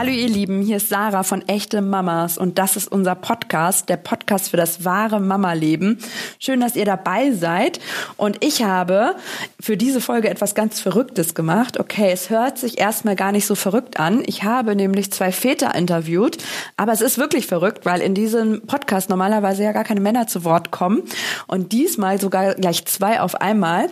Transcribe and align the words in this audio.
Hallo 0.00 0.12
ihr 0.12 0.30
Lieben, 0.30 0.62
hier 0.62 0.78
ist 0.78 0.88
Sarah 0.88 1.24
von 1.24 1.46
Echte 1.46 1.82
Mamas 1.82 2.38
und 2.38 2.56
das 2.56 2.74
ist 2.74 2.90
unser 2.90 3.14
Podcast, 3.14 3.90
der 3.90 3.98
Podcast 3.98 4.48
für 4.48 4.56
das 4.56 4.82
wahre 4.82 5.20
Mama-Leben. 5.20 5.98
Schön, 6.38 6.60
dass 6.60 6.74
ihr 6.74 6.86
dabei 6.86 7.32
seid 7.32 7.80
und 8.16 8.42
ich 8.42 8.62
habe 8.62 9.14
für 9.60 9.76
diese 9.76 10.00
Folge 10.00 10.30
etwas 10.30 10.54
ganz 10.54 10.80
Verrücktes 10.80 11.34
gemacht. 11.34 11.78
Okay, 11.78 12.08
es 12.10 12.30
hört 12.30 12.56
sich 12.56 12.78
erstmal 12.78 13.14
gar 13.14 13.30
nicht 13.30 13.44
so 13.44 13.54
verrückt 13.54 14.00
an. 14.00 14.22
Ich 14.24 14.42
habe 14.42 14.74
nämlich 14.74 15.12
zwei 15.12 15.32
Väter 15.32 15.74
interviewt, 15.74 16.38
aber 16.78 16.92
es 16.92 17.02
ist 17.02 17.18
wirklich 17.18 17.46
verrückt, 17.46 17.84
weil 17.84 18.00
in 18.00 18.14
diesem 18.14 18.62
Podcast 18.62 19.10
normalerweise 19.10 19.64
ja 19.64 19.72
gar 19.72 19.84
keine 19.84 20.00
Männer 20.00 20.26
zu 20.26 20.44
Wort 20.44 20.70
kommen 20.70 21.02
und 21.46 21.72
diesmal 21.72 22.18
sogar 22.18 22.54
gleich 22.54 22.86
zwei 22.86 23.20
auf 23.20 23.34
einmal. 23.34 23.88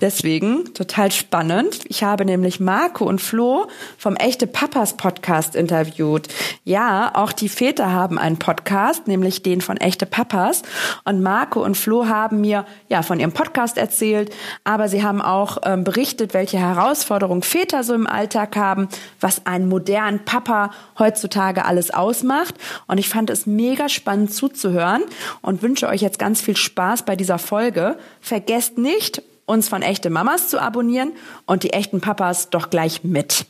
Deswegen 0.00 0.72
total 0.72 1.10
spannend. 1.10 1.80
Ich 1.88 2.04
habe 2.04 2.24
nämlich 2.24 2.60
Marco 2.60 3.06
und 3.06 3.20
Flo 3.20 3.66
vom 3.96 4.14
Echte 4.14 4.46
Papas 4.46 4.96
Podcast 4.96 5.47
Podcast 5.48 5.56
interviewt. 5.56 6.28
Ja, 6.64 7.10
auch 7.14 7.32
die 7.32 7.48
Väter 7.48 7.90
haben 7.92 8.18
einen 8.18 8.38
Podcast, 8.38 9.06
nämlich 9.06 9.42
den 9.42 9.60
von 9.60 9.76
Echte 9.78 10.04
Papas. 10.04 10.62
Und 11.04 11.22
Marco 11.22 11.64
und 11.64 11.76
Flo 11.76 12.06
haben 12.06 12.40
mir 12.40 12.66
ja 12.88 13.02
von 13.02 13.20
ihrem 13.20 13.32
Podcast 13.32 13.78
erzählt, 13.78 14.34
aber 14.64 14.88
sie 14.88 15.02
haben 15.02 15.22
auch 15.22 15.58
ähm, 15.64 15.84
berichtet, 15.84 16.34
welche 16.34 16.58
Herausforderungen 16.58 17.42
Väter 17.42 17.82
so 17.82 17.94
im 17.94 18.06
Alltag 18.06 18.56
haben, 18.56 18.88
was 19.20 19.46
einen 19.46 19.68
modernen 19.68 20.24
Papa 20.24 20.70
heutzutage 20.98 21.64
alles 21.64 21.90
ausmacht. 21.90 22.54
Und 22.86 22.98
ich 22.98 23.08
fand 23.08 23.30
es 23.30 23.46
mega 23.46 23.88
spannend 23.88 24.32
zuzuhören 24.32 25.02
und 25.40 25.62
wünsche 25.62 25.88
euch 25.88 26.02
jetzt 26.02 26.18
ganz 26.18 26.40
viel 26.40 26.56
Spaß 26.56 27.04
bei 27.04 27.16
dieser 27.16 27.38
Folge. 27.38 27.96
Vergesst 28.20 28.76
nicht, 28.76 29.22
uns 29.46 29.68
von 29.68 29.80
echte 29.80 30.10
Mamas 30.10 30.48
zu 30.48 30.60
abonnieren 30.60 31.12
und 31.46 31.62
die 31.62 31.72
echten 31.72 32.02
Papas 32.02 32.50
doch 32.50 32.68
gleich 32.68 33.02
mit. 33.02 33.46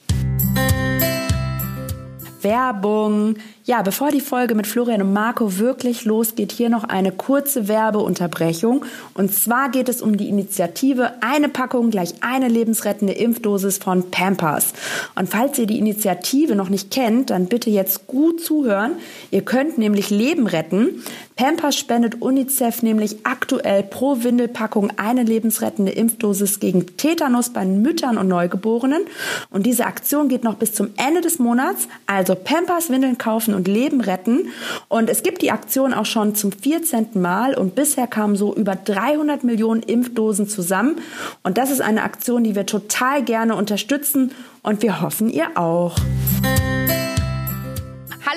Werbung. 2.42 3.36
Ja, 3.64 3.82
bevor 3.82 4.10
die 4.10 4.20
Folge 4.20 4.54
mit 4.54 4.66
Florian 4.66 5.02
und 5.02 5.12
Marco 5.12 5.58
wirklich 5.58 6.04
losgeht, 6.04 6.52
hier 6.52 6.68
noch 6.68 6.84
eine 6.84 7.12
kurze 7.12 7.68
Werbeunterbrechung. 7.68 8.84
Und 9.14 9.34
zwar 9.34 9.70
geht 9.70 9.88
es 9.88 10.00
um 10.02 10.16
die 10.16 10.28
Initiative 10.28 11.12
Eine 11.20 11.48
Packung 11.48 11.90
gleich 11.90 12.14
eine 12.22 12.48
lebensrettende 12.48 13.12
Impfdosis 13.12 13.78
von 13.78 14.10
Pampers. 14.10 14.72
Und 15.14 15.28
falls 15.28 15.58
ihr 15.58 15.66
die 15.66 15.78
Initiative 15.78 16.54
noch 16.54 16.68
nicht 16.68 16.90
kennt, 16.90 17.30
dann 17.30 17.46
bitte 17.46 17.70
jetzt 17.70 18.06
gut 18.06 18.40
zuhören. 18.40 18.92
Ihr 19.30 19.42
könnt 19.42 19.78
nämlich 19.78 20.10
Leben 20.10 20.46
retten. 20.46 21.02
Pampers 21.38 21.76
spendet 21.76 22.20
UNICEF 22.20 22.82
nämlich 22.82 23.24
aktuell 23.24 23.84
pro 23.84 24.24
Windelpackung 24.24 24.90
eine 24.96 25.22
lebensrettende 25.22 25.92
Impfdosis 25.92 26.58
gegen 26.58 26.96
Tetanus 26.96 27.50
bei 27.50 27.64
Müttern 27.64 28.18
und 28.18 28.26
Neugeborenen. 28.26 29.04
Und 29.48 29.64
diese 29.64 29.86
Aktion 29.86 30.28
geht 30.28 30.42
noch 30.42 30.56
bis 30.56 30.74
zum 30.74 30.90
Ende 30.96 31.20
des 31.20 31.38
Monats. 31.38 31.86
Also 32.06 32.34
Pampers 32.34 32.90
Windeln 32.90 33.18
kaufen 33.18 33.54
und 33.54 33.68
Leben 33.68 34.00
retten. 34.00 34.48
Und 34.88 35.08
es 35.08 35.22
gibt 35.22 35.40
die 35.42 35.52
Aktion 35.52 35.94
auch 35.94 36.06
schon 36.06 36.34
zum 36.34 36.50
14. 36.50 37.10
Mal 37.14 37.54
und 37.54 37.76
bisher 37.76 38.08
kamen 38.08 38.34
so 38.34 38.52
über 38.52 38.74
300 38.74 39.44
Millionen 39.44 39.84
Impfdosen 39.84 40.48
zusammen. 40.48 40.96
Und 41.44 41.56
das 41.56 41.70
ist 41.70 41.80
eine 41.80 42.02
Aktion, 42.02 42.42
die 42.42 42.56
wir 42.56 42.66
total 42.66 43.22
gerne 43.22 43.54
unterstützen 43.54 44.32
und 44.64 44.82
wir 44.82 45.00
hoffen, 45.00 45.30
ihr 45.30 45.56
auch. 45.56 45.96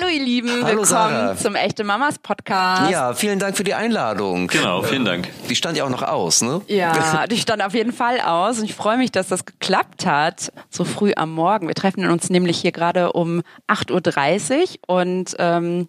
Hallo 0.02 0.12
ihr 0.14 0.24
Lieben, 0.24 0.48
Hallo, 0.50 0.66
willkommen 0.66 0.84
Sarah. 0.84 1.36
zum 1.36 1.54
Echte 1.54 1.84
Mamas 1.84 2.18
Podcast. 2.18 2.90
Ja, 2.90 3.14
vielen 3.14 3.38
Dank 3.38 3.56
für 3.56 3.62
die 3.62 3.74
Einladung. 3.74 4.48
Genau, 4.48 4.82
vielen 4.82 5.04
Dank. 5.04 5.28
Die 5.48 5.54
stand 5.54 5.76
ja 5.76 5.84
auch 5.84 5.90
noch 5.90 6.02
aus, 6.02 6.42
ne? 6.42 6.60
Ja, 6.66 7.24
die 7.30 7.36
stand 7.38 7.62
auf 7.62 7.72
jeden 7.72 7.92
Fall 7.92 8.20
aus 8.20 8.58
und 8.58 8.64
ich 8.64 8.74
freue 8.74 8.98
mich, 8.98 9.12
dass 9.12 9.28
das 9.28 9.44
geklappt 9.44 10.04
hat, 10.04 10.52
so 10.70 10.82
früh 10.82 11.12
am 11.14 11.32
Morgen. 11.32 11.68
Wir 11.68 11.76
treffen 11.76 12.04
uns 12.10 12.30
nämlich 12.30 12.58
hier 12.58 12.72
gerade 12.72 13.12
um 13.12 13.42
8.30 13.68 14.78
Uhr 14.88 14.96
und 14.96 15.36
ähm, 15.38 15.86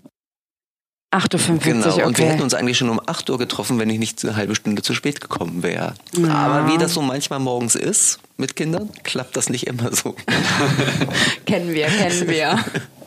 8.45 1.11 1.49
Uhr, 1.49 1.57
Genau. 1.57 1.87
okay. 1.95 2.03
Und 2.03 2.17
wir 2.19 2.25
hätten 2.27 2.43
uns 2.43 2.53
eigentlich 2.53 2.77
schon 2.77 2.89
um 2.91 3.01
8 3.03 3.27
Uhr 3.31 3.39
getroffen, 3.39 3.79
wenn 3.79 3.89
ich 3.89 3.97
nicht 3.97 4.23
eine 4.23 4.35
halbe 4.35 4.53
Stunde 4.53 4.83
zu 4.83 4.93
spät 4.93 5.21
gekommen 5.21 5.63
wäre. 5.63 5.95
Aber 6.29 6.67
wie 6.71 6.77
das 6.77 6.93
so 6.93 7.01
manchmal 7.01 7.39
morgens 7.39 7.73
ist 7.73 8.19
mit 8.37 8.55
Kindern, 8.55 8.91
klappt 9.03 9.35
das 9.35 9.49
nicht 9.49 9.65
immer 9.65 9.91
so. 9.91 10.15
Kennen 11.47 11.73
wir, 11.73 11.87
kennen 11.87 12.27
wir. 12.27 12.63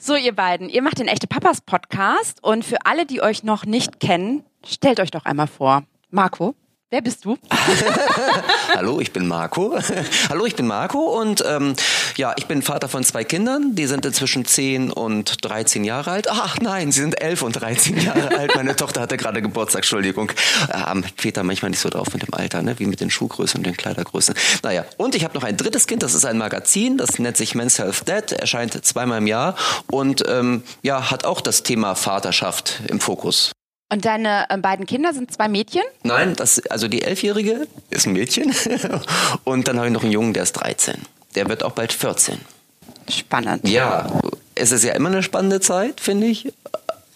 So, 0.00 0.16
ihr 0.16 0.34
beiden, 0.34 0.68
ihr 0.68 0.82
macht 0.82 0.98
den 0.98 1.08
Echte 1.08 1.26
Papas 1.26 1.60
Podcast 1.60 2.42
und 2.42 2.64
für 2.64 2.84
alle, 2.84 3.06
die 3.06 3.22
euch 3.22 3.42
noch 3.42 3.64
nicht 3.64 4.00
kennen, 4.00 4.44
stellt 4.64 5.00
euch 5.00 5.10
doch 5.10 5.24
einmal 5.24 5.46
vor. 5.46 5.84
Marco, 6.10 6.54
wer 6.90 7.00
bist 7.00 7.24
du? 7.24 7.38
Hallo, 8.74 9.00
ich 9.00 9.12
bin 9.12 9.26
Marco. 9.26 9.78
Hallo, 10.28 10.44
ich 10.44 10.56
bin 10.56 10.66
Marco 10.66 11.20
und 11.20 11.42
ähm, 11.46 11.74
ja, 12.16 12.34
ich 12.36 12.46
bin 12.46 12.62
Vater 12.62 12.88
von 12.88 13.04
zwei 13.04 13.24
Kindern. 13.24 13.74
Die 13.74 13.86
sind 13.86 14.04
inzwischen 14.04 14.44
10 14.44 14.90
und 14.90 15.44
13 15.44 15.84
Jahre 15.84 16.10
alt. 16.10 16.28
Ach 16.30 16.58
nein, 16.60 16.92
sie 16.92 17.00
sind 17.00 17.20
11 17.20 17.42
und 17.42 17.52
13 17.52 18.00
Jahre 18.00 18.28
alt. 18.38 18.54
Meine 18.56 18.76
Tochter 18.76 19.00
hatte 19.00 19.16
gerade 19.16 19.40
Geburtstag, 19.40 19.82
Entschuldigung. 19.82 20.32
Äh, 20.68 20.78
Haben 20.78 21.04
Väter 21.16 21.44
manchmal 21.44 21.70
nicht 21.70 21.80
so 21.80 21.88
drauf 21.88 22.12
mit 22.12 22.22
dem 22.22 22.34
Alter, 22.34 22.62
ne? 22.62 22.78
wie 22.78 22.86
mit 22.86 23.00
den 23.00 23.10
Schuhgrößen 23.10 23.58
und 23.58 23.66
den 23.66 23.76
Kleidergrößen. 23.76 24.34
Naja, 24.62 24.84
und 24.96 25.14
ich 25.14 25.24
habe 25.24 25.34
noch 25.34 25.44
ein 25.44 25.56
drittes 25.56 25.86
Kind, 25.86 26.02
das 26.02 26.14
ist 26.14 26.24
ein 26.24 26.38
Magazin, 26.38 26.98
das 26.98 27.18
nennt 27.18 27.36
sich 27.36 27.54
Men's 27.54 27.78
Health 27.78 28.08
Dad, 28.08 28.32
erscheint 28.32 28.84
zweimal 28.84 29.18
im 29.18 29.26
Jahr 29.26 29.54
und 29.90 30.24
ähm, 30.28 30.62
ja, 30.82 31.10
hat 31.10 31.24
auch 31.24 31.40
das 31.40 31.62
Thema 31.62 31.94
Vaterschaft 31.94 32.80
im 32.88 33.00
Fokus. 33.00 33.52
Und 33.92 34.04
deine 34.04 34.48
äh, 34.48 34.56
beiden 34.56 34.86
Kinder 34.86 35.12
sind 35.12 35.32
zwei 35.32 35.48
Mädchen? 35.48 35.82
Nein, 36.04 36.34
das, 36.36 36.64
also 36.66 36.86
die 36.86 37.02
Elfjährige 37.02 37.66
ist 37.90 38.06
ein 38.06 38.12
Mädchen 38.12 38.54
und 39.44 39.66
dann 39.66 39.78
habe 39.78 39.88
ich 39.88 39.92
noch 39.92 40.04
einen 40.04 40.12
Jungen, 40.12 40.32
der 40.32 40.44
ist 40.44 40.52
13. 40.52 40.94
Der 41.34 41.48
wird 41.48 41.64
auch 41.64 41.72
bald 41.72 41.92
14. 41.92 42.38
Spannend. 43.08 43.68
Ja, 43.68 44.20
es 44.54 44.70
ist 44.70 44.84
ja 44.84 44.94
immer 44.94 45.08
eine 45.08 45.24
spannende 45.24 45.60
Zeit, 45.60 46.00
finde 46.00 46.28
ich. 46.28 46.52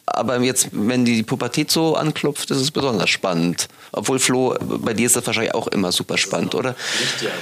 Aber 0.07 0.41
jetzt, 0.41 0.69
wenn 0.73 1.05
die 1.05 1.23
Pubertät 1.23 1.71
so 1.71 1.95
anklopft, 1.95 2.51
ist 2.51 2.59
es 2.59 2.71
besonders 2.71 3.11
spannend. 3.11 3.69
Obwohl, 3.93 4.19
Flo, 4.19 4.57
bei 4.61 4.95
dir 4.95 5.07
ist 5.07 5.17
das 5.17 5.27
wahrscheinlich 5.27 5.55
auch 5.55 5.69
immer 5.69 5.93
super 5.93 6.19
spannend, 6.19 6.55
oder? 6.55 6.75
Lichtjahre. 7.01 7.35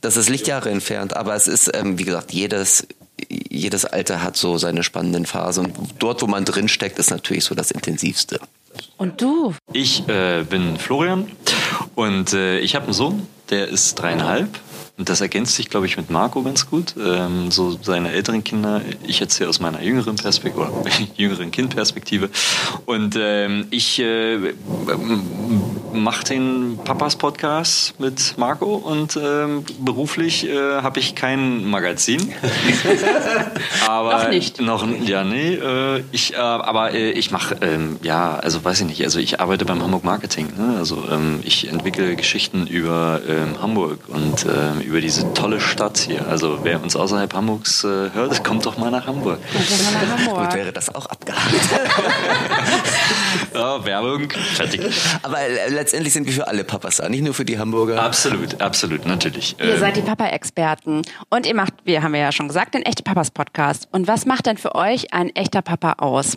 Das 0.00 0.16
ist 0.16 0.28
Lichtjahre 0.28 0.70
entfernt, 0.70 1.14
aber 1.16 1.34
es 1.36 1.46
ist, 1.46 1.70
ähm, 1.74 1.98
wie 1.98 2.04
gesagt, 2.04 2.32
jedes, 2.32 2.86
jedes 3.28 3.84
Alter 3.84 4.22
hat 4.22 4.36
so 4.36 4.58
seine 4.58 4.82
spannenden 4.82 5.26
Phasen. 5.26 5.66
Und 5.66 5.94
dort, 6.00 6.22
wo 6.22 6.26
man 6.26 6.44
drinsteckt, 6.44 6.98
ist 6.98 7.10
natürlich 7.10 7.44
so 7.44 7.54
das 7.54 7.70
Intensivste. 7.70 8.40
Und 8.96 9.20
du? 9.20 9.54
Ich 9.72 10.08
äh, 10.08 10.44
bin 10.48 10.76
Florian 10.76 11.30
und 11.94 12.32
äh, 12.32 12.58
ich 12.60 12.74
habe 12.74 12.86
einen 12.86 12.94
Sohn, 12.94 13.26
der 13.50 13.68
ist 13.68 13.94
dreieinhalb. 13.96 14.48
Und 14.98 15.08
das 15.08 15.22
ergänzt 15.22 15.54
sich, 15.54 15.70
glaube 15.70 15.86
ich, 15.86 15.96
mit 15.96 16.10
Marco 16.10 16.42
ganz 16.42 16.68
gut. 16.68 16.94
Ähm, 17.02 17.50
so 17.50 17.78
seine 17.82 18.12
älteren 18.12 18.44
Kinder, 18.44 18.82
ich 19.06 19.22
erzähle 19.22 19.48
aus 19.48 19.58
meiner 19.58 19.82
jüngeren 19.82 20.16
Perspektive, 20.16 20.70
oder 20.70 20.90
jüngeren 21.16 21.50
Kindperspektive. 21.50 22.28
Und 22.84 23.16
ähm, 23.18 23.68
ich 23.70 23.98
äh, 24.00 24.52
mache 25.94 26.24
den 26.24 26.78
Papas 26.84 27.16
Podcast 27.16 27.98
mit 28.00 28.36
Marco 28.36 28.74
und 28.74 29.18
ähm, 29.20 29.64
beruflich 29.78 30.46
äh, 30.46 30.82
habe 30.82 31.00
ich 31.00 31.14
kein 31.14 31.64
Magazin. 31.64 32.32
aber 33.88 34.12
Noch 34.12 34.28
nicht. 34.28 34.60
Noch, 34.60 34.86
ja, 35.06 35.24
nee. 35.24 35.54
Äh, 35.54 36.04
ich, 36.12 36.34
äh, 36.34 36.36
aber 36.36 36.92
äh, 36.92 37.12
ich 37.12 37.30
mache, 37.30 37.56
ähm, 37.62 37.98
ja, 38.02 38.36
also 38.36 38.62
weiß 38.62 38.80
ich 38.82 38.86
nicht. 38.86 39.04
Also 39.04 39.18
ich 39.20 39.40
arbeite 39.40 39.64
beim 39.64 39.82
Hamburg 39.82 40.04
Marketing. 40.04 40.48
Ne? 40.56 40.76
Also 40.76 41.04
ähm, 41.10 41.40
ich 41.44 41.68
entwickle 41.68 42.14
Geschichten 42.14 42.66
über 42.66 43.20
ähm, 43.26 43.60
Hamburg 43.60 44.00
und 44.08 44.46
über 44.82 45.00
diese 45.00 45.32
tolle 45.34 45.60
Stadt 45.60 45.98
hier. 45.98 46.26
Also 46.28 46.60
wer 46.62 46.82
uns 46.82 46.96
außerhalb 46.96 47.32
Hamburgs 47.34 47.84
äh, 47.84 48.10
hört, 48.12 48.42
kommt 48.44 48.64
doch 48.66 48.76
mal 48.78 48.90
nach 48.90 49.06
Hamburg. 49.06 49.38
Gut 50.26 50.54
wäre 50.54 50.72
das 50.72 50.94
auch 50.94 51.06
abgehakt. 51.06 51.42
Ja, 53.54 53.84
Werbung, 53.84 54.30
fertig. 54.54 54.80
Aber 55.22 55.38
äh, 55.40 55.68
letztendlich 55.68 56.12
sind 56.12 56.26
wir 56.26 56.32
für 56.32 56.48
alle 56.48 56.64
Papas 56.64 56.96
da, 56.96 57.08
nicht 57.08 57.22
nur 57.22 57.34
für 57.34 57.44
die 57.44 57.58
Hamburger. 57.58 58.02
Absolut, 58.02 58.60
absolut, 58.60 59.06
natürlich. 59.06 59.56
Ihr 59.58 59.74
Ähm, 59.74 59.80
seid 59.80 59.96
die 59.96 60.00
Papa-Experten. 60.02 61.02
Und 61.30 61.46
ihr 61.46 61.54
macht, 61.54 61.74
wir 61.84 62.02
haben 62.02 62.14
ja 62.14 62.32
schon 62.32 62.48
gesagt, 62.48 62.74
den 62.74 62.82
Echte 62.82 63.02
Papas 63.02 63.30
Podcast. 63.30 63.88
Und 63.92 64.06
was 64.08 64.26
macht 64.26 64.46
denn 64.46 64.56
für 64.58 64.74
euch 64.74 65.12
ein 65.12 65.34
echter 65.34 65.62
Papa 65.62 65.94
aus? 65.98 66.36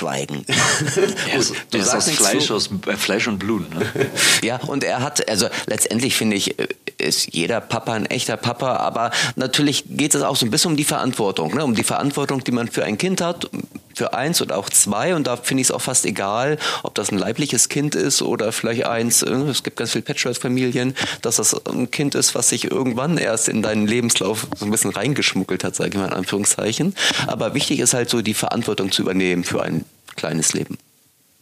Schweigen. 0.00 0.44
er 1.30 1.38
ist, 1.38 1.52
Du 1.70 1.76
er 1.76 1.80
ist 1.84 1.90
sagst 1.90 1.94
aus 1.94 2.06
nichts 2.06 2.26
Fleisch, 2.26 2.46
zu. 2.46 2.54
aus 2.54 2.70
äh, 2.86 2.96
Fleisch 2.96 3.28
und 3.28 3.38
Blut. 3.38 3.74
Ne? 3.74 3.86
Ja, 4.42 4.56
und 4.56 4.82
er 4.82 5.02
hat, 5.02 5.28
also 5.28 5.48
letztendlich 5.66 6.16
finde 6.16 6.36
ich, 6.36 6.58
äh, 6.58 6.68
ist 6.96 7.34
jeder 7.34 7.60
Papa 7.60 7.92
ein 7.92 8.06
echter 8.06 8.36
Papa, 8.38 8.76
aber 8.76 9.10
natürlich 9.36 9.84
geht 9.88 10.14
es 10.14 10.22
auch 10.22 10.36
so 10.36 10.46
ein 10.46 10.50
bisschen 10.50 10.70
um 10.72 10.76
die 10.78 10.84
Verantwortung, 10.84 11.54
ne? 11.54 11.64
um 11.64 11.74
die 11.74 11.84
Verantwortung, 11.84 12.42
die 12.44 12.52
man 12.52 12.68
für 12.68 12.84
ein 12.84 12.96
Kind 12.96 13.20
hat, 13.20 13.50
für 13.94 14.14
eins 14.14 14.40
oder 14.40 14.56
auch 14.56 14.68
zwei 14.68 15.14
und 15.14 15.26
da 15.26 15.36
finde 15.36 15.62
ich 15.62 15.68
es 15.68 15.70
auch 15.72 15.80
fast 15.80 16.06
egal, 16.06 16.58
ob 16.82 16.94
das 16.94 17.10
ein 17.10 17.18
leibliches 17.18 17.68
Kind 17.68 17.94
ist 17.94 18.22
oder 18.22 18.52
vielleicht 18.52 18.86
eins, 18.86 19.22
äh, 19.22 19.30
es 19.30 19.62
gibt 19.62 19.76
ganz 19.76 19.92
viele 19.92 20.02
Patchwork-Familien, 20.02 20.94
dass 21.22 21.36
das 21.36 21.54
ein 21.66 21.90
Kind 21.90 22.14
ist, 22.14 22.34
was 22.34 22.48
sich 22.48 22.70
irgendwann 22.70 23.18
erst 23.18 23.48
in 23.48 23.62
deinen 23.62 23.86
Lebenslauf 23.86 24.46
so 24.56 24.64
ein 24.64 24.70
bisschen 24.70 24.90
reingeschmuggelt 24.90 25.64
hat, 25.64 25.74
sage 25.74 25.90
ich 25.90 25.96
mal 25.96 26.06
in 26.06 26.12
Anführungszeichen. 26.12 26.94
Aber 27.26 27.54
wichtig 27.54 27.80
ist 27.80 27.94
halt 27.94 28.10
so 28.10 28.22
die 28.22 28.34
Verantwortung 28.34 28.92
zu 28.92 29.02
übernehmen 29.02 29.44
für 29.44 29.62
ein 29.62 29.84
kleines 30.16 30.52
Leben. 30.52 30.78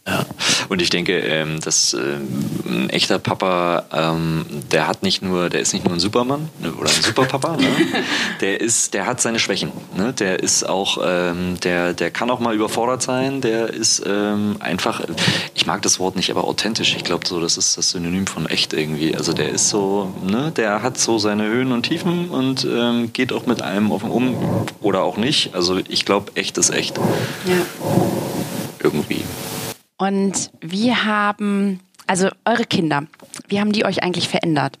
Ja. 0.07 0.25
Und 0.69 0.81
ich 0.81 0.89
denke, 0.89 1.19
ähm, 1.19 1.59
dass 1.59 1.93
ähm, 1.93 2.27
ein 2.65 2.89
echter 2.89 3.19
Papa, 3.19 3.85
ähm, 3.91 4.45
der 4.71 4.87
hat 4.87 5.03
nicht 5.03 5.21
nur, 5.21 5.49
der 5.49 5.61
ist 5.61 5.73
nicht 5.73 5.85
nur 5.85 5.93
ein 5.93 5.99
Supermann 5.99 6.49
ne, 6.59 6.71
oder 6.73 6.89
ein 6.89 7.01
Superpapa, 7.01 7.57
ne? 7.57 7.67
der 8.41 8.61
ist, 8.61 8.93
der 8.93 9.05
hat 9.05 9.21
seine 9.21 9.39
Schwächen. 9.39 9.71
Ne? 9.95 10.13
Der 10.13 10.41
ist 10.41 10.67
auch, 10.67 10.99
ähm, 11.03 11.59
der, 11.59 11.93
der 11.93 12.11
kann 12.11 12.29
auch 12.31 12.39
mal 12.39 12.55
überfordert 12.55 13.01
sein. 13.01 13.41
Der 13.41 13.69
ist 13.69 14.01
ähm, 14.05 14.57
einfach, 14.59 15.01
ich 15.53 15.65
mag 15.65 15.81
das 15.81 15.99
Wort 15.99 16.15
nicht, 16.15 16.31
aber 16.31 16.45
authentisch. 16.45 16.95
Ich 16.95 17.03
glaube, 17.03 17.27
so 17.27 17.39
das 17.39 17.57
ist 17.57 17.77
das 17.77 17.91
Synonym 17.91 18.25
von 18.25 18.47
echt 18.47 18.73
irgendwie. 18.73 19.15
Also 19.15 19.33
der 19.33 19.49
ist 19.49 19.69
so, 19.69 20.13
ne, 20.25 20.51
der 20.55 20.81
hat 20.81 20.97
so 20.97 21.19
seine 21.19 21.47
Höhen 21.47 21.71
und 21.71 21.83
Tiefen 21.83 22.29
und 22.29 22.65
ähm, 22.65 23.13
geht 23.13 23.33
auch 23.33 23.45
mit 23.45 23.61
allem 23.61 23.91
offen 23.91 24.09
um 24.09 24.65
oder 24.81 25.03
auch 25.03 25.17
nicht. 25.17 25.53
Also 25.53 25.79
ich 25.87 26.05
glaube, 26.05 26.31
echt 26.35 26.57
ist 26.57 26.69
echt. 26.69 26.97
Ja. 26.97 27.65
Irgendwie. 28.81 29.23
Und 29.99 30.51
wie 30.61 30.95
haben, 30.95 31.81
also 32.07 32.29
eure 32.45 32.63
Kinder, 32.63 33.03
wie 33.49 33.59
haben 33.59 33.73
die 33.73 33.83
euch 33.85 34.01
eigentlich 34.01 34.29
verändert? 34.29 34.79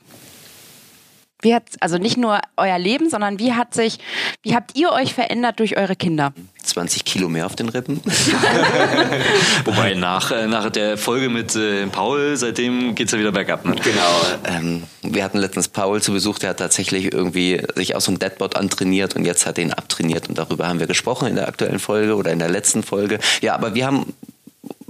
Wie 1.41 1.53
hat, 1.53 1.63
also 1.79 1.97
nicht 1.97 2.17
nur 2.17 2.39
euer 2.57 2.77
Leben, 2.77 3.09
sondern 3.09 3.39
wie 3.39 3.53
hat 3.53 3.73
sich, 3.73 3.99
wie 4.43 4.55
habt 4.55 4.77
ihr 4.77 4.91
euch 4.91 5.13
verändert 5.13 5.59
durch 5.59 5.77
eure 5.77 5.95
Kinder? 5.95 6.33
20 6.63 7.05
Kilo 7.05 7.29
mehr 7.29 7.45
auf 7.45 7.55
den 7.55 7.69
Rippen. 7.69 8.01
Wobei 9.65 9.93
nach, 9.93 10.31
äh, 10.31 10.47
nach 10.47 10.69
der 10.69 10.97
Folge 10.97 11.29
mit 11.29 11.55
äh, 11.55 11.87
Paul, 11.87 12.35
seitdem 12.35 12.93
geht 12.95 13.07
es 13.07 13.13
ja 13.13 13.19
wieder 13.19 13.31
bergab. 13.31 13.65
Ne? 13.65 13.75
Genau. 13.75 14.21
Ähm, 14.45 14.83
wir 15.01 15.23
hatten 15.23 15.37
letztens 15.37 15.69
Paul 15.69 16.01
zu 16.01 16.11
Besuch, 16.11 16.39
der 16.39 16.51
hat 16.51 16.57
tatsächlich 16.57 17.13
irgendwie 17.13 17.61
sich 17.75 17.95
aus 17.95 18.05
so 18.05 18.11
einem 18.11 18.19
Deadbot 18.19 18.57
antrainiert 18.57 19.15
und 19.15 19.25
jetzt 19.25 19.45
hat 19.45 19.57
er 19.57 19.63
ihn 19.63 19.73
abtrainiert 19.73 20.27
und 20.27 20.37
darüber 20.37 20.67
haben 20.67 20.79
wir 20.81 20.87
gesprochen 20.87 21.27
in 21.27 21.35
der 21.35 21.47
aktuellen 21.47 21.79
Folge 21.79 22.15
oder 22.15 22.31
in 22.31 22.39
der 22.39 22.49
letzten 22.49 22.83
Folge. 22.83 23.19
Ja, 23.41 23.55
aber 23.55 23.75
wir 23.75 23.85
haben 23.85 24.13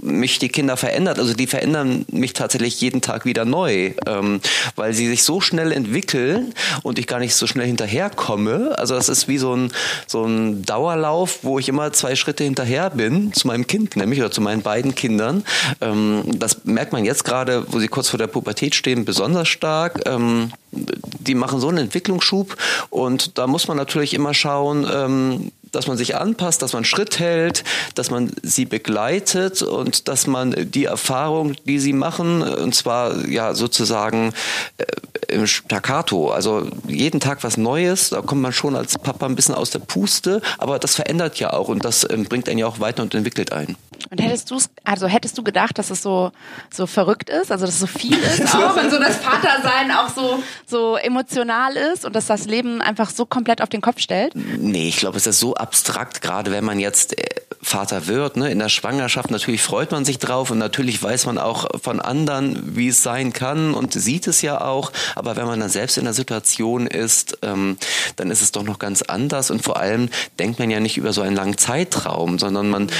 mich 0.02 0.38
die 0.38 0.48
Kinder 0.48 0.76
verändert. 0.76 1.18
Also 1.18 1.34
die 1.34 1.46
verändern 1.46 2.04
mich 2.10 2.32
tatsächlich 2.32 2.80
jeden 2.80 3.00
Tag 3.00 3.24
wieder 3.24 3.44
neu, 3.44 3.92
ähm, 4.06 4.40
weil 4.76 4.92
sie 4.94 5.08
sich 5.08 5.22
so 5.22 5.40
schnell 5.40 5.72
entwickeln 5.72 6.54
und 6.82 6.98
ich 6.98 7.06
gar 7.06 7.18
nicht 7.18 7.34
so 7.34 7.46
schnell 7.46 7.66
hinterherkomme. 7.66 8.78
Also 8.78 8.94
das 8.94 9.08
ist 9.08 9.28
wie 9.28 9.38
so 9.38 9.54
ein, 9.54 9.72
so 10.06 10.24
ein 10.24 10.64
Dauerlauf, 10.64 11.40
wo 11.42 11.58
ich 11.58 11.68
immer 11.68 11.92
zwei 11.92 12.16
Schritte 12.16 12.44
hinterher 12.44 12.90
bin, 12.90 13.32
zu 13.32 13.46
meinem 13.46 13.66
Kind 13.66 13.96
nämlich 13.96 14.20
oder 14.20 14.30
zu 14.30 14.40
meinen 14.40 14.62
beiden 14.62 14.94
Kindern. 14.94 15.44
Ähm, 15.80 16.22
das 16.26 16.64
merkt 16.64 16.92
man 16.92 17.04
jetzt 17.04 17.24
gerade, 17.24 17.64
wo 17.68 17.78
sie 17.78 17.88
kurz 17.88 18.08
vor 18.08 18.18
der 18.18 18.26
Pubertät 18.26 18.74
stehen, 18.74 19.04
besonders 19.04 19.48
stark. 19.48 20.00
Ähm, 20.06 20.52
die 20.72 21.34
machen 21.34 21.60
so 21.60 21.68
einen 21.68 21.78
Entwicklungsschub 21.78 22.56
und 22.90 23.38
da 23.38 23.46
muss 23.46 23.66
man 23.66 23.76
natürlich 23.76 24.14
immer 24.14 24.34
schauen, 24.34 24.86
ähm, 24.92 25.52
dass 25.72 25.86
man 25.86 25.96
sich 25.96 26.16
anpasst, 26.16 26.62
dass 26.62 26.72
man 26.72 26.84
Schritt 26.84 27.18
hält, 27.18 27.64
dass 27.94 28.10
man 28.10 28.32
sie 28.42 28.64
begleitet 28.64 29.62
und 29.62 30.08
dass 30.08 30.26
man 30.26 30.54
die 30.70 30.84
Erfahrung, 30.84 31.54
die 31.64 31.78
sie 31.78 31.92
machen, 31.92 32.42
und 32.42 32.74
zwar 32.74 33.28
ja 33.28 33.54
sozusagen 33.54 34.32
äh, 34.78 34.84
im 35.28 35.46
Staccato, 35.46 36.30
also 36.30 36.68
jeden 36.86 37.20
Tag 37.20 37.44
was 37.44 37.56
Neues, 37.56 38.10
da 38.10 38.20
kommt 38.20 38.42
man 38.42 38.52
schon 38.52 38.76
als 38.76 38.98
Papa 38.98 39.26
ein 39.26 39.36
bisschen 39.36 39.54
aus 39.54 39.70
der 39.70 39.78
Puste, 39.78 40.42
aber 40.58 40.78
das 40.78 40.94
verändert 40.94 41.38
ja 41.38 41.52
auch 41.52 41.68
und 41.68 41.84
das 41.84 42.08
ähm, 42.10 42.24
bringt 42.24 42.48
einen 42.48 42.58
ja 42.58 42.66
auch 42.66 42.80
weiter 42.80 43.02
und 43.02 43.14
entwickelt 43.14 43.52
einen. 43.52 43.76
Und 44.10 44.20
hättest 44.20 44.50
du 44.50 44.58
also 44.84 45.06
hättest 45.06 45.36
du 45.36 45.42
gedacht, 45.42 45.78
dass 45.78 45.90
es 45.90 46.02
so 46.02 46.32
so 46.70 46.86
verrückt 46.86 47.30
ist, 47.30 47.52
also 47.52 47.66
dass 47.66 47.74
es 47.74 47.80
so 47.80 47.86
viel 47.86 48.16
ist, 48.18 48.54
auch 48.54 48.76
und 48.76 48.90
so 48.90 48.98
das 48.98 49.16
Vatersein 49.16 49.90
auch 49.90 50.08
so 50.08 50.42
so 50.66 50.96
emotional 50.96 51.76
ist 51.76 52.04
und 52.04 52.14
dass 52.14 52.26
das 52.26 52.46
Leben 52.46 52.80
einfach 52.80 53.10
so 53.10 53.26
komplett 53.26 53.62
auf 53.62 53.68
den 53.68 53.80
Kopf 53.80 54.00
stellt? 54.00 54.34
Nee, 54.34 54.88
ich 54.88 54.98
glaube, 54.98 55.16
es 55.16 55.26
ist 55.26 55.40
so 55.40 55.54
abstrakt, 55.54 56.22
gerade 56.22 56.50
wenn 56.50 56.64
man 56.64 56.78
jetzt 56.78 57.18
äh, 57.18 57.39
Vater 57.62 58.06
wird, 58.06 58.36
ne, 58.36 58.50
in 58.50 58.58
der 58.58 58.68
Schwangerschaft, 58.68 59.30
natürlich 59.30 59.62
freut 59.62 59.90
man 59.92 60.04
sich 60.04 60.18
drauf 60.18 60.50
und 60.50 60.58
natürlich 60.58 61.02
weiß 61.02 61.26
man 61.26 61.38
auch 61.38 61.66
von 61.82 62.00
anderen, 62.00 62.76
wie 62.76 62.88
es 62.88 63.02
sein 63.02 63.32
kann 63.32 63.74
und 63.74 63.92
sieht 63.92 64.26
es 64.26 64.42
ja 64.42 64.60
auch, 64.62 64.92
aber 65.14 65.36
wenn 65.36 65.46
man 65.46 65.60
dann 65.60 65.68
selbst 65.68 65.98
in 65.98 66.04
der 66.04 66.14
Situation 66.14 66.86
ist, 66.86 67.38
ähm, 67.42 67.76
dann 68.16 68.30
ist 68.30 68.40
es 68.40 68.52
doch 68.52 68.62
noch 68.62 68.78
ganz 68.78 69.02
anders 69.02 69.50
und 69.50 69.62
vor 69.62 69.78
allem 69.78 70.08
denkt 70.38 70.58
man 70.58 70.70
ja 70.70 70.80
nicht 70.80 70.96
über 70.96 71.12
so 71.12 71.20
einen 71.20 71.36
langen 71.36 71.58
Zeitraum, 71.58 72.38
sondern 72.38 72.70
man 72.70 72.90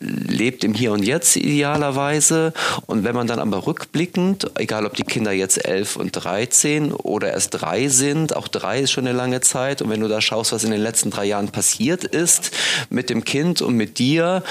lebt 0.00 0.64
im 0.64 0.74
Hier 0.74 0.92
und 0.92 1.02
Jetzt 1.02 1.36
idealerweise. 1.36 2.52
Und 2.86 3.04
wenn 3.04 3.14
man 3.14 3.26
dann 3.26 3.38
aber 3.38 3.66
rückblickend, 3.66 4.50
egal 4.54 4.86
ob 4.86 4.94
die 4.94 5.02
Kinder 5.02 5.32
jetzt 5.32 5.64
elf 5.64 5.96
und 5.96 6.12
13 6.12 6.92
oder 6.92 7.32
erst 7.32 7.50
drei 7.50 7.88
sind, 7.88 8.36
auch 8.36 8.48
drei 8.48 8.80
ist 8.80 8.92
schon 8.92 9.06
eine 9.06 9.16
lange 9.16 9.40
Zeit. 9.40 9.82
Und 9.82 9.90
wenn 9.90 10.00
du 10.00 10.08
da 10.08 10.20
schaust, 10.20 10.52
was 10.52 10.64
in 10.64 10.70
den 10.70 10.80
letzten 10.80 11.10
drei 11.10 11.24
Jahren 11.24 11.48
passiert 11.48 12.04
ist 12.04 12.50
mit 12.90 13.10
dem 13.10 13.24
Kind 13.24 13.62
und 13.62 13.74
mit 13.74 13.95
dir, 13.98 14.42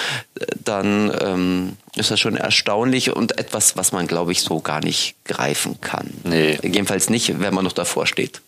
dann 0.63 1.11
ähm, 1.21 1.77
ist 1.95 2.11
das 2.11 2.19
schon 2.19 2.35
erstaunlich 2.35 3.15
und 3.15 3.37
etwas, 3.37 3.77
was 3.77 3.91
man, 3.91 4.07
glaube 4.07 4.31
ich, 4.31 4.41
so 4.41 4.59
gar 4.59 4.83
nicht 4.83 5.15
greifen 5.25 5.79
kann. 5.81 6.09
Nee. 6.23 6.57
Jedenfalls 6.61 7.09
nicht, 7.09 7.39
wenn 7.39 7.53
man 7.53 7.63
noch 7.63 7.73
davor 7.73 8.07
steht. 8.07 8.41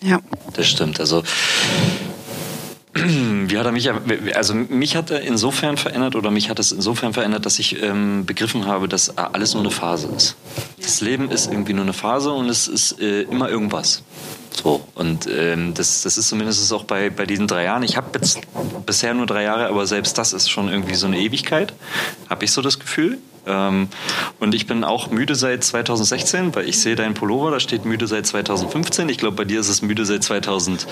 Ja. 0.00 0.20
Das 0.54 0.66
stimmt. 0.66 1.00
Also 1.00 1.22
wie 2.94 3.58
hat 3.58 3.66
er 3.66 3.72
mich, 3.72 3.90
also 4.36 4.54
mich 4.54 4.94
hat 4.94 5.10
er 5.10 5.22
insofern 5.22 5.76
verändert 5.76 6.14
oder 6.14 6.30
mich 6.30 6.48
hat 6.48 6.60
es 6.60 6.70
insofern 6.70 7.12
verändert, 7.12 7.44
dass 7.44 7.58
ich 7.58 7.82
ähm, 7.82 8.24
begriffen 8.24 8.66
habe, 8.66 8.88
dass 8.88 9.18
alles 9.18 9.54
nur 9.54 9.64
eine 9.64 9.72
Phase 9.72 10.08
ist. 10.16 10.36
Das 10.80 11.00
Leben 11.00 11.30
ist 11.30 11.50
irgendwie 11.50 11.72
nur 11.72 11.84
eine 11.84 11.92
Phase 11.92 12.30
und 12.30 12.48
es 12.48 12.68
ist 12.68 13.00
äh, 13.00 13.22
immer 13.22 13.48
irgendwas. 13.48 14.02
So, 14.54 14.86
und 14.94 15.26
ähm, 15.26 15.74
das, 15.74 16.02
das 16.02 16.16
ist 16.16 16.28
zumindest 16.28 16.72
auch 16.72 16.84
bei, 16.84 17.10
bei 17.10 17.26
diesen 17.26 17.48
drei 17.48 17.64
Jahren. 17.64 17.82
Ich 17.82 17.96
habe 17.96 18.06
jetzt 18.14 18.40
bisher 18.86 19.12
nur 19.12 19.26
drei 19.26 19.42
Jahre, 19.42 19.66
aber 19.66 19.86
selbst 19.86 20.16
das 20.16 20.32
ist 20.32 20.48
schon 20.48 20.68
irgendwie 20.68 20.94
so 20.94 21.06
eine 21.06 21.18
Ewigkeit, 21.18 21.72
habe 22.30 22.44
ich 22.44 22.52
so 22.52 22.62
das 22.62 22.78
Gefühl. 22.78 23.18
Ähm, 23.46 23.88
und 24.40 24.54
ich 24.54 24.66
bin 24.66 24.84
auch 24.84 25.10
müde 25.10 25.34
seit 25.34 25.64
2016, 25.64 26.54
weil 26.54 26.68
ich 26.68 26.80
sehe 26.80 26.94
deinen 26.94 27.14
Pullover, 27.14 27.50
da 27.50 27.60
steht 27.60 27.84
müde 27.84 28.06
seit 28.06 28.26
2015. 28.26 29.08
Ich 29.08 29.18
glaube, 29.18 29.36
bei 29.36 29.44
dir 29.44 29.60
ist 29.60 29.68
es 29.68 29.82
müde 29.82 30.06
seit 30.06 30.22
2000. 30.24 30.86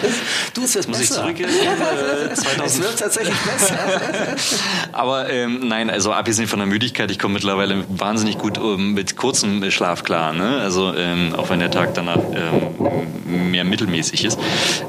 Du, 0.54 0.62
es 0.62 0.74
wird 0.74 0.88
Muss 0.88 1.00
ich 1.00 1.08
besser. 1.08 1.22
zurückgehen? 1.22 1.48
Äh, 1.62 2.34
2000. 2.34 2.66
Es 2.66 2.80
wird 2.80 2.98
tatsächlich 2.98 3.36
besser. 3.36 3.78
Aber 4.92 5.30
ähm, 5.30 5.66
nein, 5.66 5.90
also 5.90 6.12
abgesehen 6.12 6.48
von 6.48 6.58
der 6.58 6.66
Müdigkeit, 6.66 7.10
ich 7.10 7.18
komme 7.18 7.34
mittlerweile 7.34 7.84
wahnsinnig 7.88 8.38
gut 8.38 8.58
um, 8.58 8.92
mit 8.92 9.16
kurzem 9.16 9.68
Schlaf 9.70 10.04
klar. 10.04 10.32
Ne? 10.32 10.58
Also 10.60 10.94
ähm, 10.94 11.34
auch 11.36 11.50
wenn 11.50 11.58
der 11.58 11.70
Tag 11.70 11.94
danach 11.94 12.18
ähm, 12.18 13.02
mehr 13.32 13.64
mittelmäßig 13.64 14.24
ist. 14.24 14.38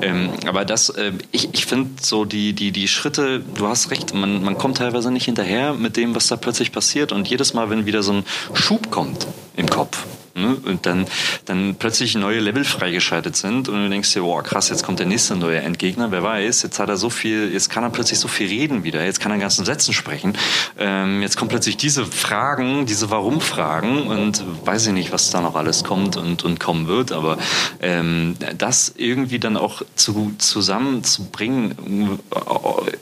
Ähm, 0.01 0.31
aber 0.45 0.65
das, 0.65 0.89
äh, 0.89 1.13
ich, 1.31 1.53
ich 1.53 1.65
finde 1.65 1.91
so 2.01 2.25
die, 2.25 2.53
die, 2.53 2.71
die 2.71 2.87
Schritte, 2.87 3.39
du 3.39 3.67
hast 3.67 3.91
recht, 3.91 4.13
man, 4.13 4.43
man 4.43 4.57
kommt 4.57 4.77
teilweise 4.77 5.11
nicht 5.11 5.25
hinterher 5.25 5.73
mit 5.73 5.97
dem, 5.97 6.15
was 6.15 6.27
da 6.27 6.35
plötzlich 6.35 6.71
passiert. 6.71 7.11
Und 7.11 7.27
jedes 7.27 7.53
Mal, 7.53 7.69
wenn 7.69 7.85
wieder 7.85 8.03
so 8.03 8.13
ein 8.13 8.25
Schub 8.53 8.91
kommt 8.91 9.27
im 9.55 9.67
Kopf, 9.67 10.05
Ne? 10.35 10.57
Und 10.65 10.85
dann, 10.87 11.05
dann 11.45 11.75
plötzlich 11.75 12.15
neue 12.15 12.39
Level 12.39 12.63
freigeschaltet 12.63 13.35
sind 13.35 13.69
und 13.69 13.83
du 13.83 13.89
denkst 13.89 14.13
dir, 14.13 14.21
boah, 14.21 14.41
krass, 14.41 14.69
jetzt 14.69 14.83
kommt 14.83 14.97
der 14.97 15.05
nächste 15.05 15.35
neue 15.35 15.59
Endgegner, 15.59 16.11
wer 16.11 16.23
weiß, 16.23 16.63
jetzt 16.63 16.79
hat 16.79 16.89
er 16.89 16.97
so 16.97 17.11
viel, 17.11 17.53
jetzt 17.53 17.69
kann 17.69 17.83
er 17.83 17.91
plötzlich 17.91 18.17
so 18.17 18.27
viel 18.27 18.47
reden 18.47 18.83
wieder, 18.83 19.03
jetzt 19.05 19.19
kann 19.19 19.31
er 19.31 19.37
ganzen 19.37 19.63
Sätzen 19.63 19.93
sprechen. 19.93 20.35
Ähm, 20.77 21.21
jetzt 21.21 21.37
kommen 21.37 21.49
plötzlich 21.49 21.77
diese 21.77 22.05
Fragen, 22.05 22.87
diese 22.87 23.11
Warum-Fragen 23.11 24.07
und 24.07 24.43
weiß 24.65 24.87
ich 24.87 24.93
nicht, 24.93 25.11
was 25.11 25.29
da 25.29 25.41
noch 25.41 25.55
alles 25.55 25.83
kommt 25.83 26.17
und, 26.17 26.43
und 26.43 26.59
kommen 26.59 26.87
wird, 26.87 27.11
aber 27.11 27.37
ähm, 27.81 28.35
das 28.57 28.93
irgendwie 28.97 29.37
dann 29.37 29.55
auch 29.55 29.83
zu, 29.95 30.33
zusammenzubringen 30.39 32.19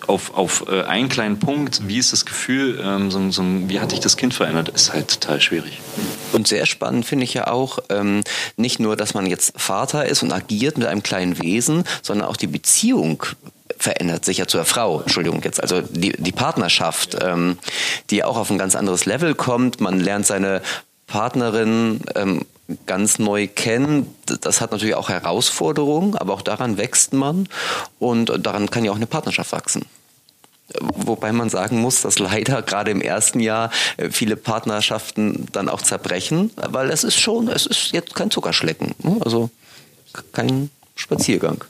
auf, 0.07 0.35
auf 0.35 0.65
äh, 0.67 0.83
einen 0.83 1.07
kleinen 1.07 1.39
Punkt, 1.39 1.87
wie 1.87 1.97
ist 1.97 2.11
das 2.11 2.25
Gefühl, 2.25 2.81
ähm, 2.83 3.09
so, 3.09 3.31
so, 3.31 3.43
wie 3.67 3.79
hat 3.79 3.93
dich 3.93 4.01
das 4.01 4.17
Kind 4.17 4.33
verändert, 4.33 4.69
ist 4.69 4.91
halt 4.91 5.21
total 5.21 5.39
schwierig. 5.39 5.79
Und 6.33 6.47
sehr 6.47 6.65
spannend 6.65 7.05
finde 7.05 7.20
ich 7.23 7.33
ja 7.33 7.47
auch, 7.47 7.79
ähm, 7.89 8.23
nicht 8.57 8.79
nur, 8.79 8.95
dass 8.95 9.13
man 9.13 9.25
jetzt 9.25 9.53
Vater 9.55 10.05
ist 10.05 10.23
und 10.23 10.31
agiert 10.31 10.77
mit 10.77 10.87
einem 10.87 11.03
kleinen 11.03 11.41
Wesen, 11.41 11.83
sondern 12.01 12.27
auch 12.27 12.37
die 12.37 12.47
Beziehung 12.47 13.23
verändert 13.77 14.25
sich 14.25 14.37
ja 14.37 14.47
zur 14.47 14.65
Frau, 14.65 15.01
Entschuldigung 15.01 15.41
jetzt, 15.43 15.61
also 15.61 15.81
die, 15.81 16.11
die 16.11 16.31
Partnerschaft, 16.31 17.17
ähm, 17.21 17.57
die 18.09 18.23
auch 18.23 18.37
auf 18.37 18.49
ein 18.51 18.57
ganz 18.57 18.75
anderes 18.75 19.05
Level 19.05 19.33
kommt. 19.33 19.81
Man 19.81 19.99
lernt 19.99 20.27
seine 20.27 20.61
Partnerin 21.07 22.01
ähm, 22.15 22.45
ganz 22.85 23.19
neu 23.19 23.47
kennen. 23.47 24.13
Das 24.41 24.61
hat 24.61 24.71
natürlich 24.71 24.95
auch 24.95 25.09
Herausforderungen, 25.09 26.15
aber 26.15 26.33
auch 26.33 26.41
daran 26.41 26.77
wächst 26.77 27.13
man 27.13 27.47
und 27.99 28.31
daran 28.45 28.69
kann 28.69 28.85
ja 28.85 28.91
auch 28.91 28.97
eine 28.97 29.07
Partnerschaft 29.07 29.51
wachsen. 29.51 29.85
Wobei 30.79 31.31
man 31.31 31.49
sagen 31.49 31.81
muss, 31.81 32.01
dass 32.01 32.19
leider 32.19 32.61
gerade 32.61 32.91
im 32.91 33.01
ersten 33.01 33.39
Jahr 33.39 33.71
äh, 33.97 34.09
viele 34.09 34.35
Partnerschaften 34.35 35.47
dann 35.51 35.69
auch 35.69 35.81
zerbrechen, 35.81 36.51
weil 36.55 36.89
es 36.89 37.03
ist 37.03 37.19
schon, 37.19 37.47
es 37.47 37.65
ist 37.65 37.91
jetzt 37.91 38.15
kein 38.15 38.31
Zuckerschlecken, 38.31 38.95
ne? 39.03 39.17
also 39.21 39.49
kein 40.33 40.69
Spaziergang. 40.95 41.63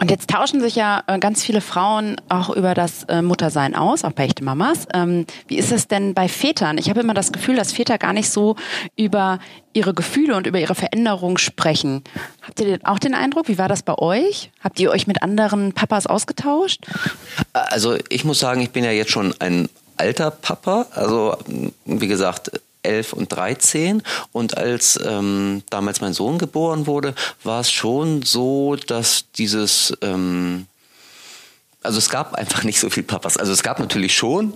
Und 0.00 0.10
jetzt 0.10 0.30
tauschen 0.30 0.60
sich 0.60 0.76
ja 0.76 1.02
äh, 1.06 1.18
ganz 1.18 1.42
viele 1.42 1.60
Frauen 1.60 2.16
auch 2.28 2.50
über 2.50 2.74
das 2.74 3.04
äh, 3.04 3.22
Muttersein 3.22 3.74
aus, 3.74 4.04
auch 4.04 4.12
bei 4.12 4.24
echte 4.24 4.44
Mamas. 4.44 4.86
Ähm, 4.94 5.26
wie 5.48 5.58
ist 5.58 5.72
es 5.72 5.88
denn 5.88 6.14
bei 6.14 6.28
Vätern? 6.28 6.78
Ich 6.78 6.88
habe 6.88 7.00
immer 7.00 7.14
das 7.14 7.32
Gefühl, 7.32 7.56
dass 7.56 7.72
Väter 7.72 7.98
gar 7.98 8.12
nicht 8.12 8.30
so 8.30 8.56
über 8.96 9.40
ihre 9.72 9.94
Gefühle 9.94 10.36
und 10.36 10.46
über 10.46 10.58
ihre 10.60 10.74
Veränderung 10.74 11.38
sprechen. 11.38 12.02
Habt 12.42 12.60
ihr 12.60 12.78
auch 12.84 12.98
den 12.98 13.14
Eindruck? 13.14 13.48
Wie 13.48 13.58
war 13.58 13.68
das 13.68 13.82
bei 13.82 13.96
euch? 13.98 14.50
Habt 14.62 14.78
ihr 14.80 14.90
euch 14.90 15.06
mit 15.06 15.22
anderen 15.22 15.72
Papas 15.72 16.06
ausgetauscht? 16.06 16.80
Also 17.52 17.96
ich 18.08 18.24
muss 18.24 18.38
sagen, 18.38 18.60
ich 18.60 18.70
bin 18.70 18.84
ja 18.84 18.90
jetzt 18.92 19.10
schon 19.10 19.34
ein 19.40 19.68
alter 19.96 20.30
Papa, 20.30 20.86
also 20.94 21.36
wie 21.84 22.06
gesagt, 22.06 22.52
11 22.88 23.12
und 23.12 23.32
13. 23.32 24.02
Und 24.32 24.56
als 24.56 24.98
ähm, 25.04 25.62
damals 25.70 26.00
mein 26.00 26.14
Sohn 26.14 26.38
geboren 26.38 26.86
wurde, 26.86 27.14
war 27.44 27.60
es 27.60 27.70
schon 27.70 28.22
so, 28.22 28.76
dass 28.76 29.26
dieses, 29.36 29.96
ähm, 30.02 30.66
also 31.82 31.98
es 31.98 32.10
gab 32.10 32.34
einfach 32.34 32.64
nicht 32.64 32.80
so 32.80 32.90
viel 32.90 33.02
Papas. 33.02 33.36
Also 33.36 33.52
es 33.52 33.62
gab 33.62 33.78
natürlich 33.78 34.14
schon 34.14 34.54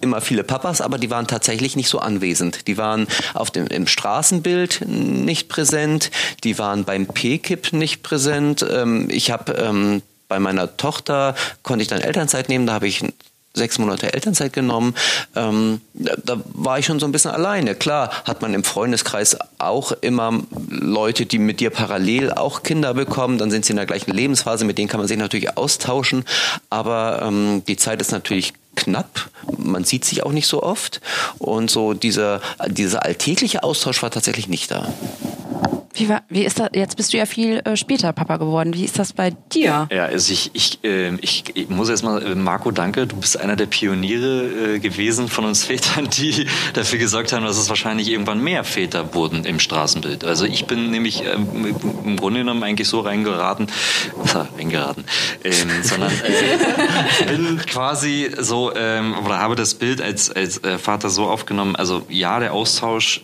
immer 0.00 0.20
viele 0.20 0.44
Papas, 0.44 0.80
aber 0.80 0.98
die 0.98 1.10
waren 1.10 1.26
tatsächlich 1.26 1.76
nicht 1.76 1.88
so 1.88 1.98
anwesend. 1.98 2.66
Die 2.68 2.76
waren 2.76 3.08
auf 3.32 3.50
dem 3.50 3.66
im 3.66 3.86
Straßenbild 3.86 4.86
nicht 4.86 5.48
präsent, 5.48 6.10
die 6.44 6.58
waren 6.58 6.84
beim 6.84 7.06
PKIP 7.06 7.72
nicht 7.72 8.02
präsent. 8.02 8.64
Ähm, 8.68 9.08
ich 9.10 9.30
habe 9.30 9.52
ähm, 9.52 10.02
bei 10.28 10.38
meiner 10.38 10.76
Tochter 10.76 11.34
konnte 11.62 11.82
ich 11.82 11.88
dann 11.88 12.00
Elternzeit 12.00 12.48
nehmen, 12.48 12.66
da 12.66 12.74
habe 12.74 12.88
ich 12.88 13.04
sechs 13.54 13.78
Monate 13.78 14.12
Elternzeit 14.12 14.52
genommen. 14.52 14.94
Ähm, 15.36 15.80
da 15.94 16.40
war 16.52 16.78
ich 16.78 16.86
schon 16.86 16.98
so 16.98 17.06
ein 17.06 17.12
bisschen 17.12 17.30
alleine. 17.30 17.74
Klar 17.74 18.10
hat 18.24 18.42
man 18.42 18.52
im 18.52 18.64
Freundeskreis 18.64 19.36
auch 19.58 19.92
immer 19.92 20.40
Leute, 20.68 21.24
die 21.24 21.38
mit 21.38 21.60
dir 21.60 21.70
parallel 21.70 22.32
auch 22.32 22.64
Kinder 22.64 22.94
bekommen. 22.94 23.38
Dann 23.38 23.50
sind 23.50 23.64
sie 23.64 23.72
in 23.72 23.76
der 23.76 23.86
gleichen 23.86 24.10
Lebensphase, 24.10 24.64
mit 24.64 24.76
denen 24.76 24.88
kann 24.88 24.98
man 24.98 25.08
sich 25.08 25.18
natürlich 25.18 25.56
austauschen. 25.56 26.24
Aber 26.68 27.22
ähm, 27.22 27.62
die 27.66 27.76
Zeit 27.76 28.00
ist 28.00 28.10
natürlich 28.10 28.54
knapp. 28.74 29.30
Man 29.56 29.84
sieht 29.84 30.04
sich 30.04 30.24
auch 30.24 30.32
nicht 30.32 30.48
so 30.48 30.62
oft. 30.62 31.00
Und 31.38 31.70
so 31.70 31.94
dieser, 31.94 32.40
dieser 32.66 33.04
alltägliche 33.04 33.62
Austausch 33.62 34.02
war 34.02 34.10
tatsächlich 34.10 34.48
nicht 34.48 34.72
da. 34.72 34.92
Wie, 35.94 36.08
war, 36.08 36.22
wie 36.28 36.44
ist 36.44 36.58
das? 36.58 36.70
Jetzt 36.74 36.96
bist 36.96 37.12
du 37.12 37.18
ja 37.18 37.26
viel 37.26 37.60
äh, 37.64 37.76
später 37.76 38.12
Papa 38.12 38.36
geworden. 38.36 38.74
Wie 38.74 38.84
ist 38.84 38.98
das 38.98 39.12
bei 39.12 39.30
dir? 39.52 39.88
Ja, 39.90 40.04
also 40.06 40.32
ich, 40.32 40.50
ich, 40.52 40.82
äh, 40.82 41.14
ich, 41.20 41.44
ich 41.54 41.68
muss 41.68 41.88
erstmal, 41.88 42.22
äh, 42.22 42.34
Marco, 42.34 42.72
danke. 42.72 43.06
Du 43.06 43.16
bist 43.16 43.38
einer 43.38 43.54
der 43.54 43.66
Pioniere 43.66 44.74
äh, 44.74 44.78
gewesen 44.80 45.28
von 45.28 45.44
uns 45.44 45.64
Vätern, 45.74 46.08
die 46.10 46.46
dafür 46.72 46.98
gesorgt 46.98 47.32
haben, 47.32 47.44
dass 47.44 47.56
es 47.56 47.68
wahrscheinlich 47.68 48.10
irgendwann 48.10 48.42
mehr 48.42 48.64
Väter 48.64 49.14
wurden 49.14 49.44
im 49.44 49.60
Straßenbild. 49.60 50.24
Also 50.24 50.46
ich 50.46 50.66
bin 50.66 50.90
nämlich 50.90 51.22
ähm, 51.24 51.76
im 52.04 52.16
Grunde 52.16 52.40
genommen 52.40 52.64
eigentlich 52.64 52.88
so 52.88 53.00
reingeraten, 53.00 53.68
äh, 53.68 54.58
reingeraten, 54.58 55.04
ähm, 55.44 55.52
sondern 55.82 56.10
äh, 56.12 57.26
bin 57.26 57.58
quasi 57.66 58.30
so 58.38 58.74
ähm, 58.74 59.14
oder 59.24 59.38
habe 59.38 59.54
das 59.54 59.74
Bild 59.74 60.02
als 60.02 60.30
als 60.30 60.62
äh, 60.64 60.78
Vater 60.78 61.08
so 61.08 61.26
aufgenommen. 61.26 61.76
Also 61.76 62.02
ja, 62.08 62.40
der 62.40 62.52
Austausch 62.52 63.22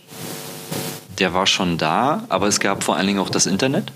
der 1.20 1.34
war 1.34 1.46
schon 1.46 1.78
da, 1.78 2.24
aber 2.28 2.46
es 2.48 2.60
gab 2.60 2.82
vor 2.82 2.96
allen 2.96 3.06
Dingen 3.06 3.20
auch 3.20 3.30
das 3.30 3.46
Internet. 3.46 3.92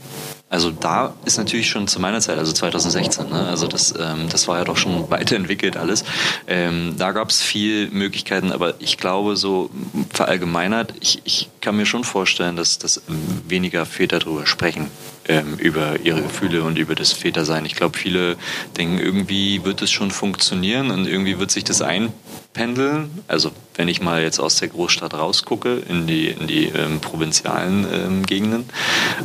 Also 0.51 0.71
da 0.71 1.15
ist 1.25 1.39
natürlich 1.39 1.69
schon 1.69 1.89
zu 1.89 1.99
meiner 1.99 2.21
Zeit, 2.21 2.39
also 2.39 2.53
2016, 2.53 3.29
ne? 3.29 3.49
also 3.49 3.67
das, 3.67 3.93
ähm, 3.99 4.29
das 4.29 4.47
war 4.47 4.59
ja 4.59 4.65
doch 4.65 4.77
schon 4.77 5.11
weiterentwickelt 5.11 5.77
alles. 5.77 6.05
Ähm, 6.47 6.95
da 6.97 7.11
gab 7.11 7.31
es 7.31 7.43
viel 7.43 7.91
Möglichkeiten, 7.91 8.53
aber 8.53 8.75
ich 8.79 8.99
glaube 8.99 9.37
so 9.37 9.71
verallgemeinert, 10.11 10.95
ich, 11.01 11.23
ich 11.25 11.49
kann 11.61 11.77
mir 11.77 11.87
schon 11.87 12.05
vorstellen, 12.05 12.55
dass, 12.55 12.79
dass 12.79 13.03
weniger 13.49 13.85
Väter 13.85 14.21
darüber 14.21 14.47
sprechen, 14.47 14.91
ähm, 15.29 15.55
über 15.59 16.01
ihre 16.01 16.23
Gefühle 16.23 16.63
und 16.63 16.79
über 16.79 16.95
das 16.95 17.13
Vätersein. 17.13 17.65
Ich 17.65 17.75
glaube, 17.75 17.99
viele 17.99 18.37
denken, 18.77 18.99
irgendwie 18.99 19.65
wird 19.65 19.83
es 19.83 19.91
schon 19.91 20.11
funktionieren 20.11 20.91
und 20.91 21.07
irgendwie 21.07 21.39
wird 21.39 21.51
sich 21.51 21.65
das 21.65 21.83
einpendeln. 21.83 23.23
Also 23.29 23.53
wenn 23.75 23.89
ich 23.89 24.01
mal 24.01 24.23
jetzt 24.23 24.39
aus 24.39 24.57
der 24.57 24.69
Großstadt 24.69 25.15
rausgucke 25.15 25.83
in 25.89 26.07
die, 26.07 26.29
in 26.29 26.47
die 26.47 26.67
ähm, 26.67 27.01
provinzialen 27.01 27.87
ähm, 27.93 28.27
Gegenden. 28.27 28.69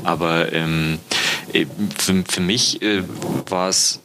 Aber 0.03 0.51
ähm, 0.53 0.99
äh, 1.53 1.65
für, 1.97 2.23
für 2.27 2.41
mich 2.41 2.81
äh, 2.81 3.03
war 3.49 3.69
es 3.69 3.99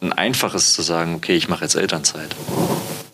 ein 0.00 0.12
einfaches 0.12 0.72
zu 0.72 0.82
sagen, 0.82 1.14
okay, 1.14 1.36
ich 1.36 1.48
mache 1.48 1.64
jetzt 1.64 1.74
Elternzeit. 1.74 2.34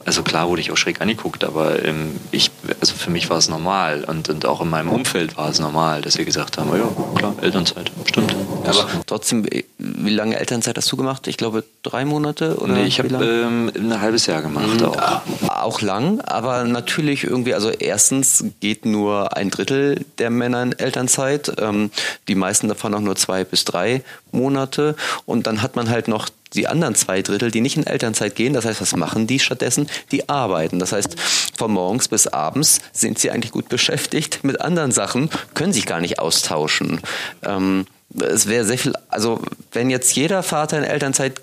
Also 0.05 0.23
klar 0.23 0.49
wurde 0.49 0.61
ich 0.61 0.71
auch 0.73 0.77
schräg 0.77 1.01
angeguckt, 1.01 1.45
aber 1.45 1.85
ähm, 1.85 2.19
ich, 2.31 2.51
also 2.81 2.95
für 2.95 3.11
mich 3.11 3.31
war 3.31 3.39
es 3.39 3.49
normal 3.49 4.05
und, 4.05 4.29
und 4.29 4.47
auch 4.47 4.61
in 4.61 4.69
meinem 4.69 4.89
Umfeld 4.89 5.37
war 5.37 5.49
es 5.49 5.61
normal, 5.61 6.03
dass 6.03 6.19
wir 6.19 6.25
gesagt 6.25 6.59
haben, 6.59 6.71
ja 6.77 6.89
klar, 7.17 7.35
Elternzeit, 7.41 7.91
stimmt. 8.07 8.35
Aber 8.65 8.87
trotzdem, 9.07 9.47
wie 9.79 10.11
lange 10.11 10.39
Elternzeit 10.39 10.77
hast 10.77 10.91
du 10.91 10.97
gemacht? 10.97 11.27
Ich 11.27 11.37
glaube 11.37 11.65
drei 11.83 12.05
Monate 12.05 12.57
oder? 12.57 12.75
Nee, 12.75 12.85
ich 12.85 12.99
habe 12.99 13.15
ähm, 13.25 13.73
ein 13.75 14.01
halbes 14.01 14.27
Jahr 14.27 14.43
gemacht 14.43 14.81
mhm. 14.81 14.87
auch. 14.87 15.23
Auch 15.49 15.81
lang, 15.81 16.21
aber 16.21 16.65
natürlich 16.65 17.25
irgendwie, 17.25 17.55
also 17.55 17.71
erstens 17.71 18.45
geht 18.61 18.85
nur 18.85 19.37
ein 19.37 19.51
Drittel 19.51 20.05
der 20.19 20.31
Männer 20.31 20.63
in 20.63 20.73
Elternzeit, 20.73 21.53
ähm, 21.59 21.91
die 22.29 22.35
meisten 22.35 22.69
davon 22.69 22.95
auch 22.95 23.01
nur 23.01 23.17
zwei 23.17 23.45
bis 23.45 23.65
drei 23.65 24.03
Monate 24.33 24.97
und 25.27 25.47
dann 25.47 25.63
hat 25.63 25.77
man 25.77 25.89
halt 25.89 26.09
noch 26.09 26.29
die 26.55 26.69
anderen 26.69 26.95
zwei 26.95 27.23
Drittel, 27.23 27.51
die 27.51 27.61
nicht 27.61 27.77
in 27.77 27.87
Elternzeit 27.87 28.35
gehen. 28.35 28.53
Das 28.53 28.65
heißt, 28.65 28.81
was 28.81 28.97
machen 28.97 29.27
die 29.27 29.39
stattdessen? 29.39 29.89
Die 30.11 30.29
arbeiten. 30.29 30.79
Das 30.79 30.93
heißt, 30.93 31.17
von 31.57 31.73
morgens 31.73 32.09
bis 32.09 32.27
abends 32.27 32.81
sind 32.93 33.19
sie 33.19 33.31
eigentlich 33.31 33.53
gut 33.53 33.69
beschäftigt 33.69 34.45
mit 34.45 34.61
anderen 34.61 34.93
Sachen, 34.93 35.31
können 35.55 35.73
sich 35.73 35.87
gar 35.87 36.01
nicht 36.01 36.19
austauschen. 36.19 37.01
Ähm, 37.43 37.87
es 38.19 38.47
wäre 38.47 38.65
sehr 38.65 38.79
viel, 38.79 38.93
also 39.09 39.41
wenn 39.73 39.91
jetzt 39.91 40.15
jeder 40.15 40.43
Vater 40.43 40.79
in 40.79 40.85
Elternzeit 40.85 41.41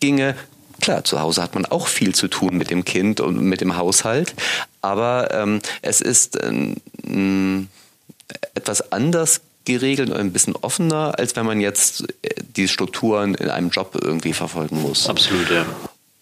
ginge, 0.00 0.34
Klar, 0.80 1.04
zu 1.04 1.20
Hause 1.20 1.42
hat 1.42 1.54
man 1.54 1.66
auch 1.66 1.88
viel 1.88 2.14
zu 2.14 2.26
tun 2.28 2.56
mit 2.56 2.70
dem 2.70 2.86
Kind 2.86 3.20
und 3.20 3.38
mit 3.42 3.60
dem 3.60 3.76
Haushalt, 3.76 4.34
aber 4.80 5.28
ähm, 5.30 5.60
es 5.82 6.00
ist 6.00 6.38
ähm, 6.42 7.68
etwas 8.54 8.90
anders 8.90 9.42
geregelt 9.72 10.10
und 10.10 10.16
ein 10.16 10.32
bisschen 10.32 10.56
offener, 10.56 11.18
als 11.18 11.36
wenn 11.36 11.46
man 11.46 11.60
jetzt 11.60 12.04
äh, 12.22 12.30
die 12.56 12.68
Strukturen 12.68 13.34
in 13.34 13.48
einem 13.48 13.70
Job 13.70 13.98
irgendwie 14.00 14.32
verfolgen 14.32 14.82
muss. 14.82 15.08
Absolut, 15.08 15.50
ja. 15.50 15.64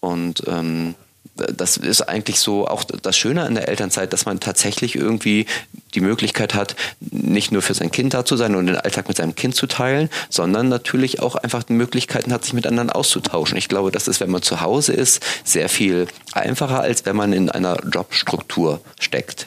Und 0.00 0.42
ähm, 0.46 0.94
das 1.38 1.76
ist 1.76 2.02
eigentlich 2.02 2.40
so 2.40 2.66
auch 2.66 2.84
das 2.84 3.16
Schöne 3.16 3.44
an 3.44 3.54
der 3.54 3.68
Elternzeit, 3.68 4.12
dass 4.12 4.26
man 4.26 4.40
tatsächlich 4.40 4.96
irgendwie 4.96 5.46
die 5.94 6.00
Möglichkeit 6.00 6.54
hat, 6.54 6.74
nicht 7.00 7.52
nur 7.52 7.62
für 7.62 7.74
sein 7.74 7.90
Kind 7.90 8.14
da 8.14 8.24
zu 8.24 8.36
sein 8.36 8.54
und 8.54 8.66
den 8.66 8.76
Alltag 8.76 9.08
mit 9.08 9.16
seinem 9.16 9.34
Kind 9.34 9.54
zu 9.54 9.66
teilen, 9.66 10.10
sondern 10.28 10.68
natürlich 10.68 11.20
auch 11.20 11.36
einfach 11.36 11.62
die 11.62 11.74
Möglichkeiten 11.74 12.32
hat, 12.32 12.44
sich 12.44 12.54
mit 12.54 12.66
anderen 12.66 12.90
auszutauschen. 12.90 13.56
Ich 13.56 13.68
glaube, 13.68 13.92
das 13.92 14.08
ist, 14.08 14.20
wenn 14.20 14.30
man 14.30 14.42
zu 14.42 14.60
Hause 14.60 14.92
ist, 14.92 15.24
sehr 15.44 15.68
viel 15.68 16.08
einfacher, 16.32 16.80
als 16.80 17.06
wenn 17.06 17.16
man 17.16 17.32
in 17.32 17.50
einer 17.50 17.78
Jobstruktur 17.88 18.80
steckt. 19.00 19.46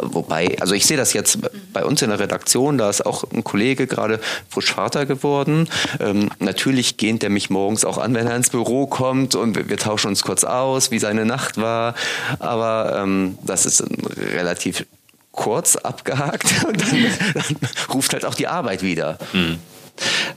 Wobei, 0.00 0.56
also 0.60 0.74
ich 0.74 0.86
sehe 0.86 0.96
das 0.96 1.12
jetzt 1.12 1.38
bei 1.72 1.84
uns 1.84 2.02
in 2.02 2.10
der 2.10 2.18
Redaktion, 2.18 2.78
da 2.78 2.90
ist 2.90 3.04
auch 3.04 3.24
ein 3.32 3.44
Kollege 3.44 3.86
gerade 3.86 4.20
frisch 4.48 4.72
Vater 4.72 5.06
geworden. 5.06 5.68
Ähm, 6.00 6.30
natürlich 6.38 6.96
gehnt 6.96 7.22
der 7.22 7.30
mich 7.30 7.50
morgens 7.50 7.84
auch 7.84 7.98
an, 7.98 8.14
wenn 8.14 8.26
er 8.26 8.36
ins 8.36 8.50
Büro 8.50 8.86
kommt 8.86 9.34
und 9.34 9.56
wir, 9.56 9.68
wir 9.68 9.78
tauschen 9.78 10.08
uns 10.08 10.22
kurz 10.22 10.44
aus, 10.44 10.90
wie 10.90 10.98
seine 10.98 11.24
Nacht 11.24 11.58
war. 11.58 11.94
Aber 12.38 13.00
ähm, 13.02 13.38
das 13.44 13.66
ist 13.66 13.84
relativ 14.16 14.86
kurz 15.32 15.76
abgehakt 15.76 16.46
und 16.66 16.80
dann, 16.80 17.06
dann 17.34 17.56
ruft 17.92 18.12
halt 18.12 18.24
auch 18.24 18.34
die 18.34 18.46
Arbeit 18.46 18.82
wieder. 18.82 19.18
Mhm. 19.32 19.58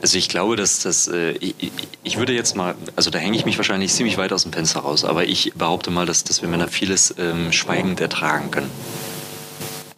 Also 0.01 0.17
ich 0.17 0.29
glaube, 0.29 0.55
dass 0.55 0.79
das, 0.79 1.07
äh, 1.07 1.31
ich, 1.31 1.55
ich, 2.03 2.17
würde 2.17 2.33
jetzt 2.33 2.55
mal, 2.55 2.75
also 2.95 3.09
da 3.09 3.19
hänge 3.19 3.37
ich 3.37 3.45
mich 3.45 3.57
wahrscheinlich 3.57 3.93
ziemlich 3.93 4.17
weit 4.17 4.33
aus 4.33 4.43
dem 4.43 4.53
Fenster 4.53 4.81
raus, 4.81 5.05
aber 5.05 5.25
ich 5.25 5.53
behaupte 5.55 5.91
mal, 5.91 6.05
dass, 6.05 6.23
dass 6.23 6.41
wir 6.41 6.49
Männer 6.49 6.67
vieles 6.67 7.15
ähm, 7.17 7.51
schweigend 7.51 8.01
ertragen 8.01 8.51
können 8.51 8.69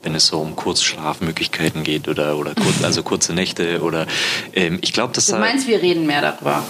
wenn 0.07 0.15
es 0.15 0.27
so 0.27 0.39
um 0.39 0.55
Kurzschlafmöglichkeiten 0.55 1.83
geht 1.83 2.07
oder, 2.07 2.37
oder 2.37 2.55
kurz, 2.55 2.81
also 2.81 3.03
kurze 3.03 3.33
Nächte 3.33 3.81
oder 3.81 4.07
ähm, 4.53 4.79
ich 4.81 4.93
glaube, 4.93 5.11
dass 5.11 5.25
Du 5.25 5.35
meinst, 5.35 5.67
wir 5.67 5.81
reden 5.81 6.07
mehr 6.07 6.21
darüber? 6.21 6.63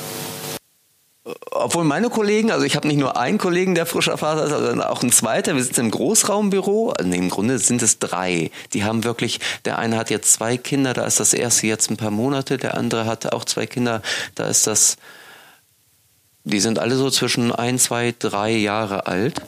Obwohl 1.52 1.84
meine 1.84 2.10
Kollegen, 2.10 2.50
also 2.50 2.66
ich 2.66 2.76
habe 2.76 2.88
nicht 2.88 2.98
nur 2.98 3.16
einen 3.16 3.38
Kollegen, 3.38 3.76
der 3.76 3.86
frischer 3.86 4.18
Vater 4.18 4.46
ist, 4.46 4.50
sondern 4.50 4.82
auch 4.82 5.04
ein 5.04 5.12
zweiter. 5.12 5.56
Wir 5.56 5.64
sitzen 5.64 5.82
im 5.82 5.92
Großraumbüro. 5.92 6.94
Also 6.98 7.12
Im 7.12 7.30
Grunde 7.30 7.60
sind 7.60 7.84
es 7.84 8.00
drei. 8.00 8.50
Die 8.74 8.84
haben 8.84 9.04
wirklich, 9.04 9.40
der 9.66 9.78
eine 9.78 9.98
hat 9.98 10.10
jetzt 10.10 10.34
zwei 10.34 10.58
Kinder, 10.58 10.96
da 10.96 11.06
ist 11.06 11.20
das 11.20 11.36
erste 11.36 11.68
jetzt 11.68 11.92
ein 11.92 11.98
paar 11.98 12.10
Monate. 12.10 12.58
Der 12.58 12.76
andere 12.76 13.06
hat 13.06 13.34
auch 13.34 13.46
zwei 13.46 13.68
Kinder, 13.68 14.02
da 14.34 14.48
ist 14.48 14.66
das, 14.66 14.98
die 16.44 16.60
sind 16.60 16.80
alle 16.80 16.96
so 16.96 17.12
zwischen 17.12 17.52
ein, 17.52 17.78
zwei, 17.78 18.16
drei 18.18 18.50
Jahre 18.52 19.06
alt. 19.06 19.44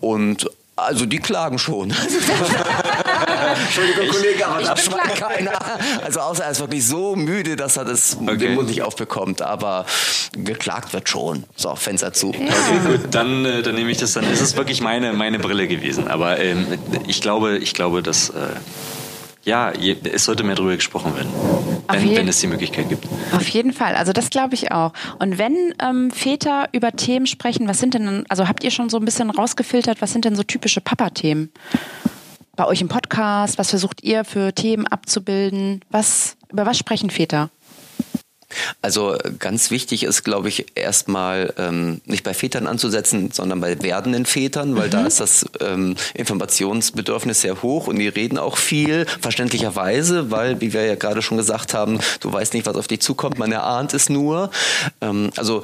Und 0.00 0.50
also 0.78 1.06
die 1.06 1.18
klagen 1.18 1.58
schon. 1.58 1.92
Entschuldigung, 3.64 4.08
Kollege, 4.08 4.46
aber 4.46 4.62
da 4.62 4.76
schweigt 4.76 5.20
keiner. 5.20 5.58
Also 6.04 6.20
außer 6.20 6.44
er 6.44 6.50
ist 6.50 6.60
wirklich 6.60 6.86
so 6.86 7.16
müde, 7.16 7.56
dass 7.56 7.76
er 7.76 7.84
das 7.84 8.16
okay. 8.20 8.36
den 8.36 8.54
Mund 8.54 8.68
nicht 8.68 8.82
aufbekommt. 8.82 9.42
Aber 9.42 9.86
geklagt 10.32 10.92
wird 10.92 11.08
schon. 11.08 11.44
So, 11.56 11.74
Fenster 11.74 12.12
zu. 12.12 12.32
Ja. 12.32 12.38
Okay, 12.38 12.88
gut, 12.92 13.00
dann, 13.10 13.44
äh, 13.44 13.62
dann 13.62 13.74
nehme 13.74 13.90
ich 13.90 13.98
das. 13.98 14.12
Dann 14.12 14.30
ist 14.30 14.40
es 14.40 14.56
wirklich 14.56 14.80
meine, 14.80 15.12
meine 15.12 15.38
Brille 15.38 15.68
gewesen. 15.68 16.08
Aber 16.08 16.38
ähm, 16.38 16.66
ich 17.06 17.20
glaube, 17.20 17.58
ich 17.58 17.74
glaube, 17.74 18.02
dass. 18.02 18.30
Äh, 18.30 18.34
ja, 19.48 19.72
es 19.72 20.24
sollte 20.24 20.44
mehr 20.44 20.56
darüber 20.56 20.74
gesprochen 20.74 21.16
werden, 21.16 21.32
wenn, 21.88 22.16
wenn, 22.16 22.28
es 22.28 22.38
die 22.40 22.48
Möglichkeit 22.48 22.90
gibt. 22.90 23.06
Auf 23.32 23.48
jeden 23.48 23.72
Fall, 23.72 23.94
also 23.94 24.12
das 24.12 24.28
glaube 24.28 24.54
ich 24.54 24.72
auch. 24.72 24.92
Und 25.18 25.38
wenn 25.38 25.74
ähm, 25.82 26.10
Väter 26.10 26.68
über 26.72 26.92
Themen 26.92 27.26
sprechen, 27.26 27.66
was 27.66 27.78
sind 27.78 27.94
denn, 27.94 28.26
also 28.28 28.46
habt 28.46 28.62
ihr 28.62 28.70
schon 28.70 28.90
so 28.90 28.98
ein 28.98 29.06
bisschen 29.06 29.30
rausgefiltert, 29.30 30.02
was 30.02 30.12
sind 30.12 30.26
denn 30.26 30.36
so 30.36 30.42
typische 30.42 30.82
Papa-Themen? 30.82 31.50
Bei 32.58 32.66
euch 32.66 32.80
im 32.80 32.88
Podcast, 32.88 33.56
was 33.56 33.70
versucht 33.70 34.02
ihr 34.02 34.24
für 34.24 34.52
Themen 34.52 34.84
abzubilden? 34.88 35.80
Was, 35.90 36.36
über 36.50 36.66
was 36.66 36.76
sprechen 36.76 37.08
Väter? 37.08 37.50
Also 38.82 39.16
ganz 39.38 39.70
wichtig 39.70 40.02
ist, 40.02 40.24
glaube 40.24 40.48
ich, 40.48 40.66
erstmal 40.74 41.54
ähm, 41.56 42.00
nicht 42.04 42.24
bei 42.24 42.34
Vätern 42.34 42.66
anzusetzen, 42.66 43.30
sondern 43.30 43.60
bei 43.60 43.80
werdenden 43.80 44.26
Vätern, 44.26 44.74
weil 44.74 44.88
mhm. 44.88 44.90
da 44.90 45.06
ist 45.06 45.20
das 45.20 45.46
ähm, 45.60 45.94
Informationsbedürfnis 46.14 47.42
sehr 47.42 47.62
hoch 47.62 47.86
und 47.86 47.96
die 47.96 48.08
reden 48.08 48.38
auch 48.38 48.56
viel, 48.56 49.06
verständlicherweise, 49.20 50.32
weil, 50.32 50.60
wie 50.60 50.72
wir 50.72 50.84
ja 50.84 50.96
gerade 50.96 51.22
schon 51.22 51.36
gesagt 51.36 51.74
haben, 51.74 52.00
du 52.18 52.32
weißt 52.32 52.54
nicht, 52.54 52.66
was 52.66 52.74
auf 52.74 52.88
dich 52.88 52.98
zukommt, 52.98 53.38
man 53.38 53.52
erahnt 53.52 53.94
es 53.94 54.08
nur. 54.08 54.50
Ähm, 55.00 55.30
also 55.36 55.62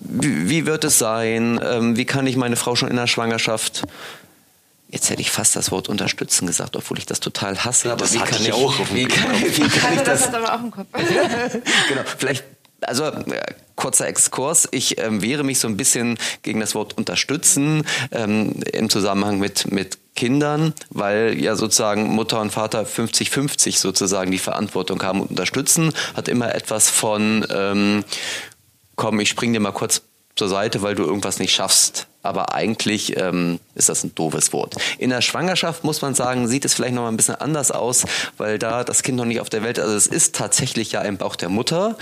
wie, 0.00 0.48
wie, 0.48 0.66
wird 0.66 0.84
es 0.84 0.98
sein? 0.98 1.60
Ähm, 1.62 1.98
wie 1.98 2.06
kann 2.06 2.26
ich 2.26 2.36
meine 2.36 2.56
Frau 2.56 2.74
schon 2.74 2.88
in 2.88 2.96
der 2.96 3.06
Schwangerschaft 3.06 3.82
Jetzt 4.92 5.08
hätte 5.08 5.22
ich 5.22 5.30
fast 5.30 5.56
das 5.56 5.70
Wort 5.70 5.88
unterstützen 5.88 6.46
gesagt, 6.46 6.76
obwohl 6.76 6.98
ich 6.98 7.06
das 7.06 7.18
total 7.18 7.58
hasse. 7.64 7.90
Aber 7.90 8.02
das 8.02 8.12
wie 8.12 8.18
kann 8.18 8.42
ich 8.42 8.52
auch 8.52 8.74
wie 8.92 9.06
kann, 9.06 9.32
wie 9.32 9.68
kann 9.68 9.94
ich 9.94 10.02
das? 10.02 10.26
das 10.26 10.34
aber 10.34 10.54
auch 10.54 10.60
im 10.60 10.70
Kopf. 10.70 10.86
genau, 11.88 12.02
vielleicht 12.18 12.44
also 12.82 13.04
äh, 13.04 13.54
kurzer 13.74 14.06
Exkurs. 14.06 14.68
Ich 14.70 14.98
ähm, 14.98 15.22
wehre 15.22 15.44
mich 15.44 15.60
so 15.60 15.68
ein 15.68 15.78
bisschen 15.78 16.18
gegen 16.42 16.60
das 16.60 16.74
Wort 16.74 16.98
unterstützen 16.98 17.86
ähm, 18.10 18.60
im 18.72 18.90
Zusammenhang 18.90 19.38
mit, 19.38 19.72
mit 19.72 19.98
Kindern, 20.14 20.74
weil 20.90 21.38
ja 21.40 21.56
sozusagen 21.56 22.14
Mutter 22.14 22.40
und 22.40 22.50
Vater 22.50 22.82
50-50 22.82 23.78
sozusagen 23.78 24.30
die 24.30 24.38
Verantwortung 24.38 25.02
haben 25.02 25.22
und 25.22 25.30
unterstützen, 25.30 25.94
hat 26.14 26.28
immer 26.28 26.54
etwas 26.54 26.90
von, 26.90 27.46
ähm, 27.50 28.04
komm, 28.96 29.20
ich 29.20 29.30
spring 29.30 29.54
dir 29.54 29.60
mal 29.60 29.72
kurz 29.72 30.02
zur 30.36 30.48
Seite, 30.48 30.82
weil 30.82 30.94
du 30.94 31.04
irgendwas 31.04 31.38
nicht 31.38 31.54
schaffst 31.54 32.08
aber 32.22 32.54
eigentlich 32.54 33.16
ähm, 33.16 33.58
ist 33.74 33.88
das 33.88 34.04
ein 34.04 34.14
doofes 34.14 34.52
Wort. 34.52 34.76
In 34.98 35.10
der 35.10 35.20
Schwangerschaft 35.20 35.84
muss 35.84 36.02
man 36.02 36.14
sagen, 36.14 36.48
sieht 36.48 36.64
es 36.64 36.74
vielleicht 36.74 36.94
noch 36.94 37.02
mal 37.02 37.08
ein 37.08 37.16
bisschen 37.16 37.34
anders 37.34 37.70
aus, 37.70 38.04
weil 38.36 38.58
da 38.58 38.84
das 38.84 39.02
Kind 39.02 39.18
noch 39.18 39.24
nicht 39.24 39.40
auf 39.40 39.50
der 39.50 39.62
Welt, 39.62 39.78
also 39.78 39.94
es 39.94 40.06
ist 40.06 40.34
tatsächlich 40.34 40.92
ja 40.92 41.02
im 41.02 41.16
Bauch 41.16 41.36
der 41.36 41.48
Mutter. 41.48 41.96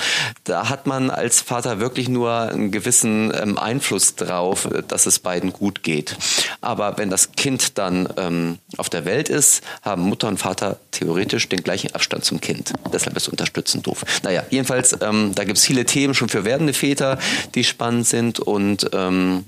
Da 0.44 0.68
hat 0.68 0.86
man 0.86 1.10
als 1.10 1.40
Vater 1.40 1.80
wirklich 1.80 2.08
nur 2.08 2.32
einen 2.32 2.70
gewissen 2.70 3.32
ähm, 3.34 3.58
Einfluss 3.58 4.16
drauf, 4.16 4.68
dass 4.88 5.06
es 5.06 5.18
beiden 5.18 5.52
gut 5.52 5.82
geht. 5.82 6.16
Aber 6.60 6.98
wenn 6.98 7.10
das 7.10 7.32
Kind 7.32 7.78
dann 7.78 8.08
ähm, 8.16 8.58
auf 8.76 8.90
der 8.90 9.04
Welt 9.04 9.28
ist, 9.28 9.62
haben 9.82 10.02
Mutter 10.02 10.28
und 10.28 10.38
Vater 10.38 10.78
theoretisch 10.90 11.48
den 11.48 11.62
gleichen 11.62 11.94
Abstand 11.94 12.24
zum 12.24 12.40
Kind. 12.40 12.72
Deshalb 12.92 13.16
ist 13.16 13.28
Unterstützen 13.28 13.82
doof. 13.82 14.04
Naja, 14.22 14.44
jedenfalls, 14.50 14.96
ähm, 15.00 15.32
da 15.34 15.44
gibt 15.44 15.58
es 15.58 15.64
viele 15.64 15.84
Themen 15.84 16.14
schon 16.14 16.28
für 16.28 16.44
werdende 16.44 16.72
Väter, 16.72 17.18
die 17.54 17.64
spannend 17.64 18.06
sind 18.06 18.40
und 18.40 18.90
ähm, 18.92 19.44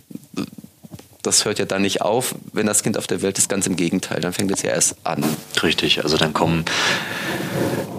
das 1.23 1.45
hört 1.45 1.59
ja 1.59 1.65
dann 1.65 1.83
nicht 1.83 2.03
auf, 2.03 2.35
wenn 2.53 2.67
das 2.67 2.83
Kind 2.83 2.99
auf 2.99 3.07
der 3.07 3.23
Welt 3.23 3.39
ist, 3.39 3.49
ganz 3.49 3.67
im 3.67 3.77
Gegenteil, 3.77 4.21
dann 4.21 4.33
fängt 4.33 4.51
es 4.51 4.63
ja 4.63 4.71
erst 4.71 4.97
an. 5.05 5.25
Richtig, 5.63 6.03
also 6.03 6.17
dann 6.17 6.33
kommen 6.33 6.65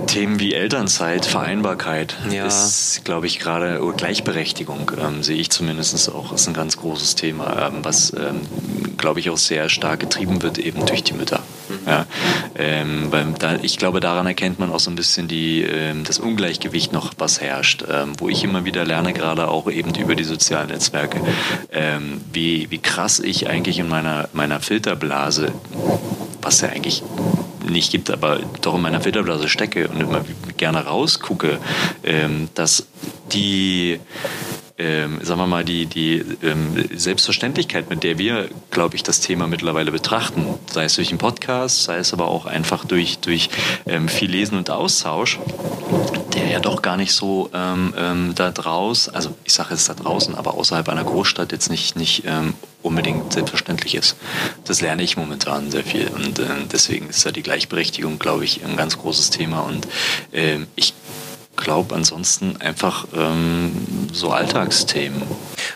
Themen 0.07 0.39
wie 0.39 0.53
Elternzeit, 0.53 1.25
Vereinbarkeit 1.25 2.15
ja. 2.29 2.45
ist, 2.45 3.01
glaube 3.03 3.27
ich, 3.27 3.39
gerade 3.39 3.81
Gleichberechtigung, 3.95 4.91
ähm, 4.99 5.23
sehe 5.23 5.37
ich 5.37 5.49
zumindest 5.49 6.09
auch, 6.09 6.33
ist 6.33 6.47
ein 6.47 6.53
ganz 6.53 6.77
großes 6.77 7.15
Thema, 7.15 7.67
ähm, 7.67 7.79
was, 7.83 8.13
ähm, 8.13 8.41
glaube 8.97 9.19
ich, 9.19 9.29
auch 9.29 9.37
sehr 9.37 9.69
stark 9.69 9.99
getrieben 9.99 10.41
wird 10.41 10.57
eben 10.57 10.85
durch 10.85 11.03
die 11.03 11.13
Mütter. 11.13 11.41
Mhm. 11.69 11.79
Ja, 11.87 12.05
ähm, 12.55 13.09
beim, 13.09 13.37
da, 13.37 13.55
ich 13.61 13.77
glaube, 13.77 13.99
daran 13.99 14.25
erkennt 14.25 14.59
man 14.59 14.71
auch 14.71 14.79
so 14.79 14.91
ein 14.91 14.95
bisschen 14.95 15.27
die, 15.27 15.61
ähm, 15.61 16.03
das 16.03 16.19
Ungleichgewicht 16.19 16.93
noch, 16.93 17.13
was 17.17 17.41
herrscht, 17.41 17.83
ähm, 17.89 18.13
wo 18.17 18.29
ich 18.29 18.43
immer 18.43 18.65
wieder 18.65 18.85
lerne, 18.85 19.13
gerade 19.13 19.47
auch 19.47 19.69
eben 19.69 19.93
über 19.95 20.15
die 20.15 20.23
sozialen 20.23 20.69
Netzwerke, 20.69 21.21
wie, 22.31 22.69
wie 22.69 22.77
krass 22.77 23.19
ich 23.19 23.49
eigentlich 23.49 23.79
in 23.79 23.87
meiner, 23.87 24.29
meiner 24.33 24.59
Filterblase, 24.59 25.51
was 26.41 26.61
ja 26.61 26.69
eigentlich 26.69 27.03
nicht 27.69 27.91
gibt, 27.91 28.11
aber 28.11 28.39
doch 28.61 28.75
in 28.75 28.81
meiner 28.81 29.01
Filterblase 29.01 29.49
stecke 29.49 29.87
und 29.87 30.01
immer 30.01 30.23
gerne 30.57 30.85
rausgucke, 30.85 31.59
ähm, 32.03 32.49
dass 32.53 32.87
die 33.31 33.99
ähm, 34.77 35.19
sagen 35.23 35.39
wir 35.39 35.47
mal, 35.47 35.63
die, 35.63 35.85
die 35.85 36.23
ähm, 36.41 36.89
Selbstverständlichkeit, 36.93 37.89
mit 37.89 38.03
der 38.03 38.17
wir, 38.17 38.49
glaube 38.71 38.95
ich, 38.95 39.03
das 39.03 39.19
Thema 39.19 39.47
mittlerweile 39.47 39.91
betrachten, 39.91 40.47
sei 40.71 40.85
es 40.85 40.95
durch 40.95 41.09
einen 41.09 41.19
Podcast, 41.19 41.83
sei 41.83 41.97
es 41.97 42.11
aber 42.11 42.27
auch 42.27 42.47
einfach 42.47 42.83
durch, 42.83 43.19
durch 43.19 43.49
ähm, 43.85 44.09
viel 44.09 44.31
Lesen 44.31 44.57
und 44.57 44.71
Austausch, 44.71 45.39
der 46.33 46.47
ja 46.47 46.59
doch 46.59 46.81
gar 46.81 46.97
nicht 46.97 47.13
so 47.13 47.51
ähm, 47.53 47.93
ähm, 47.97 48.33
da 48.35 48.51
draußen, 48.51 49.13
also 49.13 49.35
ich 49.43 49.53
sage 49.53 49.69
jetzt 49.71 49.89
da 49.89 49.93
draußen, 49.93 50.33
aber 50.33 50.55
außerhalb 50.55 50.89
einer 50.89 51.03
Großstadt 51.03 51.51
jetzt 51.51 51.69
nicht, 51.69 51.95
nicht 51.95 52.23
ähm, 52.25 52.55
unbedingt 52.83 53.33
selbstverständlich 53.33 53.95
ist. 53.95 54.15
Das 54.65 54.81
lerne 54.81 55.01
ich 55.03 55.17
momentan 55.17 55.71
sehr 55.71 55.83
viel 55.83 56.09
und 56.09 56.39
äh, 56.39 56.45
deswegen 56.71 57.09
ist 57.09 57.23
ja 57.23 57.31
die 57.31 57.41
Gleichberechtigung, 57.41 58.19
glaube 58.19 58.43
ich, 58.45 58.63
ein 58.63 58.77
ganz 58.77 58.97
großes 58.97 59.31
Thema 59.31 59.61
und 59.61 59.87
äh, 60.31 60.59
ich 60.75 60.93
glaube 61.55 61.95
ansonsten 61.95 62.57
einfach 62.57 63.07
ähm, 63.15 63.71
so 64.11 64.31
Alltagsthemen. 64.31 65.21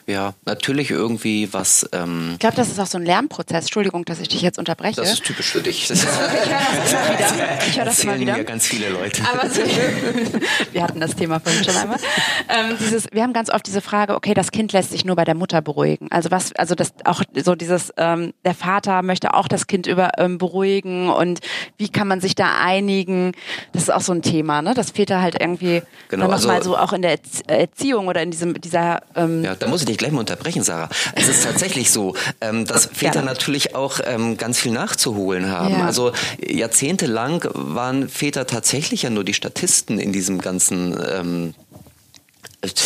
Ja, 0.09 0.35
natürlich 0.45 0.89
irgendwie 0.89 1.51
was. 1.51 1.87
Ähm 1.91 2.29
ich 2.33 2.39
glaube, 2.39 2.55
das 2.55 2.69
ist 2.69 2.79
auch 2.79 2.87
so 2.87 2.97
ein 2.97 3.03
Lernprozess. 3.03 3.65
Entschuldigung, 3.65 4.05
dass 4.05 4.21
ich 4.21 4.29
dich 4.29 4.41
jetzt 4.41 4.57
unterbreche. 4.57 5.01
Das 5.01 5.11
ist 5.11 5.25
typisch 5.25 5.51
für 5.51 5.59
dich. 5.59 5.89
Das 5.89 6.01
ich 6.01 6.07
höre 6.07 6.15
das 6.15 6.93
immer 6.93 7.09
wieder. 7.09 7.67
Ich 7.67 7.77
höre 7.77 7.85
das 7.85 8.03
immer 8.03 8.19
wieder. 8.19 8.37
mir 8.37 8.43
ganz 8.45 8.65
viele 8.65 8.87
Leute. 8.87 9.21
Aber 9.29 9.49
so, 9.49 9.61
wir 10.71 10.81
hatten 10.81 11.01
das 11.01 11.13
Thema 11.13 11.41
vorhin 11.41 11.61
schon 11.61 11.75
einmal. 11.75 11.99
Ähm, 12.47 12.77
dieses, 12.79 13.07
wir 13.11 13.21
haben 13.21 13.33
ganz 13.33 13.49
oft 13.49 13.67
diese 13.67 13.81
Frage, 13.81 14.15
okay, 14.15 14.33
das 14.33 14.51
Kind 14.51 14.71
lässt 14.71 14.91
sich 14.91 15.03
nur 15.03 15.17
bei 15.17 15.25
der 15.25 15.35
Mutter 15.35 15.61
beruhigen. 15.61 16.07
Also 16.09 16.31
was, 16.31 16.53
also 16.53 16.73
das 16.73 16.93
auch 17.03 17.21
so 17.35 17.55
dieses, 17.55 17.91
ähm, 17.97 18.33
der 18.45 18.53
Vater 18.53 19.01
möchte 19.01 19.33
auch 19.33 19.49
das 19.49 19.67
Kind 19.67 19.87
über 19.87 20.11
ähm, 20.19 20.37
beruhigen 20.37 21.09
und 21.09 21.41
wie 21.75 21.89
kann 21.89 22.07
man 22.07 22.21
sich 22.21 22.33
da 22.33 22.59
einigen? 22.61 23.33
Das 23.73 23.83
ist 23.83 23.89
auch 23.89 23.99
so 23.99 24.13
ein 24.13 24.21
Thema, 24.21 24.61
ne? 24.61 24.73
Dass 24.73 24.91
Väter 24.91 25.21
halt 25.21 25.35
irgendwie 25.41 25.81
genau, 26.07 26.29
nochmal 26.29 26.55
also, 26.55 26.71
so 26.71 26.77
auch 26.77 26.93
in 26.93 27.01
der 27.01 27.19
Erziehung 27.47 28.07
oder 28.07 28.21
in 28.21 28.31
diesem 28.31 28.59
dieser. 28.61 29.01
Ähm, 29.13 29.43
ja, 29.43 29.55
da 29.55 29.67
muss 29.67 29.81
ich 29.81 29.96
dich 29.97 29.99
gleich 29.99 30.11
mal 30.11 30.19
unterbrechen, 30.19 30.63
Sarah. 30.63 30.89
Es 31.13 31.27
ist 31.27 31.43
tatsächlich 31.43 31.91
so, 31.91 32.15
ähm, 32.41 32.65
dass 32.65 32.85
Väter 32.85 33.21
natürlich 33.21 33.75
auch 33.75 33.99
ähm, 34.03 34.37
ganz 34.37 34.59
viel 34.59 34.71
nachzuholen 34.71 35.49
haben. 35.49 35.73
Ja. 35.73 35.85
Also 35.85 36.11
jahrzehntelang 36.39 37.45
waren 37.53 38.07
Väter 38.07 38.45
tatsächlich 38.45 39.03
ja 39.03 39.09
nur 39.09 39.23
die 39.23 39.33
Statisten 39.33 39.99
in 39.99 40.13
diesem 40.13 40.39
ganzen 40.39 40.97
ähm, 41.09 41.53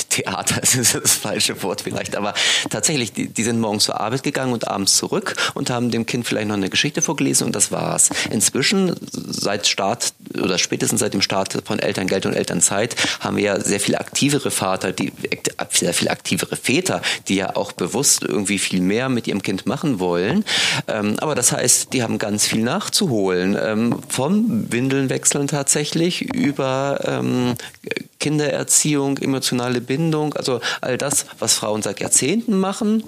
Theater 0.09 0.61
ist 0.77 0.95
das 0.95 1.13
falsche 1.13 1.61
Wort 1.63 1.81
vielleicht, 1.81 2.15
aber 2.15 2.33
tatsächlich, 2.69 3.13
die, 3.13 3.27
die 3.27 3.43
sind 3.43 3.59
morgens 3.59 3.85
zur 3.85 3.99
Arbeit 3.99 4.23
gegangen 4.23 4.53
und 4.53 4.67
abends 4.67 4.95
zurück 4.95 5.35
und 5.53 5.69
haben 5.69 5.91
dem 5.91 6.05
Kind 6.05 6.27
vielleicht 6.27 6.47
noch 6.47 6.55
eine 6.55 6.69
Geschichte 6.69 7.01
vorgelesen 7.01 7.47
und 7.47 7.55
das 7.55 7.71
war's. 7.71 8.09
Inzwischen, 8.29 8.95
seit 9.11 9.67
Start 9.67 10.13
oder 10.41 10.57
spätestens 10.57 10.99
seit 10.99 11.13
dem 11.13 11.21
Start 11.21 11.57
von 11.65 11.79
Elterngeld 11.79 12.25
und 12.25 12.33
Elternzeit, 12.33 12.95
haben 13.19 13.37
wir 13.37 13.43
ja 13.43 13.59
sehr 13.59 13.79
viel 13.79 13.95
aktivere 13.95 14.51
Vater, 14.51 14.91
die 14.91 15.11
sehr 15.71 15.93
viel 15.93 16.09
aktivere 16.09 16.55
Väter, 16.55 17.01
die 17.27 17.35
ja 17.35 17.55
auch 17.55 17.71
bewusst 17.71 18.23
irgendwie 18.23 18.59
viel 18.59 18.81
mehr 18.81 19.09
mit 19.09 19.27
ihrem 19.27 19.41
Kind 19.41 19.65
machen 19.65 19.99
wollen. 19.99 20.45
Ähm, 20.87 21.17
aber 21.19 21.35
das 21.35 21.51
heißt, 21.51 21.93
die 21.93 22.03
haben 22.03 22.17
ganz 22.17 22.45
viel 22.45 22.61
nachzuholen. 22.61 23.57
Ähm, 23.59 23.99
vom 24.09 24.71
Windeln 24.71 25.09
wechseln 25.09 25.47
tatsächlich 25.47 26.21
über 26.33 26.99
ähm, 27.05 27.55
Kindererziehung, 28.21 29.17
emotionale 29.17 29.81
Bindung, 29.81 30.33
also 30.35 30.61
all 30.79 30.97
das, 30.97 31.25
was 31.39 31.55
Frauen 31.55 31.81
seit 31.81 31.99
Jahrzehnten 31.99 32.57
machen, 32.57 33.03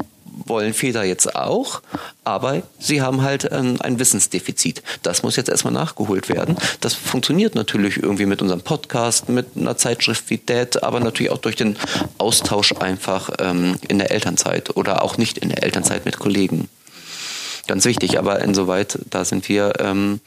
wollen 0.45 0.73
Väter 0.73 1.03
jetzt 1.03 1.35
auch, 1.35 1.81
aber 2.23 2.63
sie 2.79 3.01
haben 3.01 3.21
halt 3.21 3.51
ein, 3.51 3.79
ein, 3.81 3.99
Wissensdefizit. 3.99 4.81
Das 5.03 5.21
muss 5.21 5.35
jetzt 5.35 5.49
erstmal 5.49 5.73
nachgeholt 5.73 6.27
werden. 6.27 6.57
Das 6.81 6.95
funktioniert 6.95 7.53
natürlich 7.53 7.97
irgendwie 7.97 8.25
mit 8.25 8.41
unserem 8.41 8.61
Podcast, 8.61 9.29
mit 9.29 9.55
einer 9.55 9.77
Zeitschrift 9.77 10.29
wie 10.29 10.39
Dad, 10.43 10.81
aber 10.83 10.99
natürlich 10.99 11.31
auch 11.31 11.37
durch 11.37 11.55
den 11.55 11.77
Austausch 12.17 12.73
einfach 12.73 13.29
ähm, 13.39 13.77
in 13.87 13.99
der 13.99 14.11
Elternzeit 14.11 14.75
oder 14.75 15.03
auch 15.03 15.17
nicht 15.17 15.37
in 15.37 15.49
der 15.49 15.61
Elternzeit 15.63 16.05
mit 16.05 16.17
Kollegen. 16.17 16.67
Ganz 17.67 17.85
wichtig, 17.85 18.17
aber 18.17 18.41
insoweit, 18.41 18.99
da 19.09 19.23
sind 19.23 19.47
wir 19.47 19.73
ähm, 19.79 20.19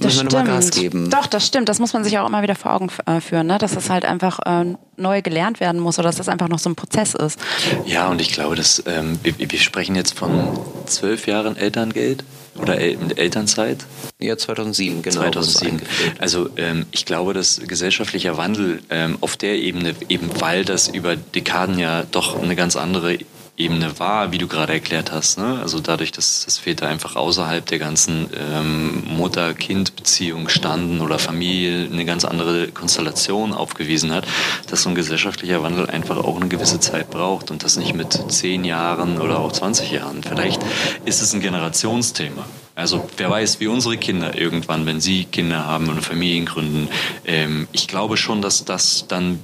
das 0.00 0.22
müssen 0.22 0.32
wir 0.32 0.44
Gas 0.44 0.70
geben. 0.70 1.10
Doch, 1.10 1.26
das 1.26 1.46
stimmt. 1.46 1.68
Das 1.68 1.78
muss 1.78 1.92
man 1.92 2.04
sich 2.04 2.18
auch 2.18 2.26
immer 2.28 2.42
wieder 2.42 2.54
vor 2.54 2.72
Augen 2.72 2.88
äh, 3.06 3.20
führen, 3.20 3.46
ne? 3.46 3.58
dass 3.58 3.74
das 3.74 3.90
halt 3.90 4.04
einfach 4.04 4.38
äh, 4.46 4.74
neu 4.96 5.22
gelernt 5.22 5.60
werden 5.60 5.80
muss 5.80 5.98
oder 5.98 6.08
dass 6.08 6.16
das 6.16 6.28
einfach 6.28 6.48
noch 6.48 6.58
so 6.58 6.70
ein 6.70 6.76
Prozess 6.76 7.14
ist. 7.14 7.38
Ja, 7.86 8.08
und 8.08 8.20
ich 8.20 8.32
glaube, 8.32 8.56
dass 8.56 8.82
ähm, 8.86 9.18
wir, 9.22 9.34
wir 9.38 9.58
sprechen 9.58 9.94
jetzt 9.94 10.18
von 10.18 10.58
zwölf 10.86 11.26
Jahren 11.26 11.56
Elterngeld 11.56 12.24
oder 12.60 12.78
El 12.78 12.98
Elternzeit? 13.16 13.84
Ja, 14.18 14.36
2007, 14.36 15.02
genau. 15.02 15.20
2007. 15.20 15.80
Also 16.18 16.50
ähm, 16.56 16.86
ich 16.90 17.04
glaube, 17.04 17.34
dass 17.34 17.60
gesellschaftlicher 17.66 18.36
Wandel 18.36 18.82
ähm, 18.90 19.18
auf 19.20 19.36
der 19.36 19.56
Ebene, 19.56 19.94
eben 20.08 20.28
weil 20.40 20.64
das 20.64 20.88
über 20.88 21.16
Dekaden 21.16 21.78
ja 21.78 22.04
doch 22.10 22.40
eine 22.42 22.56
ganz 22.56 22.76
andere 22.76 23.18
Ebene 23.58 23.98
war, 23.98 24.32
wie 24.32 24.38
du 24.38 24.46
gerade 24.46 24.72
erklärt 24.72 25.12
hast. 25.12 25.38
Ne? 25.38 25.58
Also 25.60 25.80
dadurch, 25.80 26.12
dass, 26.12 26.44
dass 26.44 26.58
Väter 26.58 26.86
einfach 26.88 27.16
außerhalb 27.16 27.66
der 27.66 27.78
ganzen 27.78 28.30
ähm, 28.38 29.04
Mutter-Kind-Beziehung 29.08 30.48
standen 30.48 31.00
oder 31.00 31.18
Familie 31.18 31.88
eine 31.90 32.04
ganz 32.04 32.24
andere 32.24 32.68
Konstellation 32.68 33.52
aufgewiesen 33.52 34.12
hat, 34.12 34.26
dass 34.68 34.82
so 34.82 34.88
ein 34.90 34.94
gesellschaftlicher 34.94 35.62
Wandel 35.62 35.90
einfach 35.90 36.18
auch 36.18 36.36
eine 36.36 36.48
gewisse 36.48 36.78
Zeit 36.78 37.10
braucht 37.10 37.50
und 37.50 37.64
das 37.64 37.76
nicht 37.76 37.94
mit 37.94 38.12
zehn 38.30 38.64
Jahren 38.64 39.20
oder 39.20 39.40
auch 39.40 39.52
20 39.52 39.90
Jahren. 39.90 40.22
Vielleicht 40.22 40.62
ist 41.04 41.20
es 41.20 41.34
ein 41.34 41.40
Generationsthema. 41.40 42.44
Also 42.78 43.04
wer 43.16 43.28
weiß, 43.28 43.58
wie 43.58 43.66
unsere 43.66 43.96
Kinder 43.96 44.38
irgendwann, 44.38 44.86
wenn 44.86 45.00
sie 45.00 45.24
Kinder 45.24 45.66
haben 45.66 45.88
und 45.88 46.00
Familien 46.00 46.46
gründen, 46.46 46.88
ähm, 47.26 47.66
ich 47.72 47.88
glaube 47.88 48.16
schon, 48.16 48.40
dass 48.40 48.64
das 48.64 49.06
dann 49.08 49.40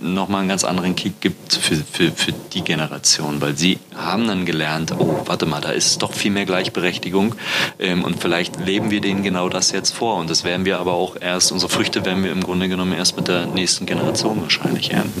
nochmal 0.00 0.40
einen 0.40 0.48
ganz 0.48 0.64
anderen 0.64 0.96
Kick 0.96 1.20
gibt 1.20 1.52
für, 1.52 1.76
für, 1.76 2.10
für 2.10 2.32
die 2.32 2.62
Generation, 2.62 3.42
weil 3.42 3.54
sie 3.54 3.78
haben 3.94 4.26
dann 4.26 4.46
gelernt, 4.46 4.94
oh, 4.98 5.20
warte 5.26 5.44
mal, 5.44 5.60
da 5.60 5.72
ist 5.72 6.02
doch 6.02 6.14
viel 6.14 6.30
mehr 6.30 6.46
Gleichberechtigung 6.46 7.34
ähm, 7.78 8.02
und 8.02 8.22
vielleicht 8.22 8.58
leben 8.58 8.90
wir 8.90 9.02
denen 9.02 9.22
genau 9.22 9.50
das 9.50 9.70
jetzt 9.72 9.90
vor 9.90 10.16
und 10.16 10.30
das 10.30 10.42
werden 10.42 10.64
wir 10.64 10.78
aber 10.78 10.94
auch 10.94 11.16
erst, 11.20 11.52
unsere 11.52 11.70
Früchte 11.70 12.06
werden 12.06 12.24
wir 12.24 12.32
im 12.32 12.42
Grunde 12.42 12.70
genommen 12.70 12.94
erst 12.94 13.14
mit 13.18 13.28
der 13.28 13.44
nächsten 13.44 13.84
Generation 13.84 14.40
wahrscheinlich 14.40 14.90
ernten. 14.90 15.20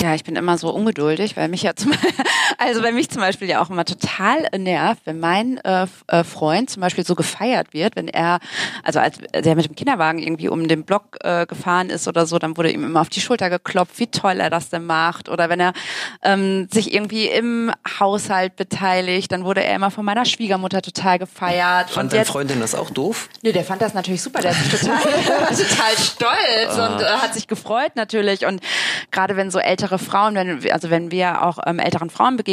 Ja, 0.00 0.14
ich 0.14 0.24
bin 0.24 0.36
immer 0.36 0.56
so 0.56 0.70
ungeduldig, 0.70 1.36
weil 1.36 1.48
mich 1.48 1.62
ja 1.62 1.74
zum, 1.74 1.92
also 2.60 2.82
weil 2.82 2.92
mich 2.92 3.10
zum 3.10 3.20
Beispiel 3.20 3.48
ja 3.48 3.60
auch 3.60 3.70
immer 3.70 3.84
total 3.84 4.48
nervt, 4.56 5.02
wenn 5.04 5.20
mein 5.20 5.58
äh, 5.58 5.86
äh, 6.06 6.24
Freund 6.24 6.70
zum 6.70 6.80
Beispiel 6.80 7.04
so 7.04 7.14
gefeiert 7.14 7.72
wird, 7.72 7.96
wenn 7.96 8.08
er, 8.08 8.38
also 8.82 9.00
als 9.00 9.18
er 9.32 9.54
mit 9.54 9.66
dem 9.66 9.74
Kinderwagen 9.74 10.18
irgendwie 10.18 10.48
um 10.48 10.68
den 10.68 10.84
Block 10.84 11.18
äh, 11.20 11.46
gefahren 11.46 11.90
ist 11.90 12.08
oder 12.08 12.26
so, 12.26 12.38
dann 12.38 12.56
wurde 12.56 12.70
ihm 12.70 12.84
immer 12.84 13.00
auf 13.00 13.08
die 13.08 13.20
Schulter 13.20 13.50
geklopft, 13.50 13.98
wie 13.98 14.06
toll 14.06 14.40
er 14.40 14.50
das 14.50 14.70
denn 14.70 14.86
macht. 14.86 15.28
Oder 15.28 15.48
wenn 15.48 15.60
er 15.60 15.72
ähm, 16.22 16.68
sich 16.72 16.94
irgendwie 16.94 17.26
im 17.26 17.72
Haushalt 17.98 18.56
beteiligt, 18.56 19.32
dann 19.32 19.44
wurde 19.44 19.62
er 19.64 19.74
immer 19.74 19.90
von 19.90 20.04
meiner 20.04 20.24
Schwiegermutter 20.24 20.82
total 20.82 21.18
gefeiert. 21.18 21.90
Fand 21.90 22.12
deine 22.12 22.24
Freundin 22.24 22.60
das 22.60 22.74
auch 22.74 22.90
doof? 22.90 23.28
Nee, 23.42 23.52
der 23.52 23.64
fand 23.64 23.82
das 23.82 23.94
natürlich 23.94 24.22
super, 24.22 24.40
der 24.40 24.52
ist 24.52 24.70
total, 24.70 25.02
total 25.02 25.96
stolz 25.98 26.78
ah. 26.78 26.86
und 26.86 27.02
äh, 27.02 27.06
hat 27.06 27.34
sich 27.34 27.48
gefreut 27.48 27.92
natürlich. 27.96 28.46
Und 28.46 28.60
gerade 29.10 29.36
wenn 29.36 29.50
so 29.50 29.58
ältere 29.58 29.90
ältere 29.90 29.98
Frauen, 29.98 30.34
wenn, 30.34 30.70
also 30.72 30.90
wenn 30.90 31.10
wir 31.10 31.42
auch 31.42 31.58
ähm, 31.66 31.78
älteren 31.78 32.10
Frauen 32.10 32.36
begegnen, 32.36 32.49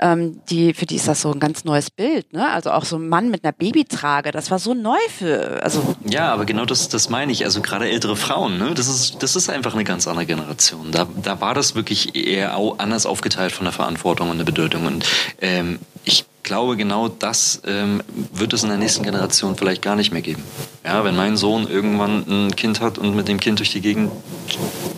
ähm, 0.00 0.40
die, 0.50 0.74
für 0.74 0.86
die 0.86 0.96
ist 0.96 1.08
das 1.08 1.20
so 1.20 1.32
ein 1.32 1.40
ganz 1.40 1.64
neues 1.64 1.90
Bild, 1.90 2.32
ne? 2.32 2.50
Also 2.50 2.70
auch 2.70 2.84
so 2.84 2.96
ein 2.96 3.08
Mann 3.08 3.30
mit 3.30 3.44
einer 3.44 3.52
Babytrage, 3.52 4.32
das 4.32 4.50
war 4.50 4.58
so 4.58 4.74
neu 4.74 4.98
für, 5.16 5.62
also. 5.62 5.96
Ja, 6.08 6.32
aber 6.32 6.44
genau 6.44 6.64
das, 6.64 6.88
das 6.88 7.08
meine 7.08 7.32
ich. 7.32 7.44
Also 7.44 7.60
gerade 7.60 7.88
ältere 7.88 8.16
Frauen, 8.16 8.58
ne? 8.58 8.72
Das 8.74 8.88
ist, 8.88 9.22
das 9.22 9.36
ist 9.36 9.48
einfach 9.48 9.74
eine 9.74 9.84
ganz 9.84 10.08
andere 10.08 10.26
Generation. 10.26 10.90
Da, 10.90 11.06
da 11.22 11.40
war 11.40 11.54
das 11.54 11.74
wirklich 11.74 12.14
eher 12.14 12.56
anders 12.78 13.06
aufgeteilt 13.06 13.52
von 13.52 13.64
der 13.64 13.72
Verantwortung 13.72 14.30
und 14.30 14.38
der 14.38 14.44
Bedeutung. 14.44 14.86
Und 14.86 15.06
ähm, 15.40 15.78
ich 16.04 16.24
glaube, 16.42 16.76
genau 16.76 17.08
das 17.08 17.62
ähm, 17.66 18.02
wird 18.32 18.52
es 18.52 18.62
in 18.62 18.68
der 18.68 18.78
nächsten 18.78 19.04
Generation 19.04 19.56
vielleicht 19.56 19.82
gar 19.82 19.96
nicht 19.96 20.12
mehr 20.12 20.22
geben. 20.22 20.42
Ja, 20.84 21.04
wenn 21.04 21.16
mein 21.16 21.36
Sohn 21.36 21.68
irgendwann 21.68 22.24
ein 22.28 22.56
Kind 22.56 22.80
hat 22.80 22.98
und 22.98 23.14
mit 23.14 23.28
dem 23.28 23.38
Kind 23.38 23.60
durch 23.60 23.70
die 23.70 23.80
Gegend 23.80 24.10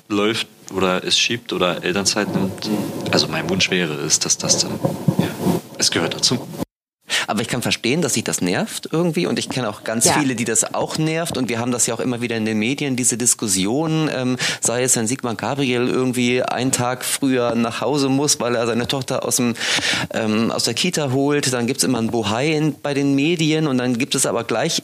läuft, 0.09 0.47
oder 0.73 1.05
es 1.05 1.19
schiebt 1.19 1.53
oder 1.53 1.83
Elternzeit 1.83 2.35
nimmt. 2.35 2.71
Also 3.11 3.29
mein 3.29 3.49
Wunsch 3.51 3.71
wäre 3.71 3.95
es, 3.95 4.19
dass 4.19 4.39
das 4.39 4.59
dann, 4.59 4.79
ja, 5.19 5.29
es 5.79 5.91
gehört 5.91 6.15
dazu. 6.15 6.47
Aber 7.27 7.41
ich 7.41 7.49
kann 7.49 7.63
verstehen, 7.63 8.03
dass 8.03 8.15
sich 8.15 8.25
das 8.25 8.41
nervt 8.41 8.89
irgendwie 8.91 9.27
und 9.27 9.39
ich 9.39 9.49
kenne 9.49 9.69
auch 9.69 9.85
ganz 9.85 10.07
ja. 10.07 10.13
viele, 10.13 10.35
die 10.35 10.45
das 10.45 10.75
auch 10.75 10.99
nervt 10.99 11.37
und 11.37 11.49
wir 11.49 11.59
haben 11.59 11.73
das 11.73 11.87
ja 11.87 11.95
auch 11.95 12.01
immer 12.01 12.21
wieder 12.21 12.37
in 12.37 12.45
den 12.45 12.59
Medien, 12.59 12.97
diese 12.97 13.17
Diskussion, 13.17 14.11
ähm, 14.15 14.37
sei 14.61 14.83
es 14.83 14.97
wenn 14.97 15.07
Sigmar 15.07 15.35
Gabriel 15.35 15.89
irgendwie 15.89 16.43
einen 16.43 16.73
Tag 16.73 17.05
früher 17.05 17.55
nach 17.55 17.81
Hause 17.81 18.09
muss, 18.09 18.41
weil 18.41 18.55
er 18.55 18.67
seine 18.67 18.89
Tochter 18.89 19.25
aus, 19.25 19.37
dem, 19.37 19.55
ähm, 20.13 20.51
aus 20.51 20.65
der 20.65 20.75
Kita 20.75 21.13
holt, 21.13 21.53
dann 21.53 21.67
gibt 21.67 21.79
es 21.79 21.85
immer 21.85 21.99
ein 21.99 22.11
Bohai 22.11 22.73
bei 22.83 22.95
den 22.95 23.15
Medien 23.15 23.67
und 23.67 23.79
dann 23.79 23.99
gibt 23.99 24.15
es 24.15 24.27
aber 24.27 24.45
gleich 24.45 24.83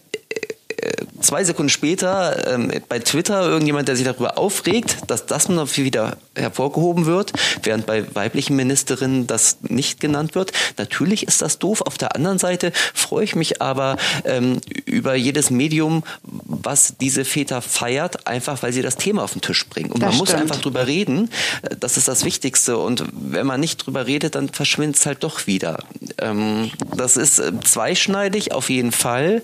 zwei 1.20 1.44
Sekunden 1.44 1.70
später 1.70 2.52
ähm, 2.52 2.72
bei 2.88 2.98
Twitter 2.98 3.42
irgendjemand, 3.42 3.88
der 3.88 3.96
sich 3.96 4.04
darüber 4.04 4.38
aufregt, 4.38 4.98
dass 5.06 5.26
das 5.26 5.48
noch 5.48 5.76
wieder 5.76 6.16
hervorgehoben 6.34 7.06
wird, 7.06 7.32
während 7.62 7.86
bei 7.86 8.04
weiblichen 8.14 8.56
Ministerinnen 8.56 9.26
das 9.26 9.58
nicht 9.62 10.00
genannt 10.00 10.34
wird. 10.34 10.52
Natürlich 10.78 11.26
ist 11.26 11.42
das 11.42 11.58
doof. 11.58 11.82
Auf 11.82 11.98
der 11.98 12.16
anderen 12.16 12.38
Seite 12.38 12.72
freue 12.94 13.24
ich 13.24 13.34
mich 13.34 13.60
aber 13.62 13.96
ähm, 14.24 14.60
über 14.84 15.14
jedes 15.14 15.50
Medium, 15.50 16.02
was 16.22 16.94
diese 17.00 17.24
Väter 17.24 17.62
feiert, 17.62 18.26
einfach 18.26 18.62
weil 18.62 18.72
sie 18.72 18.82
das 18.82 18.96
Thema 18.96 19.22
auf 19.22 19.32
den 19.32 19.42
Tisch 19.42 19.66
bringen. 19.68 19.92
Und 19.92 20.02
das 20.02 20.16
man 20.16 20.26
stimmt. 20.26 20.30
muss 20.30 20.40
einfach 20.40 20.62
drüber 20.62 20.86
reden. 20.86 21.30
Das 21.78 21.96
ist 21.96 22.08
das 22.08 22.24
Wichtigste. 22.24 22.78
Und 22.78 23.04
wenn 23.12 23.46
man 23.46 23.60
nicht 23.60 23.84
drüber 23.86 24.06
redet, 24.06 24.34
dann 24.34 24.48
verschwindet 24.48 24.96
es 24.96 25.06
halt 25.06 25.22
doch 25.24 25.46
wieder. 25.46 25.84
Ähm, 26.18 26.70
das 26.96 27.16
ist 27.16 27.38
äh, 27.38 27.52
zweischneidig 27.62 28.52
auf 28.52 28.70
jeden 28.70 28.92
Fall 28.92 29.42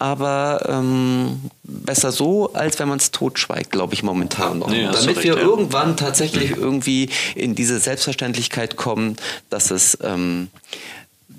aber 0.00 0.66
ähm, 0.66 1.50
besser 1.62 2.10
so, 2.10 2.54
als 2.54 2.78
wenn 2.78 2.88
man 2.88 2.98
es 2.98 3.10
totschweigt, 3.10 3.70
glaube 3.70 3.92
ich 3.92 4.02
momentan 4.02 4.60
noch. 4.60 4.70
Nee, 4.70 4.84
Damit 4.84 5.08
recht, 5.08 5.24
wir 5.24 5.36
ja. 5.36 5.40
irgendwann 5.40 5.98
tatsächlich 5.98 6.52
irgendwie 6.52 7.10
in 7.34 7.54
diese 7.54 7.78
Selbstverständlichkeit 7.78 8.76
kommen, 8.76 9.16
dass 9.50 9.70
es, 9.70 9.98
ähm, 10.02 10.48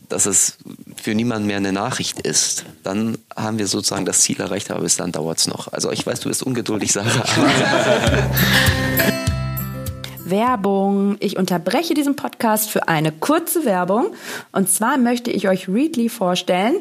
dass 0.10 0.28
es 0.28 0.58
für 0.96 1.16
niemanden 1.16 1.48
mehr 1.48 1.58
eine 1.58 1.74
Nachricht 1.74 2.22
ist, 2.22 2.66
dann 2.84 3.18
haben 3.36 3.58
wir 3.58 3.66
sozusagen 3.66 4.06
das 4.06 4.22
Ziel 4.22 4.40
erreicht, 4.40 4.70
aber 4.70 4.82
bis 4.82 4.96
dann 4.96 5.12
dauert 5.12 5.40
es 5.40 5.48
noch. 5.48 5.74
Also 5.74 5.92
ich 5.92 6.06
weiß, 6.06 6.20
du 6.20 6.30
bist 6.30 6.44
ungeduldig, 6.44 6.92
Sarah. 6.92 7.26
Werbung. 10.32 11.18
Ich 11.20 11.38
unterbreche 11.38 11.94
diesen 11.94 12.16
Podcast 12.16 12.72
für 12.72 12.88
eine 12.88 13.12
kurze 13.12 13.66
Werbung. 13.66 14.08
Und 14.52 14.70
zwar 14.70 14.98
möchte 14.98 15.30
ich 15.30 15.48
euch 15.48 15.68
Readly 15.68 16.10
vorstellen. 16.10 16.78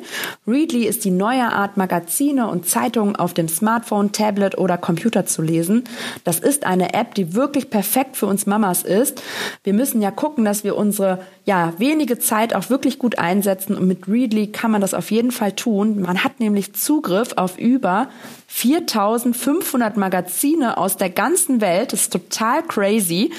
Readly 0.46 0.86
ist 0.86 1.04
die 1.04 1.10
neue 1.10 1.52
Art, 1.52 1.76
Magazine 1.76 2.48
und 2.48 2.66
Zeitungen 2.66 3.16
auf 3.16 3.34
dem 3.34 3.48
Smartphone, 3.48 4.12
Tablet 4.12 4.56
oder 4.56 4.78
Computer 4.78 5.26
zu 5.26 5.42
lesen. 5.42 5.84
Das 6.24 6.38
ist 6.38 6.64
eine 6.64 6.94
App, 6.94 7.14
die 7.14 7.34
wirklich 7.34 7.68
perfekt 7.68 8.16
für 8.16 8.26
uns 8.26 8.46
Mamas 8.46 8.84
ist. 8.84 9.22
Wir 9.64 9.74
müssen 9.74 10.00
ja 10.00 10.10
gucken, 10.10 10.46
dass 10.46 10.64
wir 10.64 10.76
unsere 10.76 11.18
ja, 11.50 11.74
wenige 11.78 12.20
Zeit 12.20 12.54
auch 12.54 12.70
wirklich 12.70 13.00
gut 13.00 13.18
einsetzen 13.18 13.74
und 13.74 13.88
mit 13.88 14.06
Readly 14.06 14.52
kann 14.52 14.70
man 14.70 14.80
das 14.80 14.94
auf 14.94 15.10
jeden 15.10 15.32
Fall 15.32 15.50
tun. 15.50 16.00
Man 16.00 16.22
hat 16.22 16.38
nämlich 16.38 16.74
Zugriff 16.74 17.32
auf 17.34 17.58
über 17.58 18.06
4500 18.52 19.96
Magazine 19.96 20.76
aus 20.76 20.96
der 20.96 21.08
ganzen 21.08 21.60
Welt. 21.60 21.92
Das 21.92 22.02
ist 22.02 22.12
total 22.12 22.64
crazy. 22.64 23.32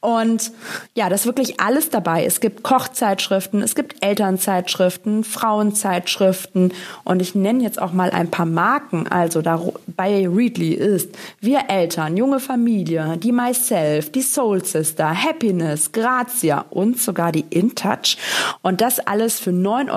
Und 0.00 0.52
ja, 0.94 1.08
das 1.08 1.20
ist 1.20 1.26
wirklich 1.26 1.60
alles 1.60 1.88
dabei. 1.88 2.24
Es 2.24 2.40
gibt 2.40 2.62
Kochzeitschriften, 2.62 3.62
es 3.62 3.74
gibt 3.74 4.04
Elternzeitschriften, 4.04 5.24
Frauenzeitschriften 5.24 6.72
und 7.04 7.22
ich 7.22 7.34
nenne 7.34 7.62
jetzt 7.62 7.80
auch 7.80 7.92
mal 7.92 8.10
ein 8.10 8.30
paar 8.30 8.46
Marken. 8.46 9.06
Also 9.08 9.40
da, 9.40 9.62
bei 9.86 10.28
Readly 10.28 10.74
ist 10.74 11.10
Wir 11.40 11.64
Eltern, 11.68 12.16
Junge 12.18 12.38
Familie, 12.38 13.16
die 13.16 13.32
Myself, 13.32 14.12
die 14.12 14.22
Soul 14.22 14.64
Sister, 14.64 15.10
Happiness, 15.10 15.92
Grazia 15.92 16.66
und 16.68 16.98
sogar 16.98 17.32
die 17.32 17.46
InTouch. 17.50 18.16
Und 18.62 18.80
das 18.80 19.00
alles 19.00 19.40
für 19.40 19.50
9,99 19.50 19.90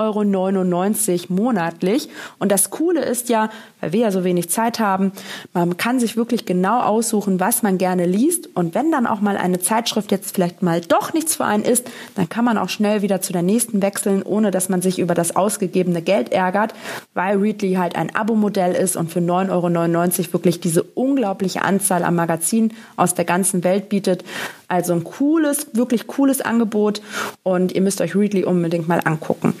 Euro 1.30 1.34
monatlich. 1.34 2.08
Und 2.38 2.52
das 2.52 2.70
Coole 2.70 3.04
ist 3.04 3.28
ja, 3.28 3.50
weil 3.80 3.92
wir 3.92 4.00
ja 4.00 4.10
so 4.10 4.24
wenig 4.24 4.50
Zeit 4.50 4.80
haben. 4.80 5.12
Man 5.52 5.76
kann 5.76 6.00
sich 6.00 6.16
wirklich 6.16 6.46
genau 6.46 6.80
aussuchen, 6.80 7.40
was 7.40 7.62
man 7.62 7.78
gerne 7.78 8.06
liest. 8.06 8.48
Und 8.54 8.74
wenn 8.74 8.90
dann 8.90 9.06
auch 9.06 9.20
mal 9.20 9.36
eine 9.36 9.60
Zeitschrift 9.60 10.10
jetzt 10.10 10.34
vielleicht 10.34 10.62
mal 10.62 10.80
doch 10.80 11.12
nichts 11.12 11.36
für 11.36 11.44
einen 11.44 11.64
ist, 11.64 11.90
dann 12.14 12.28
kann 12.28 12.44
man 12.44 12.58
auch 12.58 12.68
schnell 12.68 13.02
wieder 13.02 13.20
zu 13.20 13.32
der 13.32 13.42
nächsten 13.42 13.82
wechseln, 13.82 14.22
ohne 14.22 14.50
dass 14.50 14.68
man 14.68 14.82
sich 14.82 14.98
über 14.98 15.14
das 15.14 15.36
ausgegebene 15.36 16.02
Geld 16.02 16.32
ärgert, 16.32 16.74
weil 17.14 17.38
Readly 17.38 17.74
halt 17.74 17.96
ein 17.96 18.14
Abo-Modell 18.14 18.74
ist 18.74 18.96
und 18.96 19.10
für 19.10 19.20
9,99 19.20 19.50
Euro 19.50 20.32
wirklich 20.32 20.60
diese 20.60 20.82
unglaubliche 20.82 21.62
Anzahl 21.62 22.04
an 22.04 22.14
Magazinen 22.14 22.72
aus 22.96 23.14
der 23.14 23.24
ganzen 23.24 23.64
Welt 23.64 23.88
bietet. 23.88 24.24
Also 24.68 24.92
ein 24.92 25.04
cooles, 25.04 25.68
wirklich 25.74 26.06
cooles 26.06 26.40
Angebot 26.40 27.02
und 27.42 27.72
ihr 27.72 27.80
müsst 27.80 28.00
euch 28.00 28.14
Readly 28.14 28.44
unbedingt 28.44 28.88
mal 28.88 29.00
angucken. 29.04 29.54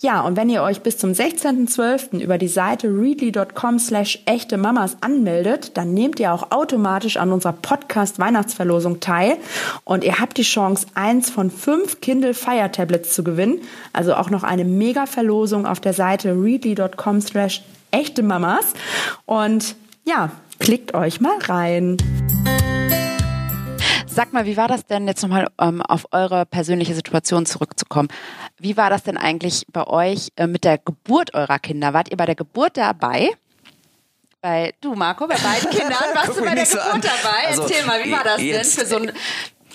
Ja, 0.00 0.20
und 0.20 0.36
wenn 0.36 0.50
ihr 0.50 0.62
euch 0.62 0.82
bis 0.82 0.98
zum 0.98 1.12
16.12. 1.12 2.20
über 2.20 2.38
die 2.38 2.48
Seite 2.48 2.88
readly.com 2.88 3.78
slash 3.78 4.22
echte 4.26 4.56
Mamas 4.56 4.96
anmeldet, 5.00 5.76
dann 5.76 5.94
nehmt 5.94 6.20
ihr 6.20 6.32
auch 6.32 6.50
automatisch 6.50 7.16
an 7.16 7.32
unserer 7.32 7.54
Podcast 7.54 8.18
Weihnachtsverlosung 8.18 9.00
teil 9.00 9.36
und 9.84 10.04
ihr 10.04 10.18
habt 10.18 10.36
die 10.36 10.42
Chance, 10.42 10.86
eins 10.94 11.30
von 11.30 11.50
fünf 11.50 12.00
Kindle 12.00 12.34
Fire 12.34 12.70
Tablets 12.70 13.14
zu 13.14 13.24
gewinnen. 13.24 13.60
Also 13.92 14.14
auch 14.14 14.30
noch 14.30 14.42
eine 14.42 14.64
mega 14.64 15.06
Verlosung 15.06 15.66
auf 15.66 15.80
der 15.80 15.92
Seite 15.92 16.32
readly.com 16.32 17.20
slash 17.20 17.62
echte 17.90 18.22
Mamas. 18.22 18.74
Und 19.24 19.76
ja, 20.04 20.30
klickt 20.58 20.94
euch 20.94 21.20
mal 21.20 21.38
rein. 21.38 21.96
Sag 24.16 24.32
mal, 24.32 24.46
wie 24.46 24.56
war 24.56 24.66
das 24.66 24.86
denn 24.86 25.06
jetzt 25.06 25.20
nochmal 25.20 25.46
ähm, 25.60 25.82
auf 25.82 26.06
eure 26.10 26.46
persönliche 26.46 26.94
Situation 26.94 27.44
zurückzukommen? 27.44 28.08
Wie 28.56 28.78
war 28.78 28.88
das 28.88 29.02
denn 29.02 29.18
eigentlich 29.18 29.66
bei 29.70 29.86
euch 29.86 30.30
äh, 30.36 30.46
mit 30.46 30.64
der 30.64 30.78
Geburt 30.78 31.34
eurer 31.34 31.58
Kinder? 31.58 31.92
Wart 31.92 32.10
ihr 32.10 32.16
bei 32.16 32.24
der 32.24 32.34
Geburt 32.34 32.78
dabei? 32.78 33.28
Bei 34.40 34.72
du, 34.80 34.94
Marco, 34.94 35.26
bei 35.26 35.34
beiden 35.34 35.68
Kindern 35.78 36.14
warst 36.14 36.30
du 36.30 36.42
bei 36.42 36.54
der 36.54 36.64
Geburt 36.64 36.82
so 36.82 36.98
dabei. 36.98 37.48
Also, 37.48 37.62
Erzähl 37.64 37.84
mal, 37.84 38.02
wie 38.02 38.12
war 38.12 38.24
das 38.24 38.38
denn 38.38 38.64
für 38.64 38.86
so 38.86 38.96
ein 38.96 39.12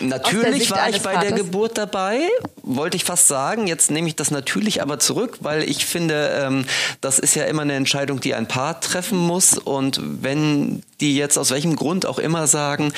Natürlich 0.01 0.71
war 0.71 0.89
ich 0.89 1.01
bei 1.01 1.13
der 1.13 1.29
Vaters? 1.29 1.39
Geburt 1.39 1.77
dabei, 1.77 2.19
wollte 2.63 2.97
ich 2.97 3.03
fast 3.03 3.27
sagen. 3.27 3.67
Jetzt 3.67 3.91
nehme 3.91 4.07
ich 4.07 4.15
das 4.15 4.31
natürlich 4.31 4.81
aber 4.81 4.99
zurück, 4.99 5.37
weil 5.41 5.63
ich 5.63 5.85
finde, 5.85 6.41
ähm, 6.41 6.65
das 7.01 7.19
ist 7.19 7.35
ja 7.35 7.45
immer 7.45 7.61
eine 7.61 7.73
Entscheidung, 7.73 8.19
die 8.19 8.33
ein 8.33 8.47
Paar 8.47 8.79
treffen 8.79 9.17
muss. 9.17 9.57
Und 9.57 9.99
wenn 10.01 10.83
die 10.99 11.15
jetzt 11.15 11.37
aus 11.37 11.51
welchem 11.51 11.75
Grund 11.75 12.05
auch 12.05 12.19
immer 12.19 12.47
sagen, 12.47 12.93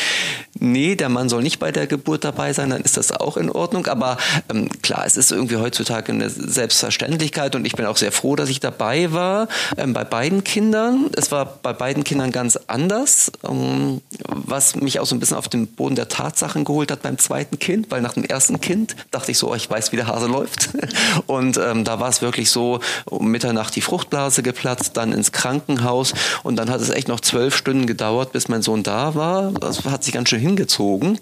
nee, 0.60 0.96
der 0.96 1.10
Mann 1.10 1.30
soll 1.30 1.42
nicht 1.42 1.60
bei 1.60 1.72
der 1.72 1.88
Geburt 1.88 2.24
dabei 2.24 2.54
sein, 2.54 2.70
dann 2.70 2.82
ist 2.82 2.98
das 2.98 3.12
auch 3.12 3.38
in 3.38 3.50
Ordnung. 3.50 3.88
Aber 3.88 4.18
ähm, 4.50 4.70
klar, 4.82 5.06
es 5.06 5.18
ist 5.18 5.32
irgendwie 5.32 5.58
heutzutage 5.58 6.12
eine 6.12 6.30
Selbstverständlichkeit 6.30 7.56
und 7.56 7.66
ich 7.66 7.74
bin 7.74 7.86
auch 7.86 7.98
sehr 7.98 8.12
froh, 8.12 8.36
dass 8.36 8.50
ich 8.50 8.60
dabei 8.60 9.12
war 9.12 9.48
ähm, 9.78 9.94
bei 9.94 10.04
beiden 10.04 10.44
Kindern. 10.44 11.10
Es 11.16 11.32
war 11.32 11.60
bei 11.62 11.74
beiden 11.74 12.04
Kindern 12.04 12.32
ganz 12.32 12.58
anders, 12.68 13.32
ähm, 13.48 14.02
was 14.28 14.76
mich 14.76 15.00
auch 15.00 15.06
so 15.06 15.16
ein 15.16 15.20
bisschen 15.20 15.38
auf 15.38 15.48
den 15.48 15.68
Boden 15.68 15.96
der 15.96 16.10
Tatsachen 16.10 16.66
geholt 16.66 16.92
hat 16.92 16.93
beim 17.02 17.18
zweiten 17.18 17.60
Kind, 17.60 17.92
weil 17.92 18.02
nach 18.02 18.14
dem 18.14 18.24
ersten 18.24 18.62
Kind 18.62 18.96
dachte 19.12 19.32
ich 19.32 19.38
so, 19.38 19.52
oh, 19.52 19.56
ich 19.56 19.70
weiß, 19.70 19.92
wie 19.92 19.96
der 19.96 20.08
Hase 20.08 20.28
läuft. 20.28 20.70
Und 21.28 21.58
ähm, 21.58 21.84
da 21.84 22.00
war 22.00 22.10
es 22.10 22.22
wirklich 22.22 22.52
so, 22.52 22.80
um 23.06 23.30
Mitternacht 23.30 23.76
die 23.76 23.82
Fruchtblase 23.82 24.44
geplatzt, 24.44 24.98
dann 24.98 25.12
ins 25.12 25.32
Krankenhaus 25.32 26.14
und 26.44 26.56
dann 26.58 26.70
hat 26.70 26.82
es 26.82 26.90
echt 26.90 27.08
noch 27.08 27.20
zwölf 27.20 27.56
Stunden 27.56 27.88
gedauert, 27.88 28.32
bis 28.32 28.48
mein 28.48 28.62
Sohn 28.62 28.84
da 28.84 29.16
war. 29.16 29.52
Das 29.52 29.84
hat 29.86 30.04
sich 30.04 30.14
ganz 30.14 30.30
schön 30.30 30.40
hingezogen. 30.40 31.20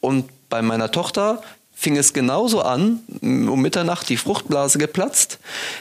Und 0.00 0.28
bei 0.48 0.62
meiner 0.62 0.90
Tochter 0.90 1.42
fing 1.82 1.96
es 1.96 2.12
genauso 2.12 2.62
an, 2.62 3.00
um 3.20 3.60
Mitternacht 3.60 4.08
die 4.08 4.16
Fruchtblase 4.16 4.78
geplatzt. 4.78 5.38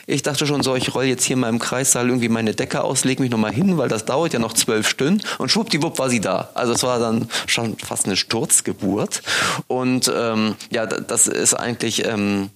Ich 0.07 0.23
dachte 0.23 0.47
schon 0.47 0.63
so, 0.63 0.75
ich 0.75 0.95
roll 0.95 1.05
jetzt 1.05 1.23
hier 1.23 1.37
mal 1.37 1.49
im 1.49 1.59
Kreissaal 1.59 2.07
irgendwie 2.07 2.27
meine 2.27 2.55
Decke 2.55 2.83
aus, 2.83 3.05
leg 3.05 3.19
mich 3.19 3.29
nochmal 3.29 3.53
hin, 3.53 3.77
weil 3.77 3.87
das 3.87 4.05
dauert 4.05 4.33
ja 4.33 4.39
noch 4.39 4.53
zwölf 4.53 4.89
Stunden. 4.89 5.21
Und 5.37 5.51
schwuppdiwupp 5.51 5.99
war 5.99 6.09
sie 6.09 6.19
da. 6.19 6.49
Also 6.55 6.73
es 6.73 6.81
war 6.81 6.99
dann 6.99 7.29
schon 7.45 7.77
fast 7.77 8.05
eine 8.07 8.17
Sturzgeburt. 8.17 9.21
Und 9.67 10.11
ähm, 10.13 10.55
ja, 10.71 10.85
das 10.87 11.27
ist 11.27 11.53
eigentlich... 11.53 12.05
Ähm, 12.05 12.49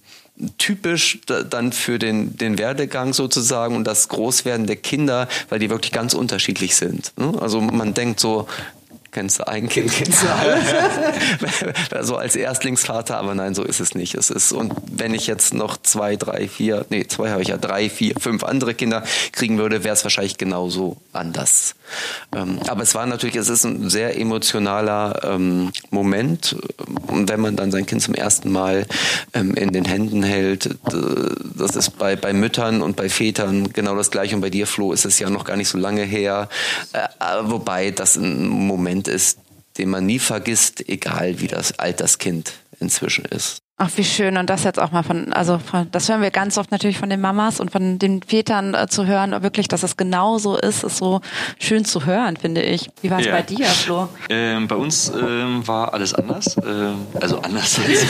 typisch 0.58 1.20
da- 1.24 1.42
dann 1.42 1.72
für 1.72 1.98
den, 1.98 2.36
den 2.36 2.58
Werdegang 2.58 3.14
sozusagen 3.14 3.74
und 3.74 3.84
das 3.84 4.08
Großwerden 4.08 4.66
der 4.66 4.76
Kinder, 4.76 5.28
weil 5.48 5.60
die 5.60 5.70
wirklich 5.70 5.92
ganz 5.92 6.12
unterschiedlich 6.12 6.76
sind. 6.76 7.14
ne? 7.16 7.32
Also 7.40 7.62
man 7.62 7.94
denkt 7.94 8.20
so, 8.20 8.46
kennst 9.16 9.38
du 9.38 9.48
ein 9.48 9.66
Kind, 9.70 9.90
kennst 9.90 10.22
du 10.22 10.28
alle. 10.28 12.04
so 12.04 12.16
als 12.16 12.36
Erstlingsvater, 12.36 13.16
aber 13.16 13.34
nein, 13.34 13.54
so 13.54 13.62
ist 13.62 13.80
es 13.80 13.94
nicht. 13.94 14.14
Es 14.14 14.28
ist, 14.28 14.52
und 14.52 14.74
wenn 14.92 15.14
ich 15.14 15.26
jetzt 15.26 15.54
noch 15.54 15.78
zwei, 15.80 16.16
drei, 16.16 16.48
vier, 16.48 16.84
nee, 16.90 17.06
zwei 17.06 17.30
habe 17.30 17.40
ich 17.40 17.48
ja, 17.48 17.56
drei, 17.56 17.88
vier, 17.88 18.12
fünf 18.20 18.44
andere 18.44 18.74
Kinder 18.74 19.04
kriegen 19.32 19.56
würde, 19.56 19.84
wäre 19.84 19.94
es 19.94 20.04
wahrscheinlich 20.04 20.36
genauso 20.36 20.98
anders. 21.14 21.76
Ähm, 22.34 22.58
aber 22.68 22.82
es 22.82 22.94
war 22.94 23.06
natürlich, 23.06 23.36
es 23.36 23.48
ist 23.48 23.64
ein 23.64 23.88
sehr 23.88 24.20
emotionaler 24.20 25.22
ähm, 25.24 25.72
Moment. 25.88 26.54
Und 27.06 27.30
wenn 27.30 27.40
man 27.40 27.56
dann 27.56 27.70
sein 27.70 27.86
Kind 27.86 28.02
zum 28.02 28.12
ersten 28.12 28.52
Mal 28.52 28.86
ähm, 29.32 29.54
in 29.54 29.72
den 29.72 29.86
Händen 29.86 30.24
hält, 30.24 30.76
das 30.84 31.74
ist 31.74 31.96
bei, 31.96 32.16
bei 32.16 32.34
Müttern 32.34 32.82
und 32.82 32.96
bei 32.96 33.08
Vätern 33.08 33.72
genau 33.72 33.96
das 33.96 34.10
gleiche. 34.10 34.34
Und 34.34 34.42
bei 34.42 34.50
dir, 34.50 34.66
Flo, 34.66 34.92
ist 34.92 35.06
es 35.06 35.18
ja 35.18 35.30
noch 35.30 35.44
gar 35.44 35.56
nicht 35.56 35.70
so 35.70 35.78
lange 35.78 36.02
her. 36.02 36.50
Äh, 36.92 36.98
äh, 36.98 37.42
wobei 37.44 37.92
das 37.92 38.16
ein 38.16 38.46
Moment 38.46 39.05
ist, 39.08 39.38
den 39.78 39.90
man 39.90 40.06
nie 40.06 40.18
vergisst, 40.18 40.88
egal 40.88 41.40
wie 41.40 41.48
das 41.48 41.78
alt 41.78 42.00
das 42.00 42.18
Kind 42.18 42.54
inzwischen 42.80 43.24
ist. 43.26 43.58
Ach, 43.78 43.90
wie 43.96 44.04
schön. 44.04 44.38
Und 44.38 44.48
das 44.48 44.64
jetzt 44.64 44.80
auch 44.80 44.90
mal 44.90 45.02
von, 45.02 45.34
also 45.34 45.58
von, 45.58 45.86
das 45.92 46.08
hören 46.08 46.22
wir 46.22 46.30
ganz 46.30 46.56
oft 46.56 46.70
natürlich 46.70 46.96
von 46.96 47.10
den 47.10 47.20
Mamas 47.20 47.60
und 47.60 47.70
von 47.70 47.98
den 47.98 48.22
Vätern 48.22 48.72
äh, 48.72 48.86
zu 48.88 49.04
hören, 49.04 49.42
wirklich, 49.42 49.68
dass 49.68 49.82
es 49.82 49.98
genau 49.98 50.38
so 50.38 50.56
ist, 50.56 50.82
ist 50.82 50.96
so 50.96 51.20
schön 51.58 51.84
zu 51.84 52.06
hören, 52.06 52.38
finde 52.38 52.62
ich. 52.62 52.88
Wie 53.02 53.10
war 53.10 53.20
es 53.20 53.26
Ja. 53.26 53.32
bei 53.32 53.42
dir, 53.42 53.66
Flo? 53.66 54.08
Ähm, 54.30 54.66
bei 54.66 54.76
uns 54.76 55.12
ähm, 55.14 55.68
war 55.68 55.92
alles 55.92 56.14
anders. 56.14 56.56
Ähm, 56.66 56.94
also 57.20 57.38
anders 57.42 57.78
als 57.86 58.06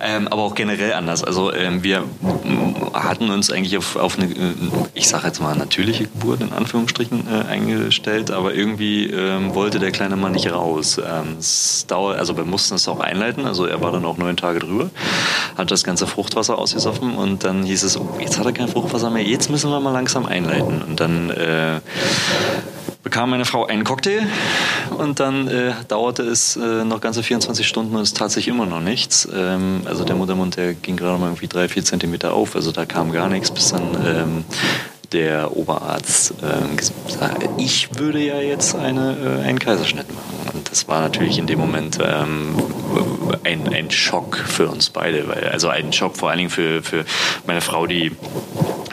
ähm, 0.00 0.28
aber 0.28 0.42
auch 0.42 0.54
generell 0.54 0.92
anders. 0.92 1.24
Also 1.24 1.52
ähm, 1.52 1.82
wir 1.82 2.04
hatten 2.94 3.30
uns 3.30 3.50
eigentlich 3.50 3.76
auf, 3.78 3.96
auf 3.96 4.16
eine, 4.16 4.26
äh, 4.32 4.54
ich 4.94 5.08
sage 5.08 5.26
jetzt 5.26 5.40
mal, 5.40 5.56
natürliche 5.56 6.04
Geburt 6.04 6.40
in 6.40 6.52
Anführungsstrichen 6.52 7.26
äh, 7.26 7.48
eingestellt, 7.48 8.30
aber 8.30 8.54
irgendwie 8.54 9.06
ähm, 9.10 9.56
wollte 9.56 9.80
der 9.80 9.90
kleine 9.90 10.14
Mann 10.14 10.30
nicht 10.32 10.52
raus. 10.52 10.98
Ähm, 10.98 11.34
es 11.40 11.84
dauert, 11.88 12.16
also 12.20 12.36
wir 12.36 12.44
mussten 12.44 12.76
es 12.76 12.86
auch 12.86 13.00
einleiten. 13.00 13.44
Also 13.44 13.66
er 13.66 13.80
war 13.80 13.90
dann 13.90 14.04
auch 14.04 14.18
neun 14.18 14.36
Tage 14.36 14.67
drüber, 14.68 14.90
hat 15.56 15.70
das 15.70 15.84
ganze 15.84 16.06
Fruchtwasser 16.06 16.58
ausgesoffen 16.58 17.16
und 17.16 17.44
dann 17.44 17.64
hieß 17.64 17.82
es, 17.82 17.98
oh, 17.98 18.08
jetzt 18.20 18.38
hat 18.38 18.46
er 18.46 18.52
kein 18.52 18.68
Fruchtwasser 18.68 19.10
mehr, 19.10 19.22
jetzt 19.22 19.50
müssen 19.50 19.70
wir 19.70 19.80
mal 19.80 19.92
langsam 19.92 20.26
einleiten. 20.26 20.82
Und 20.82 21.00
dann 21.00 21.30
äh, 21.30 21.80
bekam 23.02 23.30
meine 23.30 23.44
Frau 23.44 23.64
einen 23.64 23.84
Cocktail 23.84 24.26
und 24.98 25.18
dann 25.20 25.48
äh, 25.48 25.72
dauerte 25.88 26.22
es 26.22 26.56
äh, 26.56 26.84
noch 26.84 27.00
ganze 27.00 27.22
24 27.22 27.66
Stunden 27.66 27.96
und 27.96 28.02
es 28.02 28.12
tat 28.12 28.30
sich 28.30 28.48
immer 28.48 28.66
noch 28.66 28.80
nichts. 28.80 29.28
Ähm, 29.34 29.82
also 29.86 30.04
der 30.04 30.16
Muttermund, 30.16 30.56
der 30.56 30.74
ging 30.74 30.96
gerade 30.96 31.18
mal 31.18 31.28
irgendwie 31.28 31.48
drei, 31.48 31.68
vier 31.68 31.84
Zentimeter 31.84 32.34
auf, 32.34 32.54
also 32.54 32.70
da 32.70 32.84
kam 32.84 33.10
gar 33.12 33.28
nichts, 33.28 33.50
bis 33.50 33.68
dann 33.68 33.82
ähm, 34.04 34.44
der 35.12 35.56
Oberarzt 35.56 36.34
ähm, 36.42 36.76
gesagt 36.76 37.42
hat, 37.42 37.50
ich 37.56 37.98
würde 37.98 38.18
ja 38.18 38.40
jetzt 38.40 38.74
eine, 38.74 39.16
äh, 39.42 39.46
einen 39.46 39.58
Kaiserschnitt 39.58 40.08
machen. 40.14 40.50
Und 40.58 40.70
das 40.70 40.86
war 40.88 41.00
natürlich 41.00 41.38
in 41.38 41.46
dem 41.46 41.58
Moment 41.58 41.98
ähm, 42.02 42.54
ein, 43.44 43.72
ein 43.72 43.90
Schock 43.90 44.36
für 44.36 44.68
uns 44.68 44.90
beide, 44.90 45.28
weil, 45.28 45.48
also 45.48 45.68
ein 45.68 45.92
Schock 45.92 46.16
vor 46.16 46.30
allen 46.30 46.38
Dingen 46.38 46.50
für, 46.50 46.82
für 46.82 47.04
meine 47.46 47.60
Frau, 47.60 47.86
die 47.86 48.12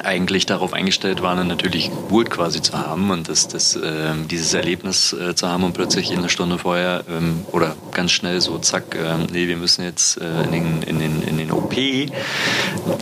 eigentlich 0.06 0.46
darauf 0.46 0.74
eingestellt 0.74 1.22
war, 1.22 1.32
eine 1.32 1.46
natürliche 1.46 1.90
Geburt 1.90 2.30
quasi 2.30 2.62
zu 2.62 2.78
haben 2.78 3.10
und 3.10 3.28
das, 3.30 3.48
das, 3.48 3.76
ähm, 3.76 4.28
dieses 4.30 4.54
Erlebnis 4.54 5.14
äh, 5.14 5.36
zu 5.36 5.48
haben 5.48 5.64
und 5.64 5.74
plötzlich 5.74 6.12
eine 6.16 6.30
Stunde 6.30 6.58
vorher 6.58 7.04
ähm, 7.10 7.46
oder 7.52 7.76
ganz 7.92 8.12
schnell 8.12 8.42
so, 8.42 8.58
zack, 8.60 8.96
ähm, 8.96 9.28
nee, 9.32 9.48
wir 9.48 9.58
müssen 9.58 9.84
jetzt 9.84 10.20
äh, 10.22 10.44
in, 10.44 10.52
den, 10.52 10.82
in, 10.84 11.00
den, 11.00 11.22
in 11.24 11.38
den 11.38 11.52
OP. 11.52 11.76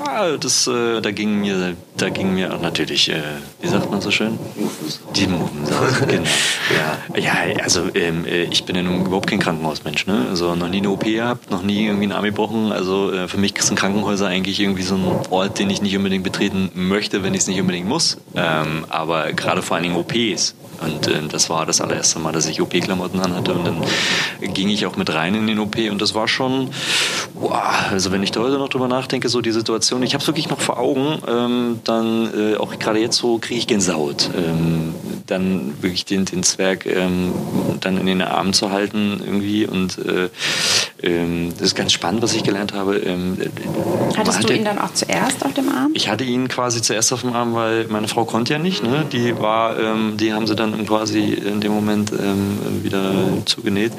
Ah, 0.05 0.37
das, 0.37 0.67
äh, 0.67 1.01
da 1.01 1.11
ging 1.11 1.41
mir, 1.41 1.75
da 1.97 2.09
ging 2.09 2.33
mir 2.33 2.49
natürlich, 2.61 3.09
äh, 3.09 3.21
wie 3.61 3.67
sagt 3.67 3.89
man 3.91 4.01
so 4.01 4.11
schön? 4.11 4.37
Die 5.15 5.27
Muffensauce, 5.27 5.99
genau. 6.07 6.23
Ja, 7.15 7.19
ja 7.19 7.63
also 7.63 7.89
ähm, 7.95 8.25
äh, 8.25 8.43
ich 8.43 8.65
bin 8.65 8.75
ja 8.75 8.83
nun 8.83 9.05
überhaupt 9.05 9.29
kein 9.29 9.39
Krankenhausmensch, 9.39 10.07
ne? 10.07 10.27
Also 10.29 10.55
noch 10.55 10.69
nie 10.69 10.77
eine 10.77 10.89
OP 10.89 11.03
gehabt, 11.03 11.51
noch 11.51 11.63
nie 11.63 11.85
irgendwie 11.85 12.03
einen 12.03 12.11
Arm 12.13 12.23
gebrochen. 12.23 12.71
Also 12.71 13.11
äh, 13.11 13.27
für 13.27 13.37
mich 13.37 13.53
sind 13.61 13.77
Krankenhäuser 13.77 14.27
eigentlich 14.27 14.59
irgendwie 14.59 14.83
so 14.83 14.95
ein 14.95 15.05
Ort, 15.29 15.59
den 15.59 15.69
ich 15.69 15.81
nicht 15.81 15.95
unbedingt 15.95 16.23
betreten 16.23 16.71
möchte, 16.73 16.92
wenn 16.93 17.34
ich 17.34 17.41
es 17.41 17.47
nicht 17.47 17.60
unbedingt 17.60 17.88
muss. 17.88 18.17
Ähm, 18.36 18.86
aber 18.89 19.34
gerade 19.34 19.62
vor 19.62 19.75
allen 19.75 19.84
Dingen 19.84 19.95
OPs. 19.95 20.56
Und 20.82 21.08
ähm, 21.08 21.29
das 21.29 21.49
war 21.49 21.65
das 21.65 21.82
allererste 21.82 22.19
Mal, 22.19 22.32
dass 22.32 22.45
ich 22.45 22.62
OP-Klamotten 22.62 23.19
anhatte. 23.19 23.53
Und 23.53 23.65
dann 23.65 24.53
ging 24.53 24.69
ich 24.69 24.86
auch 24.86 24.95
mit 24.95 25.13
rein 25.13 25.36
in 25.36 25.47
den 25.47 25.60
OP. 25.60 25.77
Und 25.89 26.01
das 26.01 26.13
war 26.13 26.27
schon, 26.27 26.69
boah, 27.34 27.63
also 27.91 28.12
wenn 28.12 28.23
ich 28.23 28.32
da 28.32 28.41
heute 28.41 28.58
noch 28.58 28.69
drüber 28.69 28.88
nachdenke, 28.88 29.29
so 29.29 29.41
die 29.41 29.51
Situation, 29.51 30.03
ich 30.03 30.13
habe 30.13 30.21
es 30.21 30.27
wirklich 30.27 30.49
noch 30.49 30.60
vor 30.60 30.77
Augen, 30.79 31.19
ähm, 31.27 31.79
dann 31.84 32.29
äh, 32.34 32.58
auch 32.58 32.77
gerade 32.79 32.99
jetzt 32.99 33.17
so 33.17 33.38
kriege 33.38 33.60
ich 33.60 33.67
Gänsehaut. 33.67 34.29
Ähm, 34.36 34.93
dann 35.27 35.81
wirklich 35.81 36.05
den, 36.05 36.25
den 36.25 36.43
Zwerg 36.43 36.86
ähm, 36.86 37.33
dann 37.79 37.97
in 37.97 38.05
den 38.05 38.21
Armen 38.21 38.53
zu 38.53 38.71
halten 38.71 39.21
irgendwie. 39.23 39.65
Und 39.65 39.97
äh, 39.99 40.29
ähm, 41.01 41.53
das 41.57 41.67
ist 41.67 41.75
ganz 41.75 41.93
spannend, 41.93 42.21
was 42.21 42.33
ich 42.33 42.43
gelernt 42.43 42.73
habe. 42.73 42.97
Ähm, 42.97 43.38
Hattest 44.17 44.39
hat 44.39 44.49
du 44.49 44.53
ihn 44.53 44.65
dann 44.65 44.79
auch 44.79 44.93
zuerst 44.93 45.45
auf 45.45 45.53
dem 45.53 45.69
Arm? 45.69 45.91
ich 45.93 46.09
hatte 46.09 46.23
ihn 46.23 46.47
quasi 46.47 46.81
zuerst 46.81 47.13
auf 47.13 47.21
dem 47.21 47.33
Arm, 47.33 47.53
weil 47.53 47.86
meine 47.88 48.07
Frau 48.07 48.25
konnte 48.25 48.53
ja 48.53 48.59
nicht. 48.59 48.83
Ne? 48.83 49.05
Die 49.12 49.38
war, 49.39 49.79
ähm, 49.79 50.17
die 50.17 50.33
haben 50.33 50.47
sie 50.47 50.55
dann 50.55 50.86
quasi 50.86 51.33
in 51.33 51.62
dem 51.62 51.71
Moment 51.71 52.12
wieder 52.12 53.13
zugenäht. 53.45 53.91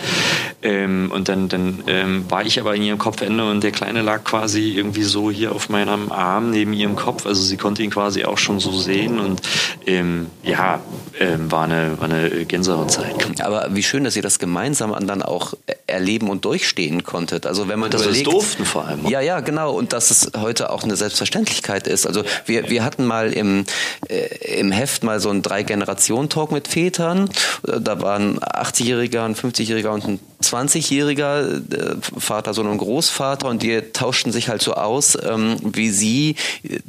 Und 0.62 1.28
dann, 1.28 1.48
dann 1.48 1.82
war 2.28 2.44
ich 2.44 2.60
aber 2.60 2.74
in 2.74 2.82
ihrem 2.82 2.98
Kopfende 2.98 3.48
und 3.48 3.62
der 3.62 3.72
Kleine 3.72 4.02
lag 4.02 4.24
quasi 4.24 4.72
irgendwie 4.72 5.02
so 5.02 5.30
hier 5.30 5.52
auf 5.52 5.68
meinem 5.68 6.10
Arm 6.10 6.50
neben 6.50 6.72
ihrem 6.72 6.96
Kopf. 6.96 7.26
Also 7.26 7.42
sie 7.42 7.56
konnte 7.56 7.82
ihn 7.82 7.90
quasi 7.90 8.24
auch 8.24 8.38
schon 8.38 8.60
so 8.60 8.72
sehen 8.72 9.18
und 9.18 9.40
ähm, 9.86 10.26
ja, 10.42 10.80
ähm, 11.20 11.50
war 11.50 11.64
eine, 11.64 11.98
war 11.98 12.10
eine 12.10 12.44
Gänsehautzeit. 12.44 13.40
Aber 13.40 13.68
wie 13.70 13.82
schön, 13.82 14.04
dass 14.04 14.16
ihr 14.16 14.22
das 14.22 14.38
gemeinsam 14.38 14.94
dann 15.06 15.22
auch 15.22 15.54
erleben 15.86 16.28
und 16.28 16.44
durchstehen 16.44 17.04
konntet. 17.04 17.46
Also 17.46 17.68
wenn 17.68 17.78
man 17.78 17.92
es 17.92 18.02
überlegt, 18.02 18.26
durften 18.26 18.64
vor 18.64 18.86
allem. 18.86 19.06
Ja, 19.06 19.20
ja, 19.20 19.40
genau. 19.40 19.72
Und 19.72 19.92
dass 19.92 20.10
es 20.10 20.32
heute 20.36 20.70
auch 20.70 20.82
eine 20.82 20.96
Selbstverständlichkeit 20.96 21.86
ist. 21.86 22.06
Also 22.06 22.24
wir, 22.46 22.70
wir 22.70 22.84
hatten 22.84 23.04
mal 23.04 23.32
im, 23.32 23.64
äh, 24.08 24.58
im 24.58 24.72
Heft 24.72 25.04
mal 25.04 25.20
so 25.20 25.30
einen 25.30 25.42
Drei-Generationen-Talk 25.42 26.52
mit 26.52 26.68
Vätern. 26.68 27.30
Da 27.62 28.00
waren 28.00 28.38
ein 28.38 28.38
80-Jähriger, 28.38 29.24
ein 29.24 29.34
50-Jähriger 29.34 29.90
und 29.90 30.04
ein 30.04 30.20
20-Jähriger, 30.44 31.62
äh, 31.74 31.96
Vater, 32.18 32.54
Sohn 32.54 32.66
und 32.66 32.78
Großvater. 32.78 33.48
Und 33.48 33.62
die 33.62 33.80
tauschten 33.92 34.32
sich 34.32 34.48
halt 34.48 34.62
so 34.62 34.74
aus, 34.74 35.16
ähm, 35.22 35.56
wie 35.62 35.90
sie 35.90 36.36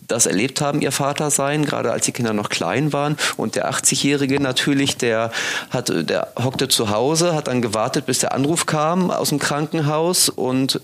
das 0.07 0.25
erlebt 0.25 0.61
haben, 0.61 0.81
ihr 0.81 0.91
Vater 0.91 1.31
sein, 1.31 1.65
gerade 1.65 1.91
als 1.91 2.05
die 2.05 2.11
Kinder 2.11 2.33
noch 2.33 2.49
klein 2.49 2.93
waren. 2.93 3.17
Und 3.37 3.55
der 3.55 3.69
80-Jährige 3.69 4.39
natürlich, 4.41 4.97
der 4.97 5.31
hat, 5.69 5.89
der 5.89 6.33
hockte 6.41 6.67
zu 6.67 6.89
Hause, 6.89 7.33
hat 7.35 7.47
dann 7.47 7.61
gewartet, 7.61 8.05
bis 8.05 8.19
der 8.19 8.33
Anruf 8.33 8.65
kam 8.65 9.11
aus 9.11 9.29
dem 9.29 9.39
Krankenhaus 9.39 10.29
und 10.29 10.81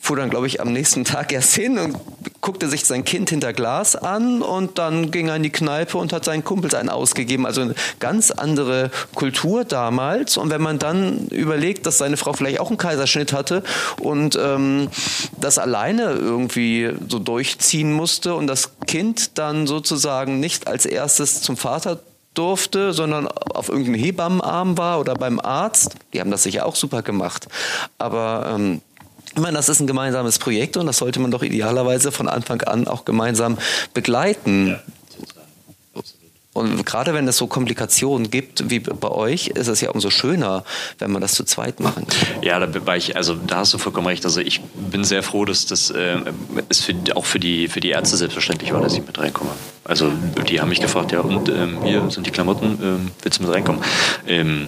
fuhr 0.00 0.16
dann, 0.16 0.30
glaube 0.30 0.46
ich, 0.46 0.60
am 0.60 0.72
nächsten 0.72 1.04
Tag 1.04 1.30
erst 1.30 1.54
hin 1.54 1.78
und 1.78 1.96
guckte 2.40 2.68
sich 2.68 2.86
sein 2.86 3.04
Kind 3.04 3.28
hinter 3.28 3.52
Glas 3.52 3.94
an 3.94 4.40
und 4.40 4.78
dann 4.78 5.10
ging 5.10 5.28
er 5.28 5.36
in 5.36 5.42
die 5.42 5.50
Kneipe 5.50 5.98
und 5.98 6.12
hat 6.12 6.24
seinen 6.24 6.42
Kumpels 6.42 6.74
einen 6.74 6.88
ausgegeben. 6.88 7.44
Also 7.44 7.60
eine 7.60 7.74
ganz 7.98 8.30
andere 8.30 8.90
Kultur 9.14 9.64
damals. 9.64 10.38
Und 10.38 10.48
wenn 10.50 10.62
man 10.62 10.78
dann 10.78 11.26
überlegt, 11.28 11.84
dass 11.84 11.98
seine 11.98 12.16
Frau 12.16 12.32
vielleicht 12.32 12.60
auch 12.60 12.68
einen 12.68 12.78
Kaiserschnitt 12.78 13.34
hatte 13.34 13.62
und 14.00 14.38
ähm, 14.40 14.88
das 15.38 15.58
alleine 15.58 16.12
irgendwie 16.12 16.90
so 17.08 17.18
durchziehen 17.18 17.92
musste 17.92 18.34
und 18.34 18.46
das 18.46 18.70
Kind 18.86 19.38
dann 19.38 19.66
sozusagen 19.66 20.40
nicht 20.40 20.66
als 20.66 20.86
erstes 20.86 21.42
zum 21.42 21.58
Vater 21.58 22.00
durfte, 22.32 22.94
sondern 22.94 23.28
auf 23.28 23.68
irgendeinem 23.68 23.96
Hebammenarm 23.96 24.78
war 24.78 24.98
oder 25.00 25.14
beim 25.14 25.40
Arzt. 25.40 25.96
Die 26.14 26.20
haben 26.20 26.30
das 26.30 26.44
sicher 26.44 26.64
auch 26.64 26.76
super 26.76 27.02
gemacht. 27.02 27.48
Aber 27.98 28.54
ähm, 28.54 28.80
ich 29.34 29.40
meine, 29.40 29.56
das 29.56 29.68
ist 29.68 29.80
ein 29.80 29.86
gemeinsames 29.86 30.38
Projekt 30.38 30.76
und 30.76 30.86
das 30.86 30.98
sollte 30.98 31.20
man 31.20 31.30
doch 31.30 31.42
idealerweise 31.42 32.12
von 32.12 32.28
Anfang 32.28 32.62
an 32.62 32.88
auch 32.88 33.04
gemeinsam 33.04 33.58
begleiten. 33.94 34.68
Ja. 34.68 34.80
Und 36.52 36.84
gerade 36.84 37.14
wenn 37.14 37.28
es 37.28 37.36
so 37.36 37.46
Komplikationen 37.46 38.28
gibt 38.28 38.70
wie 38.70 38.80
bei 38.80 39.08
euch, 39.08 39.48
ist 39.48 39.68
es 39.68 39.80
ja 39.80 39.90
umso 39.90 40.10
schöner, 40.10 40.64
wenn 40.98 41.12
man 41.12 41.22
das 41.22 41.34
zu 41.34 41.44
zweit 41.44 41.78
machen 41.78 42.08
kann. 42.08 42.42
Ja, 42.42 42.58
da 42.58 42.86
war 42.86 42.96
ich, 42.96 43.14
also 43.14 43.34
da 43.34 43.58
hast 43.58 43.72
du 43.72 43.78
vollkommen 43.78 44.08
recht. 44.08 44.24
Also 44.24 44.40
ich 44.40 44.60
bin 44.60 45.04
sehr 45.04 45.22
froh, 45.22 45.44
dass 45.44 45.66
das 45.66 45.90
äh, 45.90 46.18
ist 46.68 46.84
für, 46.84 46.94
auch 47.14 47.24
für 47.24 47.38
die, 47.38 47.68
für 47.68 47.78
die 47.78 47.90
Ärzte 47.90 48.16
selbstverständlich 48.16 48.72
war, 48.72 48.80
dass 48.80 48.94
ich 48.94 49.06
mit 49.06 49.16
reinkomme. 49.16 49.50
Also 49.84 50.10
die 50.48 50.60
haben 50.60 50.70
mich 50.70 50.80
gefragt, 50.80 51.12
ja 51.12 51.20
und 51.20 51.48
ähm, 51.48 51.84
hier 51.84 52.10
sind 52.10 52.26
die 52.26 52.32
Klamotten, 52.32 52.78
ähm, 52.82 53.10
willst 53.22 53.38
du 53.38 53.44
mit 53.44 53.54
reinkommen? 53.54 53.82
Ähm, 54.26 54.66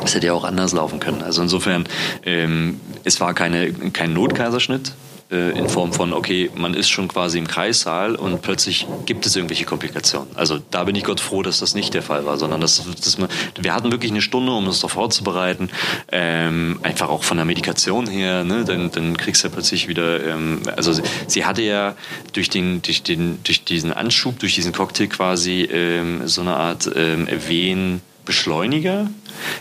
das 0.00 0.14
hätte 0.14 0.28
ja 0.28 0.32
auch 0.32 0.44
anders 0.44 0.72
laufen 0.72 1.00
können. 1.00 1.22
Also 1.22 1.42
insofern, 1.42 1.88
ähm, 2.24 2.80
es 3.06 3.20
war 3.20 3.32
keine, 3.34 3.72
kein 3.72 4.12
Notkaiserschnitt, 4.12 4.92
äh, 5.30 5.58
in 5.58 5.68
Form 5.68 5.92
von, 5.92 6.12
okay, 6.12 6.50
man 6.54 6.74
ist 6.74 6.88
schon 6.88 7.08
quasi 7.08 7.38
im 7.38 7.46
Kreissaal 7.46 8.16
und 8.16 8.42
plötzlich 8.42 8.86
gibt 9.06 9.26
es 9.26 9.34
irgendwelche 9.34 9.64
Komplikationen. 9.64 10.28
Also 10.36 10.58
da 10.70 10.84
bin 10.84 10.94
ich 10.94 11.04
Gott 11.04 11.20
froh, 11.20 11.42
dass 11.42 11.60
das 11.60 11.74
nicht 11.74 11.94
der 11.94 12.02
Fall 12.02 12.26
war, 12.26 12.36
sondern 12.36 12.60
dass, 12.60 12.84
dass 12.84 13.18
man, 13.18 13.28
wir 13.60 13.74
hatten 13.74 13.90
wirklich 13.90 14.10
eine 14.10 14.22
Stunde, 14.22 14.52
um 14.52 14.66
das 14.66 14.80
doch 14.80 14.90
vorzubereiten, 14.90 15.70
ähm, 16.12 16.78
einfach 16.82 17.08
auch 17.08 17.22
von 17.22 17.36
der 17.36 17.46
Medikation 17.46 18.08
her, 18.08 18.44
ne? 18.44 18.64
dann, 18.64 18.90
dann 18.90 19.16
kriegst 19.16 19.42
du 19.42 19.48
ja 19.48 19.54
plötzlich 19.54 19.88
wieder, 19.88 20.24
ähm, 20.24 20.62
also 20.76 20.92
sie, 20.92 21.02
sie, 21.26 21.44
hatte 21.44 21.62
ja 21.62 21.94
durch, 22.32 22.50
den, 22.50 22.82
durch, 22.82 23.02
den, 23.02 23.38
durch 23.44 23.64
diesen 23.64 23.92
Anschub, 23.92 24.38
durch 24.38 24.54
diesen 24.54 24.72
Cocktail 24.72 25.06
quasi 25.06 25.62
ähm, 25.62 26.26
so 26.26 26.40
eine 26.40 26.54
Art 26.56 26.90
ähm, 26.94 27.28
Wehen, 27.48 28.00
Beschleuniger, 28.24 29.08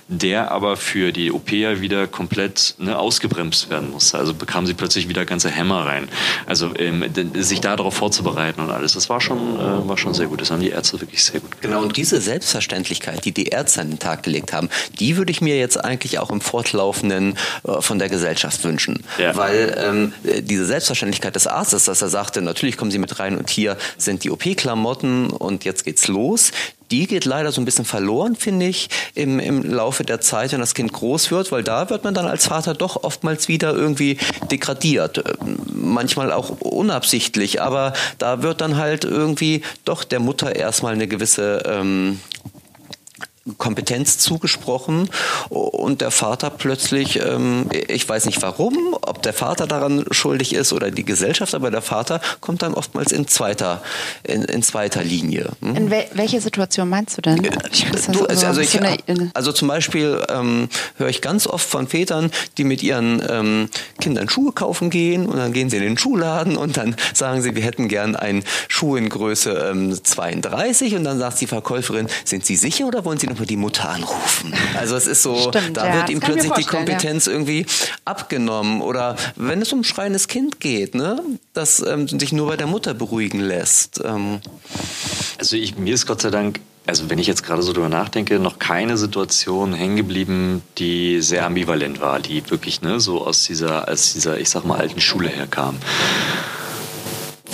der 0.08 0.52
aber 0.52 0.78
für 0.78 1.12
die 1.12 1.32
OP 1.32 1.52
ja 1.52 1.82
wieder 1.82 2.08
komplett 2.08 2.76
ne, 2.78 2.98
ausgebremst 2.98 3.70
werden 3.70 3.92
musste. 3.92 4.18
Also 4.18 4.34
bekam 4.34 4.66
sie 4.66 4.74
plötzlich 4.74 5.10
wieder 5.10 5.26
ganze 5.26 5.50
Hämmer 5.50 5.86
rein. 5.86 6.10
Also 6.46 6.72
ähm, 6.78 7.04
sich 7.36 7.62
darauf 7.62 7.96
vorzubereiten 7.96 8.62
und 8.62 8.72
alles, 8.72 8.94
das 8.94 9.10
war 9.10 9.22
schon, 9.22 9.60
äh, 9.60 9.88
war 9.88 9.98
schon 9.98 10.14
sehr 10.14 10.28
gut. 10.28 10.42
Das 10.42 10.52
haben 10.52 10.62
die 10.62 10.70
Ärzte 10.70 11.00
wirklich 11.02 11.24
sehr 11.24 11.40
gut 11.40 11.52
gemacht. 11.52 11.62
Genau, 11.62 11.82
und 11.82 11.98
diese 11.98 12.22
Selbstverständlichkeit, 12.22 13.26
die 13.26 13.32
die 13.32 13.46
Ärzte 13.46 13.82
an 13.82 13.90
den 13.90 14.00
Tag 14.00 14.24
gelegt 14.24 14.54
haben, 14.54 14.70
die 15.00 15.18
würde 15.18 15.32
ich 15.32 15.42
mir 15.42 15.58
jetzt 15.58 15.84
eigentlich 15.84 16.20
auch 16.20 16.32
im 16.32 16.42
Fortlaufenden 16.42 17.38
äh, 17.64 17.82
von 17.82 18.00
der 18.00 18.10
Gesellschaft 18.10 18.64
wünschen. 18.64 19.04
Ja. 19.18 19.36
Weil 19.36 19.76
ähm, 19.78 20.14
diese 20.42 20.66
Selbstverständlichkeit 20.66 21.36
des 21.36 21.48
Arztes, 21.48 21.86
dass 21.86 22.02
er 22.02 22.10
sagte, 22.10 22.42
natürlich 22.42 22.78
kommen 22.78 22.92
Sie 22.92 22.98
mit 22.98 23.20
rein 23.20 23.38
und 23.38 23.50
hier 23.50 23.78
sind 23.98 24.24
die 24.24 24.32
OP-Klamotten 24.32 25.30
und 25.30 25.66
jetzt 25.66 25.86
geht's 25.86 26.08
los, 26.08 26.52
die 26.92 27.08
geht 27.08 27.26
leider 27.26 27.52
so 27.52 27.62
ein 27.62 27.66
bisschen 27.66 27.86
verloren, 27.86 28.36
finde 28.36 28.68
ich, 28.68 28.90
im, 29.16 29.40
im 29.40 29.62
Laufe 29.72 30.04
der 30.04 30.22
Zeit, 30.22 30.52
wenn 30.52 30.60
das 30.60 30.74
Kind 30.74 30.94
groß 30.94 31.32
wird, 31.32 31.52
weil 31.52 31.64
da 31.64 31.90
wird 31.90 32.04
man 32.04 32.14
dann 32.14 32.28
als 32.28 32.48
Vater 32.48 32.74
doch 32.74 33.04
oftmals 33.04 33.48
wieder 33.48 33.74
irgendwie 33.74 34.18
degradiert. 34.52 35.24
Manchmal 35.74 36.32
auch 36.32 36.62
unabsichtlich, 36.62 37.62
aber 37.62 37.94
da 38.18 38.42
wird 38.42 38.62
dann 38.62 38.78
halt 38.78 39.06
irgendwie 39.06 39.62
doch 39.84 40.04
der 40.04 40.20
Mutter 40.20 40.56
erstmal 40.56 40.94
eine 40.94 41.08
gewisse 41.08 41.64
ähm, 41.66 42.20
Kompetenz 43.58 44.18
zugesprochen 44.18 45.10
und 45.50 46.02
der 46.02 46.10
Vater 46.10 46.50
plötzlich, 46.50 47.20
ähm, 47.22 47.70
ich 47.88 48.08
weiß 48.10 48.26
nicht 48.26 48.42
warum, 48.42 48.98
ob 49.02 49.22
der 49.22 49.34
Vater 49.34 49.68
daran 49.68 50.04
schuldig 50.10 50.56
ist 50.56 50.74
oder 50.74 50.90
die 50.90 51.06
Gesellschaft, 51.06 51.54
aber 51.54 51.70
der 51.70 51.84
Vater 51.84 52.22
kommt 52.42 52.64
dann 52.64 52.74
oftmals 52.74 53.12
in 53.12 53.28
zweiter, 53.28 53.84
in, 54.24 54.44
in 54.44 54.64
zweiter 54.64 55.04
Linie. 55.04 55.50
Hm? 55.62 55.76
In 55.76 55.92
wel 55.92 56.08
welche 56.14 56.42
Situation 56.42 56.90
meinst 56.90 57.18
du 57.18 57.22
denn? 57.22 57.44
Äh, 57.44 57.52
du, 58.12 58.26
also, 58.26 58.48
also, 58.48 58.62
ich, 58.62 58.80
also, 59.34 59.52
zum 59.52 59.68
Beispiel 59.68 60.24
ähm, 60.30 60.68
höre 60.98 61.10
ich 61.10 61.22
ganz 61.22 61.46
oft 61.46 61.68
von 61.68 61.88
Vätern, 61.88 62.32
die 62.58 62.64
mit 62.64 62.82
ihren 62.82 63.22
ähm, 63.30 63.70
Kindern 64.02 64.28
Schuhe 64.28 64.54
kaufen 64.54 64.90
gehen 64.90 65.28
und 65.28 65.38
dann 65.38 65.54
gehen 65.54 65.70
sie 65.70 65.78
in 65.78 65.84
den 65.84 65.98
Schuhladen 66.00 66.58
und 66.58 66.78
dann 66.78 66.96
sagen 67.14 67.44
sie, 67.44 67.56
wir 67.56 67.62
hätten 67.62 67.90
gern 67.90 68.16
einen 68.16 68.44
Schuh 68.68 68.96
in 68.96 69.08
Größe 69.08 69.52
ähm, 69.72 70.04
32 70.04 70.96
und 70.96 71.04
dann 71.04 71.20
sagt 71.20 71.42
die 71.42 71.48
Verkäuferin, 71.48 72.08
sind 72.24 72.44
Sie 72.44 72.56
sicher 72.56 72.88
oder 72.88 73.06
wollen 73.06 73.20
Sie 73.20 73.28
noch 73.28 73.35
nochmal 73.36 73.46
die 73.46 73.58
Mutter 73.58 73.90
anrufen. 73.90 74.54
Also 74.78 74.96
es 74.96 75.08
ist 75.08 75.24
so, 75.24 75.36
Stimmt, 75.50 75.78
da 75.78 75.88
ja, 75.88 75.94
wird 75.96 76.10
ihm 76.10 76.20
plötzlich 76.20 76.54
die 76.54 76.64
Kompetenz 76.64 77.26
ja. 77.26 77.34
irgendwie 77.34 77.66
abgenommen. 78.06 78.82
Oder 78.82 79.16
wenn 79.36 79.62
es 79.62 79.72
um 79.74 79.82
ein 79.82 79.84
schreiendes 79.84 80.28
Kind 80.28 80.60
geht, 80.60 80.96
ne, 80.96 81.22
das 81.54 81.84
ähm, 81.86 82.08
sich 82.08 82.32
nur 82.32 82.48
bei 82.48 82.58
der 82.58 82.68
Mutter 82.68 82.94
beruhigen 82.94 83.40
lässt. 83.40 84.02
Ähm. 84.04 84.40
Also 85.38 85.56
ich, 85.58 85.78
mir 85.78 85.94
ist 85.94 86.06
Gott 86.06 86.22
sei 86.22 86.30
Dank 86.30 86.60
also 86.88 87.10
wenn 87.10 87.18
ich 87.18 87.26
jetzt 87.26 87.42
gerade 87.42 87.64
so 87.64 87.74
drüber 87.74 87.90
nachdenke, 87.90 88.38
noch 88.38 88.60
keine 88.60 88.96
Situation 88.96 89.74
hängen 89.74 89.96
geblieben, 89.96 90.62
die 90.78 91.20
sehr 91.20 91.44
ambivalent 91.44 92.00
war, 92.00 92.20
die 92.20 92.48
wirklich 92.52 92.84
ne, 92.84 93.00
so 93.00 93.26
aus 93.26 93.44
dieser, 93.44 93.90
aus 93.90 94.14
dieser, 94.14 94.40
ich 94.40 94.52
sag 94.52 94.66
mal, 94.66 94.78
alten 94.78 95.02
Schule 95.02 95.30
herkam. 95.30 95.78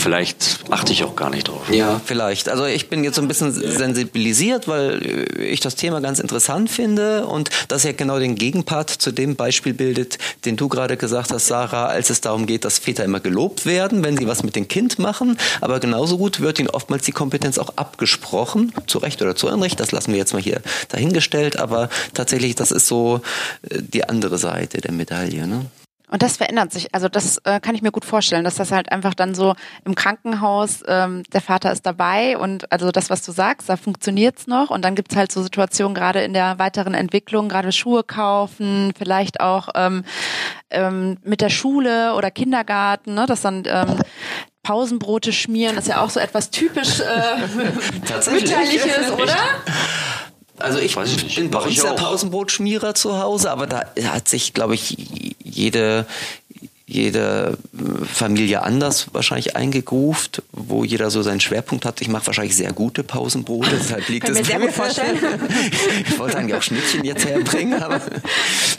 Vielleicht 0.02 0.62
achte 0.72 0.94
ich 0.94 1.04
auch 1.04 1.16
gar 1.16 1.30
nicht 1.30 1.48
drauf. 1.48 1.72
Ja, 1.72 2.02
vielleicht. 2.04 2.50
Also 2.50 2.66
ich 2.66 2.90
bin 2.90 3.04
jetzt 3.04 3.18
so 3.18 3.22
ein 3.22 3.28
bisschen 3.28 3.54
sensibilisiert, 3.54 4.68
weil 4.68 5.30
ich 5.40 5.60
das 5.60 5.76
Thema 5.76 6.02
ganz 6.02 6.18
interessant 6.18 6.72
finde 6.72 7.28
und 7.28 7.52
das 7.68 7.84
ja 7.84 7.92
genau 7.92 8.18
den 8.18 8.34
Gegenpart 8.34 8.90
zu 8.90 9.12
dem 9.12 9.36
Beispiel 9.36 9.76
bildet, 9.76 10.18
den 10.46 10.56
du 10.58 10.70
gerade 10.70 10.98
gesagt 10.98 11.32
hast, 11.32 11.46
Sarah, 11.46 11.86
als 11.86 12.10
es 12.10 12.20
darum 12.20 12.48
geht, 12.48 12.66
dass 12.66 12.80
Väter 12.80 13.04
immer 13.04 13.20
gelobt 13.20 13.68
werden, 13.68 14.04
wenn 14.04 14.18
sie 14.18 14.26
was 14.26 14.42
mit 14.42 14.56
dem 14.56 14.68
Kind 14.68 14.98
machen. 14.98 15.38
Aber 15.62 15.80
genauso 15.80 16.18
gut 16.18 16.40
wird 16.40 16.58
ihnen 16.58 16.72
oftmals 16.72 17.06
die 17.06 17.12
Kompetenz 17.12 17.60
auch 17.60 17.74
abgesprochen, 17.76 18.74
zu 18.88 18.98
Recht 18.98 19.22
oder 19.22 19.36
zu 19.36 19.50
Unrecht. 19.50 19.80
Das 19.80 19.92
lassen 19.92 20.14
wir 20.14 20.18
jetzt 20.18 20.34
mal 20.34 20.42
hier 20.42 20.62
dahingestellt. 20.90 21.60
Aber 21.60 21.90
tatsächlich, 22.16 22.56
das 22.56 22.72
ist 22.72 22.88
so 22.88 23.22
äh, 23.70 23.78
die 23.82 24.10
andere 24.10 24.40
Seite 24.40 24.82
der 24.82 24.94
Medaille. 24.94 25.46
Ne? 25.46 25.68
Und 26.12 26.22
das 26.22 26.38
verändert 26.38 26.74
sich. 26.74 26.94
Also 26.94 27.08
das 27.08 27.38
äh, 27.46 27.60
kann 27.62 27.74
ich 27.74 27.82
mir 27.82 27.92
gut 27.92 28.04
vorstellen, 28.04 28.44
dass 28.44 28.56
das 28.56 28.72
halt 28.72 28.92
einfach 28.92 29.14
dann 29.14 29.34
so 29.34 29.56
im 29.86 29.96
Krankenhaus, 29.96 30.84
ähm, 30.88 31.24
der 31.34 31.40
Vater 31.40 31.72
ist 31.72 31.86
dabei 31.86 32.38
und 32.38 32.70
also 32.72 32.92
das, 32.92 33.10
was 33.10 33.24
du 33.24 33.32
sagst, 33.32 33.70
da 33.70 33.78
funktioniert's 33.78 34.46
noch. 34.46 34.70
Und 34.70 34.84
dann 34.84 34.96
gibt's 34.96 35.16
halt 35.16 35.32
so 35.32 35.42
Situationen, 35.42 35.96
gerade 35.96 36.22
in 36.22 36.34
der 36.34 36.60
weiteren 36.60 36.94
Entwicklung, 36.94 37.48
gerade 37.48 37.72
Schuhe 37.72 38.04
kaufen, 38.04 38.92
vielleicht 38.98 39.40
auch 39.40 39.70
ähm, 39.74 40.04
ähm, 40.70 41.18
mit 41.24 41.40
der 41.40 41.50
Schule 41.50 42.14
oder 42.16 42.30
Kindergarten, 42.30 43.14
ne, 43.14 43.26
dass 43.26 43.42
dann 43.42 43.64
ähm, 43.66 43.96
Pausenbrote 44.64 45.32
schmieren, 45.34 45.78
ist 45.78 45.88
ja 45.88 46.02
auch 46.02 46.10
so 46.10 46.20
etwas 46.20 46.52
typisch 46.52 47.00
äh, 47.00 47.38
mütterliches, 48.32 49.12
oder? 49.12 49.38
Also 50.62 50.80
ich, 50.80 50.96
ich 50.98 51.36
bin 51.36 51.52
bei 51.52 51.60
uns 51.60 51.82
der 51.82 51.92
Pausenbrotschmierer 51.92 52.94
zu 52.94 53.20
Hause, 53.20 53.52
aber 53.52 53.68
da 53.68 53.86
hat 54.06 54.28
sich, 54.28 54.54
glaube 54.54 54.76
ich, 54.76 54.98
jede, 55.44 56.06
jede 56.92 57.58
Familie 58.12 58.64
anders 58.64 59.08
wahrscheinlich 59.14 59.56
eingegruft, 59.56 60.44
wo 60.52 60.84
jeder 60.84 61.10
so 61.10 61.22
seinen 61.22 61.40
Schwerpunkt 61.40 61.86
hat. 61.86 62.02
Ich 62.02 62.10
mache 62.10 62.28
wahrscheinlich 62.28 62.56
sehr 62.56 62.74
gute 62.74 63.04
Pausenbrote, 63.04 63.70
deshalb 63.80 64.08
liegt 64.10 64.28
es 64.28 64.46
sehr 64.46 64.60
gut 64.60 64.72
vorstellen. 64.72 65.18
ich 66.08 66.20
wollte 66.20 66.38
eigentlich 66.38 66.56
auch 66.56 66.62
Schnittchen 66.62 67.04
jetzt 67.04 67.26
herbringen. 67.26 67.82
Aber 67.82 68.02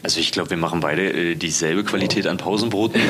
also 0.03 0.21
ich 0.21 0.33
glaube, 0.33 0.51
wir 0.51 0.57
machen 0.57 0.81
beide 0.81 1.11
äh, 1.13 1.35
dieselbe 1.35 1.85
Qualität 1.85 2.27
an 2.27 2.37
Pausenbroten. 2.37 3.01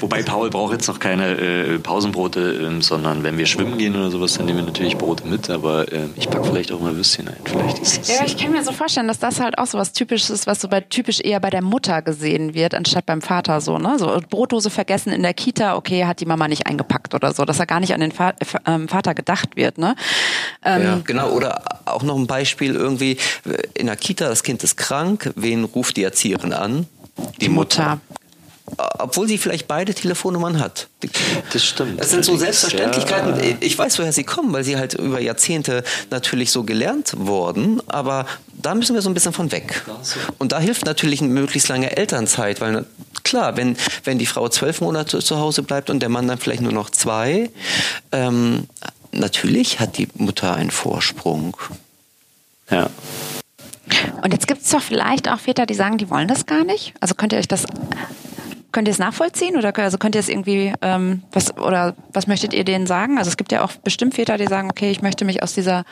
Wobei 0.00 0.22
Paul 0.22 0.50
braucht 0.50 0.72
jetzt 0.72 0.88
noch 0.88 0.98
keine 0.98 1.36
äh, 1.36 1.78
Pausenbrote, 1.78 2.74
äh, 2.78 2.82
sondern 2.82 3.22
wenn 3.22 3.36
wir 3.36 3.46
schwimmen 3.46 3.78
gehen 3.78 3.94
oder 3.96 4.10
sowas, 4.10 4.34
dann 4.34 4.46
nehmen 4.46 4.58
wir 4.58 4.66
natürlich 4.66 4.96
Brote 4.96 5.26
mit. 5.26 5.50
Aber 5.50 5.92
äh, 5.92 6.06
ich 6.16 6.30
packe 6.30 6.46
vielleicht 6.46 6.72
auch 6.72 6.80
mal 6.80 6.96
Würstchen 6.96 7.28
ein. 7.28 7.36
Vielleicht 7.44 7.78
ist 7.78 7.98
das, 7.98 8.08
ja, 8.08 8.24
ich 8.24 8.36
kann 8.36 8.52
mir 8.52 8.64
so 8.64 8.72
vorstellen, 8.72 9.08
dass 9.08 9.18
das 9.18 9.40
halt 9.40 9.58
auch 9.58 9.66
so 9.66 9.76
was 9.76 9.92
Typisches 9.92 10.30
ist, 10.30 10.46
was 10.46 10.60
so 10.60 10.68
bei 10.68 10.80
typisch 10.80 11.20
eher 11.20 11.40
bei 11.40 11.50
der 11.50 11.62
Mutter 11.62 12.02
gesehen 12.02 12.54
wird, 12.54 12.74
anstatt 12.74 13.06
beim 13.06 13.20
Vater 13.20 13.60
so. 13.60 13.78
Ne? 13.78 13.98
So 13.98 14.20
Brotdose 14.30 14.70
vergessen 14.70 15.12
in 15.12 15.22
der 15.22 15.34
Kita, 15.34 15.76
okay, 15.76 16.06
hat 16.06 16.20
die 16.20 16.26
Mama 16.26 16.48
nicht 16.48 16.66
eingepackt 16.66 17.14
oder 17.14 17.32
so, 17.34 17.44
dass 17.44 17.58
er 17.58 17.66
gar 17.66 17.80
nicht 17.80 17.92
an 17.92 18.00
den 18.00 18.12
ähm, 18.66 18.88
Vater 18.88 19.14
gedacht 19.14 19.56
wird. 19.56 19.78
Ne? 19.78 19.94
Ähm, 20.64 20.82
ja, 20.82 21.00
genau. 21.04 21.30
Oder 21.30 21.62
auch 21.84 22.02
noch 22.02 22.16
ein 22.16 22.26
Beispiel 22.26 22.74
irgendwie 22.74 23.18
in 23.74 23.86
der 23.86 23.96
Kita, 23.96 24.28
das 24.28 24.42
Kind 24.42 24.62
ist 24.62 24.76
krank, 24.76 25.32
wen 25.36 25.64
ruft 25.64 25.96
die 25.96 26.04
Erzieherin 26.04 26.52
an? 26.52 26.86
Die 27.40 27.48
Mutter. 27.48 28.00
Obwohl 28.76 29.28
sie 29.28 29.38
vielleicht 29.38 29.68
beide 29.68 29.94
Telefonnummern 29.94 30.60
hat. 30.60 30.88
Das 31.52 31.64
stimmt. 31.64 32.00
Das 32.00 32.10
sind 32.10 32.24
so 32.24 32.36
Selbstverständlichkeiten. 32.36 33.42
Ja. 33.42 33.56
Ich 33.60 33.76
weiß, 33.76 33.98
woher 33.98 34.12
sie 34.12 34.24
kommen, 34.24 34.52
weil 34.52 34.64
sie 34.64 34.76
halt 34.76 34.94
über 34.94 35.20
Jahrzehnte 35.20 35.82
natürlich 36.10 36.50
so 36.50 36.64
gelernt 36.64 37.14
wurden, 37.16 37.82
aber 37.88 38.26
da 38.52 38.74
müssen 38.74 38.94
wir 38.94 39.02
so 39.02 39.10
ein 39.10 39.14
bisschen 39.14 39.32
von 39.32 39.52
weg. 39.52 39.82
Und 40.38 40.52
da 40.52 40.60
hilft 40.60 40.84
natürlich 40.84 41.20
eine 41.20 41.30
möglichst 41.30 41.68
lange 41.68 41.96
Elternzeit, 41.96 42.60
weil 42.60 42.86
klar, 43.22 43.56
wenn, 43.56 43.76
wenn 44.04 44.18
die 44.18 44.26
Frau 44.26 44.48
zwölf 44.48 44.80
Monate 44.80 45.20
zu 45.20 45.38
Hause 45.38 45.62
bleibt 45.62 45.90
und 45.90 46.00
der 46.00 46.08
Mann 46.08 46.28
dann 46.28 46.38
vielleicht 46.38 46.62
nur 46.62 46.72
noch 46.72 46.90
zwei, 46.90 47.50
ähm, 48.12 48.66
natürlich 49.12 49.80
hat 49.80 49.98
die 49.98 50.08
Mutter 50.14 50.54
einen 50.54 50.70
Vorsprung. 50.70 51.56
Ja. 52.70 52.90
Und 54.22 54.32
jetzt 54.32 54.46
gibt 54.46 54.62
es 54.62 54.70
doch 54.70 54.82
vielleicht 54.82 55.28
auch 55.28 55.40
Väter, 55.40 55.66
die 55.66 55.74
sagen, 55.74 55.98
die 55.98 56.10
wollen 56.10 56.28
das 56.28 56.46
gar 56.46 56.64
nicht. 56.64 56.94
Also 57.00 57.14
könnt 57.14 57.32
ihr 57.32 57.38
euch 57.38 57.48
das 57.48 57.64
Könnt 58.72 58.88
ihr 58.88 58.92
es 58.92 58.98
nachvollziehen 58.98 59.56
oder 59.56 59.76
also 59.78 59.98
könnt 59.98 60.14
ihr 60.14 60.20
es 60.20 60.28
irgendwie 60.28 60.72
ähm, 60.82 61.22
was 61.32 61.56
oder 61.56 61.94
was 62.12 62.26
möchtet 62.26 62.52
ihr 62.52 62.64
denen 62.64 62.86
sagen? 62.86 63.18
Also 63.18 63.28
es 63.28 63.36
gibt 63.36 63.52
ja 63.52 63.64
auch 63.64 63.72
bestimmt 63.72 64.14
Väter, 64.14 64.38
die 64.38 64.46
sagen, 64.46 64.70
okay, 64.70 64.90
ich 64.90 65.02
möchte 65.02 65.24
mich 65.24 65.42
aus 65.42 65.54
dieser 65.54 65.84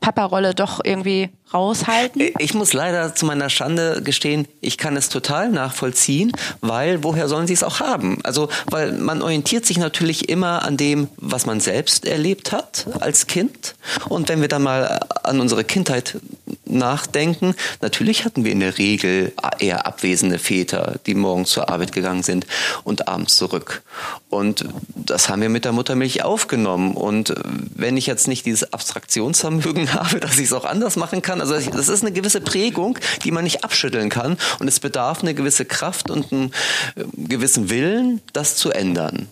Papa-Rolle 0.00 0.54
doch 0.54 0.80
irgendwie 0.84 1.30
raushalten. 1.54 2.22
Ich 2.38 2.54
muss 2.54 2.72
leider 2.72 3.14
zu 3.14 3.24
meiner 3.24 3.48
Schande 3.48 4.02
gestehen, 4.02 4.46
ich 4.60 4.78
kann 4.78 4.96
es 4.96 5.08
total 5.08 5.50
nachvollziehen, 5.50 6.32
weil 6.60 7.04
woher 7.04 7.28
sollen 7.28 7.46
sie 7.46 7.52
es 7.52 7.62
auch 7.62 7.80
haben? 7.80 8.18
Also 8.24 8.48
weil 8.70 8.92
man 8.92 9.22
orientiert 9.22 9.64
sich 9.64 9.78
natürlich 9.78 10.28
immer 10.28 10.64
an 10.64 10.76
dem, 10.76 11.08
was 11.16 11.46
man 11.46 11.60
selbst 11.60 12.04
erlebt 12.04 12.52
hat 12.52 12.86
als 13.00 13.26
Kind. 13.26 13.76
Und 14.08 14.28
wenn 14.28 14.40
wir 14.40 14.48
dann 14.48 14.62
mal 14.62 15.00
an 15.22 15.40
unsere 15.40 15.64
Kindheit 15.64 16.18
nachdenken, 16.66 17.54
natürlich 17.80 18.24
hatten 18.24 18.44
wir 18.44 18.52
in 18.52 18.60
der 18.60 18.78
Regel 18.78 19.32
eher 19.58 19.86
abwesende 19.86 20.38
Väter, 20.38 20.98
die 21.06 21.14
morgens 21.14 21.50
zur 21.50 21.68
Arbeit 21.68 21.92
gegangen 21.92 22.22
sind 22.22 22.46
und 22.84 23.08
abends 23.08 23.36
zurück. 23.36 23.82
Und 24.28 24.64
das 24.94 25.28
haben 25.28 25.42
wir 25.42 25.48
mit 25.48 25.64
der 25.64 25.72
Muttermilch 25.72 26.24
aufgenommen. 26.24 26.94
Und 26.94 27.34
wenn 27.74 27.96
ich 27.96 28.06
jetzt 28.06 28.28
nicht 28.28 28.46
dieses 28.46 28.72
Abstraktionsvermögen 28.72 29.92
habe, 29.94 30.20
dass 30.20 30.38
ich 30.38 30.46
es 30.46 30.52
auch 30.52 30.64
anders 30.64 30.96
machen 30.96 31.22
kann, 31.22 31.40
also 31.40 31.58
das 31.58 31.88
ist 31.88 32.02
eine 32.02 32.12
gewisse 32.12 32.40
Prägung, 32.40 32.98
die 33.24 33.30
man 33.30 33.44
nicht 33.44 33.64
abschütteln 33.64 34.08
kann. 34.08 34.36
Und 34.58 34.68
es 34.68 34.80
bedarf 34.80 35.22
eine 35.22 35.34
gewisse 35.34 35.64
Kraft 35.64 36.10
und 36.10 36.32
einen 36.32 36.52
äh, 36.96 37.04
gewissen 37.14 37.70
Willen, 37.70 38.20
das 38.32 38.56
zu 38.56 38.70
ändern. 38.70 39.28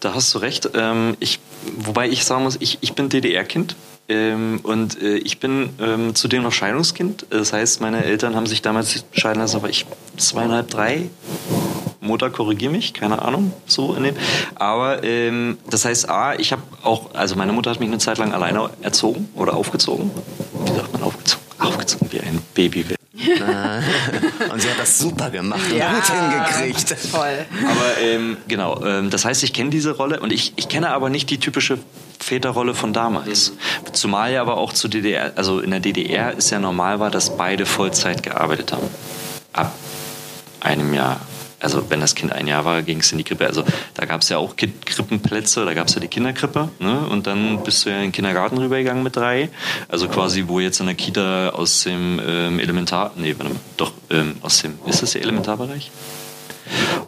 Da 0.00 0.14
hast 0.14 0.34
du 0.34 0.38
recht. 0.38 0.70
Ähm, 0.74 1.16
ich, 1.20 1.38
wobei 1.76 2.08
ich 2.08 2.24
sagen 2.24 2.42
muss, 2.42 2.56
ich, 2.58 2.78
ich 2.80 2.94
bin 2.94 3.08
DDR-Kind. 3.08 3.76
Ähm, 4.12 4.60
und 4.62 5.00
äh, 5.00 5.16
ich 5.16 5.40
bin 5.40 5.70
ähm, 5.80 6.14
zudem 6.14 6.42
noch 6.42 6.52
Scheidungskind. 6.52 7.26
Das 7.30 7.52
heißt, 7.52 7.80
meine 7.80 8.04
Eltern 8.04 8.36
haben 8.36 8.46
sich 8.46 8.60
damals 8.60 9.04
scheiden 9.12 9.40
lassen, 9.40 9.56
aber 9.56 9.70
ich 9.70 9.86
zweieinhalb, 10.18 10.68
drei. 10.68 11.08
Mutter, 12.00 12.30
korrigiere 12.30 12.72
mich, 12.72 12.94
keine 12.94 13.22
Ahnung, 13.22 13.52
so 13.64 13.94
in 13.94 14.02
dem. 14.02 14.16
Aber 14.56 15.04
ähm, 15.04 15.58
das 15.70 15.84
heißt, 15.84 16.08
A, 16.10 16.34
ich 16.34 16.50
habe 16.50 16.62
auch, 16.82 17.14
also 17.14 17.36
meine 17.36 17.52
Mutter 17.52 17.70
hat 17.70 17.78
mich 17.78 17.88
eine 17.88 17.98
Zeit 17.98 18.18
lang 18.18 18.32
alleine 18.32 18.70
erzogen 18.82 19.28
oder 19.34 19.54
aufgezogen. 19.54 20.10
Wie 20.66 20.72
sagt 20.72 20.92
man 20.92 21.02
aufgezogen? 21.04 21.44
Aufgezogen 21.58 22.08
wie 22.10 22.20
ein 22.20 22.40
Baby 22.54 22.88
will. 22.90 23.01
Und 23.14 24.60
sie 24.62 24.70
hat 24.70 24.78
das 24.78 24.98
super 24.98 25.28
gemacht 25.28 25.70
und 25.70 25.76
ja, 25.76 25.92
gut 25.92 26.04
hingekriegt. 26.10 26.96
Toll. 27.10 27.44
Aber 27.66 28.00
ähm, 28.00 28.38
genau, 28.48 28.82
ähm, 28.84 29.10
das 29.10 29.26
heißt, 29.26 29.42
ich 29.42 29.52
kenne 29.52 29.68
diese 29.68 29.96
Rolle 29.96 30.20
und 30.20 30.32
ich, 30.32 30.54
ich 30.56 30.68
kenne 30.68 30.90
aber 30.90 31.10
nicht 31.10 31.28
die 31.28 31.38
typische 31.38 31.78
Väterrolle 32.20 32.74
von 32.74 32.94
damals. 32.94 33.52
Zumal 33.92 34.32
ja 34.32 34.40
aber 34.40 34.56
auch 34.56 34.72
zu 34.72 34.88
DDR, 34.88 35.32
also 35.36 35.60
in 35.60 35.70
der 35.72 35.80
DDR 35.80 36.32
ist 36.32 36.50
ja 36.50 36.58
normal 36.58 37.00
war, 37.00 37.10
dass 37.10 37.36
beide 37.36 37.66
Vollzeit 37.66 38.22
gearbeitet 38.22 38.72
haben. 38.72 38.88
Ab 39.52 39.74
einem 40.60 40.94
Jahr. 40.94 41.20
Also 41.62 41.88
wenn 41.90 42.00
das 42.00 42.14
Kind 42.14 42.32
ein 42.32 42.46
Jahr 42.46 42.64
war, 42.64 42.82
ging 42.82 43.00
es 43.00 43.12
in 43.12 43.18
die 43.18 43.24
Krippe. 43.24 43.46
Also 43.46 43.64
da 43.94 44.04
gab 44.04 44.22
es 44.22 44.28
ja 44.28 44.38
auch 44.38 44.56
Krippenplätze, 44.56 45.64
da 45.64 45.74
gab 45.74 45.88
es 45.88 45.94
ja 45.94 46.00
die 46.00 46.08
Kinderkrippe. 46.08 46.68
Ne? 46.78 47.06
Und 47.08 47.26
dann 47.26 47.62
bist 47.62 47.84
du 47.84 47.90
ja 47.90 47.96
in 47.96 48.02
den 48.02 48.12
Kindergarten 48.12 48.58
rübergegangen 48.58 49.02
mit 49.02 49.16
drei. 49.16 49.48
Also 49.88 50.08
quasi, 50.08 50.44
wo 50.48 50.60
jetzt 50.60 50.80
in 50.80 50.86
der 50.86 50.94
Kita 50.94 51.50
aus 51.50 51.84
dem 51.84 52.20
ähm, 52.26 52.58
Elementar... 52.58 53.12
Nee, 53.16 53.34
warte 53.38 53.54
mal, 53.54 53.60
doch, 53.76 53.92
ähm, 54.10 54.36
aus 54.42 54.62
dem... 54.62 54.78
Ist 54.86 55.02
das 55.02 55.12
der 55.12 55.22
Elementarbereich? 55.22 55.90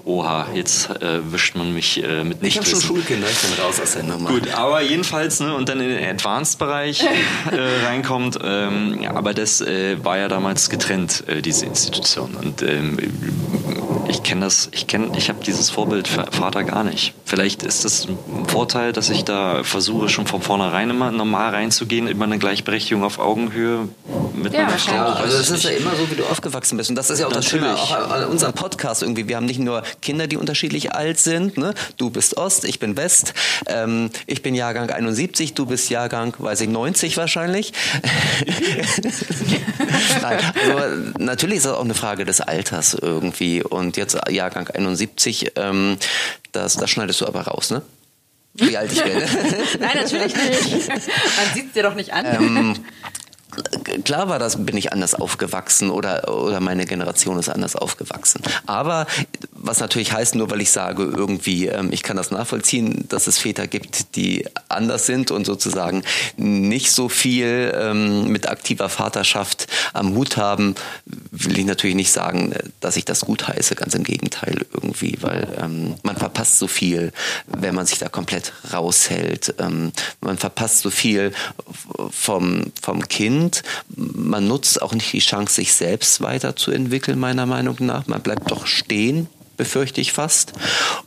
Oha, 0.04 0.48
jetzt 0.54 0.90
äh, 1.00 1.32
wischt 1.32 1.54
man 1.54 1.72
mich 1.72 2.02
äh, 2.02 2.24
mit 2.24 2.42
nicht. 2.42 2.52
Ich 2.52 2.58
habe 2.58 2.68
schon 2.68 2.80
Schulkinder, 2.80 3.26
ich 3.30 3.38
bin 3.38 3.64
raus 3.64 3.80
aus 3.80 3.92
der 3.92 4.02
Nummer. 4.02 4.28
Gut, 4.28 4.52
aber 4.52 4.82
jedenfalls, 4.82 5.40
ne, 5.40 5.54
und 5.54 5.68
dann 5.68 5.80
in 5.80 5.88
den 5.88 6.04
Advanced-Bereich 6.04 7.02
äh, 7.02 7.86
reinkommt. 7.86 8.38
Ähm, 8.44 8.98
aber 9.14 9.32
das 9.32 9.62
äh, 9.62 9.96
war 10.04 10.18
ja 10.18 10.28
damals 10.28 10.68
getrennt, 10.68 11.24
äh, 11.26 11.40
diese 11.40 11.64
Institution. 11.64 12.34
Und 12.34 12.62
ähm, 12.62 12.98
ich 14.14 14.22
kenne 14.22 14.42
das, 14.42 14.68
ich 14.70 14.86
kenne, 14.86 15.10
ich 15.16 15.28
habe 15.28 15.42
dieses 15.44 15.70
Vorbild 15.70 16.06
Vater 16.06 16.62
gar 16.62 16.84
nicht. 16.84 17.14
Vielleicht 17.24 17.64
ist 17.64 17.84
das 17.84 18.06
ein 18.06 18.46
Vorteil, 18.46 18.92
dass 18.92 19.10
ich 19.10 19.24
da 19.24 19.64
versuche, 19.64 20.08
schon 20.08 20.28
von 20.28 20.40
vornherein 20.40 20.90
immer 20.90 21.10
normal 21.10 21.50
reinzugehen, 21.50 22.06
immer 22.06 22.24
eine 22.24 22.38
Gleichberechtigung 22.38 23.02
auf 23.02 23.18
Augenhöhe 23.18 23.88
mit 24.34 24.52
ja, 24.52 24.64
meiner 24.64 24.78
Frau. 24.78 25.04
Also 25.04 25.38
das 25.38 25.50
ist 25.50 25.64
ja 25.64 25.70
immer 25.70 25.96
so, 25.96 26.08
wie 26.10 26.14
du 26.14 26.24
aufgewachsen 26.24 26.76
bist. 26.76 26.90
Und 26.90 26.96
das 26.96 27.10
ist 27.10 27.18
ja 27.18 27.26
auch 27.26 27.32
Natürlich. 27.32 27.64
das 27.64 27.88
Schöne 27.88 28.00
auch 28.00 28.10
an 28.10 28.24
unserem 28.26 28.52
Podcast 28.52 29.02
irgendwie. 29.02 29.26
Wir 29.26 29.36
haben 29.36 29.46
nicht 29.46 29.58
nur 29.58 29.82
Kinder, 30.00 30.28
die 30.28 30.36
unterschiedlich 30.36 30.92
alt 30.92 31.18
sind. 31.18 31.58
Ne? 31.58 31.74
Du 31.96 32.10
bist 32.10 32.36
Ost, 32.36 32.64
ich 32.64 32.78
bin 32.78 32.96
West. 32.96 33.34
Ähm, 33.66 34.10
ich 34.26 34.42
bin 34.42 34.54
Jahrgang 34.54 34.90
71, 34.90 35.54
du 35.54 35.66
bist 35.66 35.90
Jahrgang, 35.90 36.34
weiß 36.38 36.60
ich, 36.60 36.68
90 36.68 37.16
wahrscheinlich. 37.16 37.72
Nein, 40.22 40.38
also 40.70 41.12
natürlich 41.18 41.56
ist 41.58 41.66
das 41.66 41.72
auch 41.72 41.84
eine 41.84 41.94
Frage 41.94 42.24
des 42.24 42.40
Alters 42.40 42.94
irgendwie. 42.94 43.62
Und 43.62 43.96
jetzt 43.96 44.03
Jahrgang 44.28 44.68
71, 44.68 45.52
ähm, 45.56 45.96
das, 46.52 46.76
das 46.76 46.90
schneidest 46.90 47.20
du 47.20 47.26
aber 47.26 47.42
raus, 47.42 47.70
ne? 47.70 47.82
Wie 48.54 48.76
alt 48.76 48.92
ich 48.92 49.02
bin. 49.02 49.12
Nein, 49.80 49.90
natürlich 49.94 50.34
nicht. 50.34 50.88
Man 50.88 51.54
sieht 51.54 51.66
es 51.66 51.72
dir 51.72 51.82
doch 51.82 51.94
nicht 51.94 52.12
an. 52.12 52.24
Ähm, 52.24 52.84
klar 54.04 54.28
war 54.28 54.38
das, 54.38 54.64
bin 54.64 54.76
ich 54.76 54.92
anders 54.92 55.14
aufgewachsen 55.14 55.90
oder, 55.90 56.32
oder 56.32 56.60
meine 56.60 56.86
Generation 56.86 57.38
ist 57.38 57.48
anders 57.48 57.76
aufgewachsen. 57.76 58.40
Aber 58.66 59.06
was 59.52 59.80
natürlich 59.80 60.12
heißt, 60.12 60.34
nur 60.34 60.50
weil 60.50 60.60
ich 60.60 60.70
sage, 60.70 61.02
irgendwie, 61.02 61.66
ähm, 61.66 61.90
ich 61.92 62.02
kann 62.02 62.16
das 62.16 62.30
nachvollziehen, 62.30 63.06
dass 63.08 63.26
es 63.26 63.38
Väter 63.38 63.66
gibt, 63.66 64.16
die 64.16 64.46
anders 64.68 65.06
sind 65.06 65.30
und 65.30 65.44
sozusagen 65.44 66.02
nicht 66.36 66.92
so 66.92 67.08
viel 67.08 67.72
ähm, 67.74 68.28
mit 68.28 68.48
aktiver 68.48 68.88
Vaterschaft 68.88 69.66
am 69.92 70.14
Hut 70.14 70.36
haben, 70.36 70.74
will 71.36 71.58
ich 71.58 71.66
natürlich 71.66 71.96
nicht 71.96 72.12
sagen, 72.12 72.54
dass 72.80 72.96
ich 72.96 73.04
das 73.04 73.20
gut 73.22 73.48
heiße, 73.48 73.74
ganz 73.74 73.94
im 73.94 74.04
Gegenteil 74.04 74.66
irgendwie, 74.72 75.18
weil 75.20 75.48
ähm, 75.60 75.96
man 76.02 76.16
verpasst 76.16 76.58
so 76.58 76.68
viel, 76.68 77.12
wenn 77.46 77.74
man 77.74 77.86
sich 77.86 77.98
da 77.98 78.08
komplett 78.08 78.52
raushält. 78.72 79.54
Ähm, 79.58 79.92
man 80.20 80.38
verpasst 80.38 80.78
so 80.78 80.90
viel 80.90 81.32
vom, 82.10 82.72
vom 82.80 83.08
Kind. 83.08 83.62
Man 83.96 84.46
nutzt 84.46 84.80
auch 84.80 84.94
nicht 84.94 85.12
die 85.12 85.18
Chance, 85.18 85.54
sich 85.54 85.74
selbst 85.74 86.20
weiterzuentwickeln, 86.20 87.18
meiner 87.18 87.46
Meinung 87.46 87.76
nach. 87.80 88.06
Man 88.06 88.22
bleibt 88.22 88.50
doch 88.50 88.66
stehen, 88.66 89.26
befürchte 89.56 90.00
ich 90.00 90.12
fast. 90.12 90.52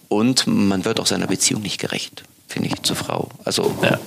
Und 0.09 0.45
man 0.45 0.83
wird 0.83 0.99
auch 0.99 1.07
seiner 1.07 1.27
Beziehung 1.27 1.61
nicht 1.61 1.79
gerecht, 1.79 2.23
finde 2.47 2.69
ich, 2.69 2.81
zur 2.81 2.95
Frau. 2.95 3.29
Also 3.45 3.75
ja. 3.81 3.99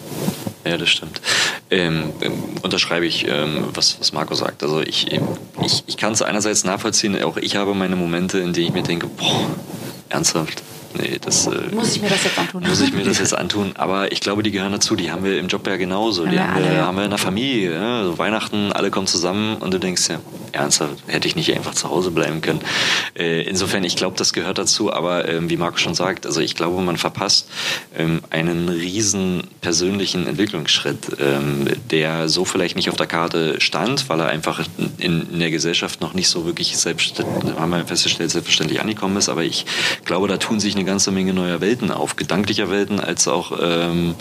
Ja, 0.64 0.76
das 0.76 0.91
stimmt. 0.91 1.22
Ähm, 1.70 2.12
ähm, 2.20 2.32
unterschreibe 2.62 3.07
ich, 3.07 3.26
ähm, 3.26 3.68
was, 3.72 3.99
was 3.99 4.12
Marco 4.12 4.34
sagt. 4.34 4.62
Also 4.62 4.80
ich, 4.82 5.11
ich, 5.11 5.84
ich 5.86 5.97
kann 5.97 6.12
es 6.12 6.20
einerseits 6.20 6.64
nachvollziehen, 6.64 7.22
auch 7.22 7.38
ich 7.38 7.57
habe 7.57 7.74
meine 7.74 7.97
Momente, 7.97 8.38
in 8.38 8.53
denen 8.53 8.66
ich 8.66 8.72
mir 8.74 8.82
denke, 8.82 9.07
boah, 9.07 9.47
ernsthaft, 10.11 10.62
nee, 10.95 11.18
das 11.20 11.47
äh, 11.47 11.51
muss 11.72 11.97
ich 11.97 12.03
mir 12.03 12.09
das 12.09 12.24
jetzt 12.24 12.38
antun. 12.38 12.62
Muss 12.66 12.80
ich 12.80 12.93
mir 12.93 13.05
das 13.05 13.18
jetzt 13.18 13.36
antun. 13.36 13.72
Aber 13.76 14.12
ich 14.12 14.20
glaube, 14.20 14.43
die 14.43 14.51
gehören 14.51 14.72
dazu. 14.72 14.97
Die 14.97 15.11
haben 15.11 15.24
wir 15.24 15.38
im 15.38 15.49
Job 15.49 15.66
ja 15.66 15.76
genauso. 15.76 16.26
Die 16.26 16.38
haben, 16.38 16.62
wir, 16.62 16.84
haben 16.84 16.97
wir 16.97 17.05
in 17.05 17.11
der 17.11 17.18
Familie. 17.18 17.74
Ja? 17.74 17.99
Also 18.01 18.18
Weihnachten, 18.18 18.72
alle 18.72 18.91
kommen 18.91 19.07
zusammen 19.07 19.57
und 19.57 19.72
du 19.72 19.78
denkst 19.78 20.09
ja, 20.09 20.20
ernsthaft, 20.53 20.95
hätte 21.07 21.28
ich 21.28 21.36
nicht 21.36 21.55
einfach 21.55 21.74
zu 21.74 21.91
Hause 21.91 22.11
bleiben 22.11 22.41
können. 22.41 22.61
Äh, 23.16 23.43
insofern, 23.43 23.84
ich 23.84 23.97
glaube, 23.97 24.16
das 24.16 24.32
gehört 24.32 24.59
dazu. 24.59 24.93
Aber 24.93 25.28
ähm, 25.28 25.51
wie 25.51 25.57
Marco 25.57 25.78
schon 25.78 25.95
sagt, 25.95 26.26
also 26.26 26.41
ich 26.41 26.55
glaube, 26.55 26.80
man 26.82 26.97
verpasst 26.97 27.49
ähm, 27.97 28.20
einen 28.30 28.68
riesen 28.68 29.45
persönlichen 29.61 30.26
Entwicklungsschritt, 30.26 31.16
ähm, 31.20 31.68
der 31.91 32.28
so 32.28 32.45
vielleicht 32.45 32.76
nicht 32.76 32.91
auf 32.91 32.97
der 32.97 33.07
Karte 33.07 33.61
stand, 33.61 34.09
weil 34.09 34.20
er 34.20 34.28
einfach 34.28 34.64
in, 34.99 35.28
in 35.30 35.38
der 35.38 35.51
Gesellschaft 35.51 36.01
noch 36.01 36.14
nicht 36.14 36.28
so 36.28 36.47
wirklich 36.47 36.76
selbstständig, 36.76 37.57
haben 37.59 37.70
wir 37.70 37.84
festgestellt, 37.86 38.30
selbstverständlich 38.30 38.80
angekommen 38.80 39.16
ist. 39.16 39.28
Aber 39.28 39.43
ich 39.43 39.66
glaube, 40.05 40.28
da 40.28 40.36
tun 40.36 40.61
sich 40.61 40.74
eine 40.81 40.89
ganze 40.89 41.11
Menge 41.11 41.35
neuer 41.35 41.61
Welten 41.61 41.91
auf, 41.91 42.16
gedanklicher 42.16 42.70
Welten 42.70 43.01
als 43.01 43.28
auch 43.28 43.53
ähm, 43.61 44.14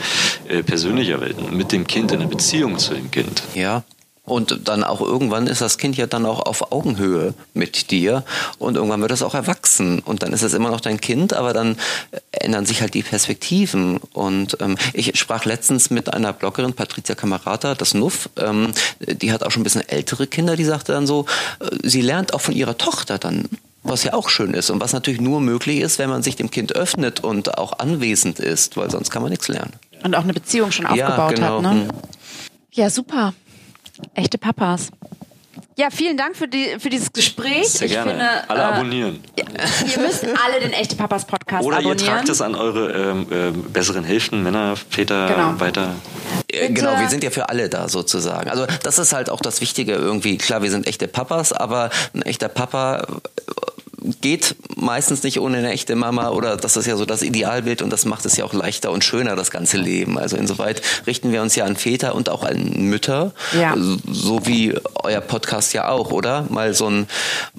äh, 0.47 0.61
persönlicher 0.61 1.21
Welten, 1.21 1.55
mit 1.55 1.71
dem 1.71 1.87
Kind, 1.87 2.11
in 2.11 2.19
der 2.19 2.27
Beziehung 2.27 2.77
zu 2.77 2.93
dem 2.93 3.09
Kind. 3.11 3.43
Ja, 3.55 3.83
und 4.29 4.67
dann 4.67 4.83
auch 4.83 5.01
irgendwann 5.01 5.47
ist 5.47 5.61
das 5.61 5.79
Kind 5.79 5.97
ja 5.97 6.05
dann 6.05 6.25
auch 6.25 6.45
auf 6.45 6.71
Augenhöhe 6.71 7.33
mit 7.55 7.89
dir 7.89 8.23
und 8.59 8.75
irgendwann 8.75 9.01
wird 9.01 9.11
es 9.11 9.23
auch 9.23 9.33
erwachsen 9.33 9.99
und 9.99 10.21
dann 10.21 10.33
ist 10.33 10.43
es 10.43 10.53
immer 10.53 10.69
noch 10.69 10.81
dein 10.81 11.01
Kind, 11.01 11.33
aber 11.33 11.51
dann 11.51 11.77
ändern 12.31 12.65
sich 12.65 12.81
halt 12.81 12.93
die 12.93 13.01
Perspektiven. 13.01 13.97
Und 14.13 14.57
ähm, 14.59 14.77
ich 14.93 15.17
sprach 15.17 15.45
letztens 15.45 15.89
mit 15.89 16.13
einer 16.13 16.31
Bloggerin, 16.31 16.73
Patricia 16.73 17.15
Camarata, 17.15 17.73
das 17.73 17.95
Nuff, 17.95 18.29
ähm, 18.37 18.71
die 18.99 19.31
hat 19.31 19.43
auch 19.43 19.49
schon 19.49 19.61
ein 19.61 19.63
bisschen 19.63 19.89
ältere 19.89 20.27
Kinder, 20.27 20.55
die 20.55 20.65
sagte 20.65 20.91
dann 20.91 21.07
so, 21.07 21.25
äh, 21.59 21.65
sie 21.81 22.01
lernt 22.01 22.35
auch 22.35 22.41
von 22.41 22.53
ihrer 22.53 22.77
Tochter 22.77 23.17
dann 23.17 23.49
was 23.89 24.03
ja 24.03 24.13
auch 24.13 24.29
schön 24.29 24.53
ist 24.53 24.69
und 24.69 24.79
was 24.81 24.93
natürlich 24.93 25.21
nur 25.21 25.41
möglich 25.41 25.79
ist, 25.79 25.99
wenn 25.99 26.09
man 26.09 26.23
sich 26.23 26.35
dem 26.35 26.51
Kind 26.51 26.75
öffnet 26.75 27.21
und 27.23 27.57
auch 27.57 27.79
anwesend 27.79 28.39
ist, 28.39 28.77
weil 28.77 28.89
sonst 28.89 29.09
kann 29.09 29.21
man 29.21 29.31
nichts 29.31 29.47
lernen. 29.47 29.73
Und 30.03 30.15
auch 30.15 30.23
eine 30.23 30.33
Beziehung 30.33 30.71
schon 30.71 30.85
aufgebaut 30.85 31.17
ja, 31.17 31.29
genau. 31.31 31.55
hat. 31.57 31.61
Ne? 31.61 31.73
Mhm. 31.73 31.87
Ja, 32.71 32.89
super. 32.89 33.33
Echte 34.13 34.37
Papas. 34.37 34.89
Ja, 35.75 35.87
vielen 35.91 36.17
Dank 36.17 36.35
für, 36.35 36.47
die, 36.47 36.75
für 36.77 36.89
dieses 36.89 37.11
Gespräch. 37.13 37.69
Sehr 37.69 37.87
ich 37.87 37.93
gerne. 37.93 38.11
Finde, 38.11 38.49
Alle 38.49 38.59
äh, 38.59 38.63
abonnieren. 38.63 39.23
Ja, 39.37 39.45
ihr 39.95 39.99
müsst 40.05 40.25
alle 40.25 40.59
den 40.61 40.73
Echte 40.73 40.95
Papas 40.97 41.25
Podcast 41.25 41.63
Oder 41.65 41.77
abonnieren. 41.77 41.99
ihr 41.99 42.05
tragt 42.05 42.27
es 42.29 42.41
an 42.41 42.55
eure 42.55 42.91
ähm, 42.91 43.27
ähm, 43.31 43.63
besseren 43.71 44.03
Hälften, 44.03 44.43
Männer, 44.43 44.75
Väter 44.75 45.27
Genau. 45.27 45.59
weiter. 45.59 45.95
Äh, 46.51 46.69
Genau, 46.73 46.99
wir 46.99 47.07
sind 47.07 47.23
ja 47.23 47.29
für 47.29 47.47
alle 47.47 47.69
da 47.69 47.87
sozusagen. 47.87 48.49
Also 48.49 48.65
das 48.83 48.99
ist 48.99 49.13
halt 49.13 49.29
auch 49.29 49.39
das 49.39 49.61
Wichtige 49.61 49.93
irgendwie. 49.93 50.37
Klar, 50.37 50.61
wir 50.63 50.71
sind 50.71 50.85
echte 50.85 51.07
Papas, 51.07 51.53
aber 51.53 51.91
ein 52.13 52.23
echter 52.23 52.49
Papa 52.49 52.97
äh, 52.99 53.05
geht 54.21 54.55
meistens 54.75 55.23
nicht 55.23 55.39
ohne 55.39 55.57
eine 55.57 55.71
echte 55.71 55.95
Mama 55.95 56.29
oder 56.29 56.57
das 56.57 56.77
ist 56.77 56.85
ja 56.85 56.95
so 56.95 57.05
das 57.05 57.21
Idealbild 57.21 57.81
und 57.81 57.89
das 57.91 58.05
macht 58.05 58.25
es 58.25 58.37
ja 58.37 58.45
auch 58.45 58.53
leichter 58.53 58.91
und 58.91 59.03
schöner, 59.03 59.35
das 59.35 59.51
ganze 59.51 59.77
Leben. 59.77 60.17
Also 60.17 60.37
insoweit 60.37 60.81
richten 61.07 61.31
wir 61.31 61.41
uns 61.41 61.55
ja 61.55 61.65
an 61.65 61.75
Väter 61.75 62.15
und 62.15 62.29
auch 62.29 62.43
an 62.43 62.71
Mütter, 62.89 63.33
Ja. 63.59 63.75
so- 63.77 63.97
so 64.11 64.45
wie 64.45 64.75
euer 65.03 65.21
Podcast 65.21 65.73
ja 65.73 65.89
auch, 65.89 66.11
oder? 66.11 66.45
Mal 66.49 66.73
so 66.73 66.89
ein, 66.89 67.07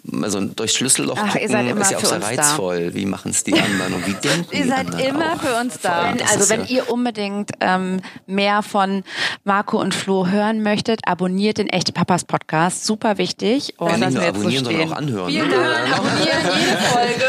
mal 0.05 0.31
so 0.31 0.39
ein 0.39 0.57
durchs 0.57 0.75
Schlüsselloch 0.75 1.17
Ach, 1.19 1.35
ihr 1.35 1.41
gucken, 1.49 1.49
seid 1.51 1.67
ist 1.81 1.91
ja 1.91 1.99
auch 1.99 2.05
sehr 2.05 2.13
uns 2.17 2.25
da. 2.37 2.43
reizvoll. 2.43 2.95
Wie 2.95 3.07
machen 3.07 3.31
es 3.31 3.45
die 3.45 3.55
anderen 3.59 3.95
und 3.95 4.07
wie 4.07 4.13
denken 4.29 4.47
Ihr 4.51 4.63
die 4.65 4.69
seid 4.69 4.79
anderen 4.87 5.01
immer 5.01 5.33
auch. 5.35 5.41
für 5.43 5.55
uns 5.61 5.79
da. 5.81 5.93
allem, 6.03 6.19
Also 6.33 6.49
wenn 6.49 6.61
ja- 6.63 6.67
ihr 6.69 6.91
unbedingt 6.91 7.51
ähm, 7.61 8.01
mehr 8.27 8.63
von 8.63 9.05
Marco 9.45 9.79
und 9.81 9.95
Flo 9.95 10.27
hören 10.27 10.63
möchtet, 10.63 11.01
abonniert 11.07 11.59
den 11.59 11.69
Echte 11.69 11.93
Papas 11.93 12.25
Podcast. 12.25 12.87
Super 12.87 13.19
wichtig. 13.19 13.75
Und 13.79 13.91
ja, 13.91 13.97
nicht 13.99 14.11
nur 14.13 14.21
wir 14.23 14.27
jetzt 14.29 14.35
so 14.37 14.41
abonnieren, 14.41 14.65
sondern 14.65 14.93
auch 14.93 14.97
anhören. 14.97 15.29
Vielen 15.31 15.49
ne? 15.49 15.57
Abonnieren 15.95 16.19
jede 16.21 16.30
Folge. 16.31 17.25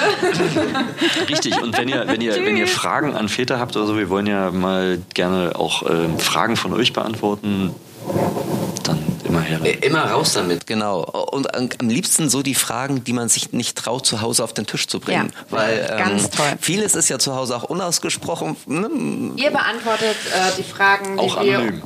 Richtig, 1.29 1.61
und 1.61 1.77
wenn 1.77 1.87
ihr, 1.87 2.07
wenn 2.07 2.21
ihr, 2.21 2.35
wenn 2.45 2.57
ihr 2.57 2.67
Fragen 2.67 3.15
an 3.15 3.29
Väter 3.29 3.59
habt 3.59 3.75
oder 3.75 3.87
so, 3.87 3.97
wir 3.97 4.09
wollen 4.09 4.27
ja 4.27 4.51
mal 4.51 4.99
gerne 5.13 5.53
auch 5.55 5.83
ähm, 5.89 6.19
Fragen 6.19 6.55
von 6.55 6.73
euch 6.73 6.93
beantworten, 6.93 7.73
dann 8.83 8.99
immer 9.23 9.41
her. 9.41 9.59
Äh, 9.63 9.73
Immer 9.85 10.05
raus 10.05 10.33
damit, 10.33 10.65
genau. 10.67 11.01
Und 11.31 11.53
am 11.55 11.89
liebsten 11.89 12.29
so 12.29 12.41
die 12.41 12.55
Fragen, 12.55 13.03
die 13.03 13.13
man 13.13 13.29
sich 13.29 13.53
nicht 13.53 13.77
traut, 13.77 14.05
zu 14.05 14.21
Hause 14.21 14.43
auf 14.43 14.53
den 14.53 14.65
Tisch 14.65 14.87
zu 14.87 14.99
bringen. 14.99 15.31
Ja, 15.33 15.45
Weil 15.49 15.87
ähm, 15.91 15.97
ganz 15.97 16.29
toll. 16.29 16.45
vieles 16.59 16.95
ist 16.95 17.09
ja 17.09 17.19
zu 17.19 17.35
Hause 17.35 17.55
auch 17.55 17.63
unausgesprochen. 17.63 18.55
Ne? 18.65 18.89
Ihr 19.35 19.51
beantwortet 19.51 20.15
äh, 20.33 20.51
die 20.57 20.63
Fragen, 20.63 21.13
die 21.17 21.19
Auch 21.19 21.43
wir. 21.43 21.57
Anonym, 21.59 21.81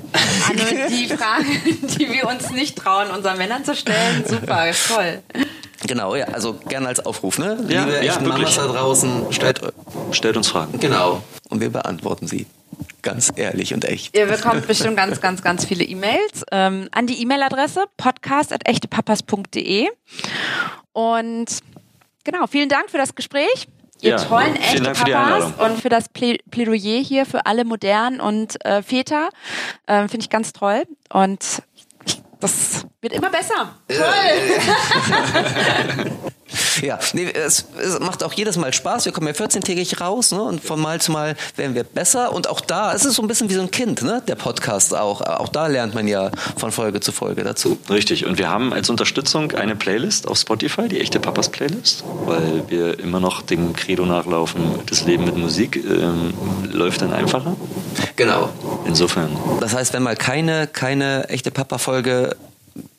die 0.90 1.08
Fragen, 1.08 1.62
die 2.00 2.10
wir 2.12 2.28
uns 2.28 2.50
nicht 2.52 2.78
trauen, 2.78 3.10
unseren 3.12 3.38
Männern 3.38 3.66
zu 3.66 3.76
stellen. 3.76 4.24
Super, 4.28 4.66
toll. 4.88 5.22
Genau, 5.88 6.16
ja, 6.16 6.26
also 6.26 6.54
gerne 6.68 6.88
als 6.88 7.06
Aufruf, 7.06 7.38
ne? 7.38 7.58
Ja, 7.68 7.84
Liebe 7.86 7.96
ja, 7.98 8.02
echten 8.02 8.26
wirklich. 8.26 8.56
Mamas 8.56 8.56
da 8.56 8.68
draußen, 8.68 9.32
stellt 9.32 9.62
Stellt 10.12 10.38
uns 10.38 10.48
Fragen. 10.48 10.80
Genau. 10.80 11.22
Und 11.50 11.62
wir 11.62 11.70
beantworten 11.70 12.28
sie. 12.28 12.46
Ganz 13.02 13.32
ehrlich 13.36 13.74
und 13.74 13.86
echt. 13.86 14.18
Ihr 14.18 14.26
bekommt 14.26 14.68
bestimmt 14.68 14.98
ganz, 14.98 15.22
ganz, 15.22 15.42
ganz 15.42 15.64
viele 15.66 15.84
E-Mails 15.84 16.44
ähm, 16.52 16.90
an 16.92 17.06
die 17.08 17.22
E-Mail-Adresse 17.22 17.86
podcast.echtepapas.de. 17.98 19.88
Und 20.94 21.46
genau, 22.24 22.48
vielen 22.48 22.70
Dank 22.70 22.90
für 22.90 22.98
das 22.98 23.16
Gespräch. 23.16 23.68
Ihr 24.02 24.12
Ja, 24.12 24.18
tollen 24.18 24.54
vielen 24.54 24.64
echte 24.64 24.82
Dank 24.84 24.98
für 24.98 25.06
die 25.06 25.12
Papas 25.12 25.44
Einladung. 25.46 25.72
und 25.76 25.82
für 25.82 25.90
das 25.90 26.10
Plä- 26.14 26.40
Plädoyer 26.52 27.02
hier 27.02 27.26
für 27.26 27.46
alle 27.46 27.64
modernen 27.64 28.20
und 28.20 28.64
äh, 28.66 28.82
Väter. 28.82 29.30
Ähm, 29.88 30.10
Finde 30.10 30.24
ich 30.24 30.30
ganz 30.30 30.52
toll. 30.52 30.84
Und 31.14 31.62
das 32.40 32.86
wird 33.06 33.14
immer 33.14 33.30
besser. 33.30 33.76
Ja, 36.82 37.00
nee, 37.14 37.32
es, 37.32 37.66
es 37.82 38.00
macht 38.00 38.24
auch 38.24 38.34
jedes 38.34 38.58
Mal 38.58 38.74
Spaß. 38.74 39.06
Wir 39.06 39.12
kommen 39.12 39.28
ja 39.28 39.34
14-tägig 39.34 40.00
raus 40.00 40.32
ne? 40.32 40.42
und 40.42 40.64
von 40.64 40.80
Mal 40.80 41.02
zu 41.02 41.12
Mal 41.12 41.36
werden 41.56 41.76
wir 41.76 41.84
besser. 41.84 42.34
Und 42.34 42.50
auch 42.50 42.62
da, 42.62 42.94
es 42.94 43.06
ist 43.06 43.16
so 43.16 43.22
ein 43.22 43.28
bisschen 43.28 43.50
wie 43.50 43.56
so 43.56 43.62
ein 43.62 43.72
Kind, 43.72 44.02
ne? 44.02 44.22
der 44.28 44.36
Podcast 44.36 44.94
auch. 44.94 45.22
Auch 45.22 45.50
da 45.50 45.68
lernt 45.68 45.96
man 45.96 46.08
ja 46.08 46.32
von 46.58 46.72
Folge 46.72 47.00
zu 47.00 47.12
Folge 47.12 47.44
dazu. 47.44 47.78
Richtig, 47.90 48.26
und 48.26 48.38
wir 48.38 48.50
haben 48.50 48.74
als 48.74 48.90
Unterstützung 48.90 49.52
eine 49.54 49.76
Playlist 49.76 50.28
auf 50.28 50.38
Spotify, 50.38 50.88
die 50.88 51.00
echte 51.00 51.20
Papas 51.20 51.50
Playlist, 51.50 52.04
weil 52.26 52.64
wir 52.68 53.00
immer 53.00 53.20
noch 53.20 53.42
dem 53.42 53.74
Credo 53.74 54.06
nachlaufen, 54.06 54.80
das 54.86 55.06
Leben 55.06 55.26
mit 55.26 55.38
Musik 55.38 55.78
ähm, 55.78 56.34
läuft 56.72 57.02
dann 57.02 57.14
einfacher. 57.14 57.56
Genau. 58.16 58.50
Insofern, 58.86 59.36
Das 59.60 59.74
heißt, 59.74 59.94
wenn 59.94 60.04
mal 60.04 60.16
keine, 60.16 60.68
keine 60.68 61.30
echte 61.30 61.52
Papa-Folge 61.52 62.36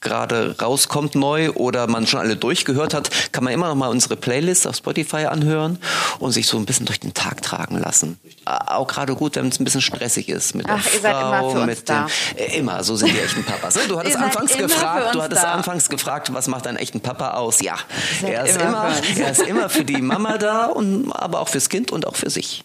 gerade 0.06 0.54
rauskommt 0.60 1.14
neu 1.14 1.50
oder 1.52 1.86
man 1.86 2.06
schon 2.06 2.20
alle 2.20 2.36
durchgehört 2.36 2.94
hat, 2.94 3.10
kann 3.32 3.44
man 3.44 3.52
immer 3.52 3.68
noch 3.68 3.74
mal 3.74 3.88
unsere 3.88 4.16
Playlist 4.16 4.66
auf 4.66 4.76
Spotify 4.76 5.26
anhören 5.26 5.78
und 6.18 6.32
sich 6.32 6.46
so 6.46 6.56
ein 6.56 6.64
bisschen 6.66 6.86
durch 6.86 7.00
den 7.00 7.12
Tag 7.14 7.42
tragen 7.42 7.78
lassen. 7.78 8.18
Äh, 8.46 8.50
Auch 8.66 8.86
gerade 8.86 9.14
gut, 9.14 9.36
wenn 9.36 9.48
es 9.48 9.58
ein 9.60 9.64
bisschen 9.64 9.80
stressig 9.82 10.28
ist 10.28 10.54
mit 10.54 10.66
der 10.66 10.76
Ach, 10.76 10.86
ihr 10.94 11.00
seid 11.00 11.14
Frau, 11.14 11.28
immer 11.28 11.50
für 11.50 11.58
uns 11.58 11.66
mit 11.66 11.88
da. 11.88 12.06
dem, 12.36 12.38
äh, 12.38 12.56
immer, 12.58 12.82
so 12.84 12.96
sind 12.96 13.12
die 13.12 13.18
echten 13.20 13.44
Papas. 13.44 13.74
ne? 13.76 13.82
Du 13.88 13.96
hattest 13.98 14.14
seid 14.14 14.24
anfangs 14.24 14.56
gefragt, 14.56 15.14
du 15.14 15.22
hattest 15.22 15.42
da. 15.42 15.52
anfangs 15.52 15.88
gefragt, 15.88 16.32
was 16.32 16.46
macht 16.48 16.66
einen 16.66 16.78
echten 16.78 17.00
Papa 17.00 17.32
aus? 17.34 17.60
Ja, 17.60 17.76
seid 18.20 18.30
er 18.32 18.44
ist 18.46 18.56
immer 18.60 18.66
immer, 18.68 18.94
er 19.24 19.30
ist 19.30 19.42
immer 19.42 19.68
für 19.68 19.84
die 19.84 20.00
Mama 20.00 20.38
da 20.38 20.66
und 20.66 21.12
aber 21.12 21.40
auch 21.40 21.48
fürs 21.48 21.68
Kind 21.68 21.90
und 21.92 22.06
auch 22.06 22.16
für 22.16 22.30
sich. 22.30 22.64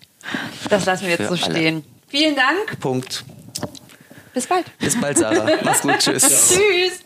Das 0.70 0.86
lassen 0.86 1.04
wir 1.04 1.10
jetzt 1.12 1.28
Für 1.28 1.36
so 1.36 1.46
alle. 1.46 1.56
stehen. 1.56 1.84
Vielen 2.10 2.36
Dank. 2.36 2.80
Punkt. 2.80 3.24
Bis 4.34 4.48
bald. 4.48 4.66
Bis 4.80 5.00
bald, 5.00 5.18
Sarah. 5.18 5.50
Mach's 5.64 5.82
gut. 5.82 6.00
Tschüss. 6.00 6.54
Tschüss. 6.54 7.04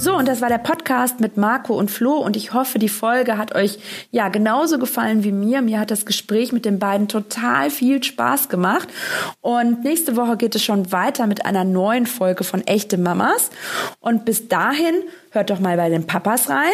So, 0.00 0.16
und 0.16 0.28
das 0.28 0.40
war 0.40 0.48
der 0.48 0.58
Podcast 0.58 1.18
mit 1.18 1.36
Marco 1.36 1.74
und 1.76 1.90
Flo 1.90 2.18
und 2.18 2.36
ich 2.36 2.54
hoffe, 2.54 2.78
die 2.78 2.88
Folge 2.88 3.36
hat 3.36 3.56
euch 3.56 3.80
ja 4.12 4.28
genauso 4.28 4.78
gefallen 4.78 5.24
wie 5.24 5.32
mir. 5.32 5.60
Mir 5.60 5.80
hat 5.80 5.90
das 5.90 6.06
Gespräch 6.06 6.52
mit 6.52 6.64
den 6.64 6.78
beiden 6.78 7.08
total 7.08 7.68
viel 7.68 8.00
Spaß 8.00 8.48
gemacht 8.48 8.88
und 9.40 9.82
nächste 9.82 10.16
Woche 10.16 10.36
geht 10.36 10.54
es 10.54 10.62
schon 10.62 10.92
weiter 10.92 11.26
mit 11.26 11.44
einer 11.44 11.64
neuen 11.64 12.06
Folge 12.06 12.44
von 12.44 12.64
Echte 12.64 12.96
Mamas 12.96 13.50
und 13.98 14.24
bis 14.24 14.46
dahin 14.46 14.94
hört 15.38 15.50
doch 15.50 15.60
mal 15.60 15.76
bei 15.76 15.88
den 15.88 16.04
Papas 16.04 16.50
rein. 16.50 16.72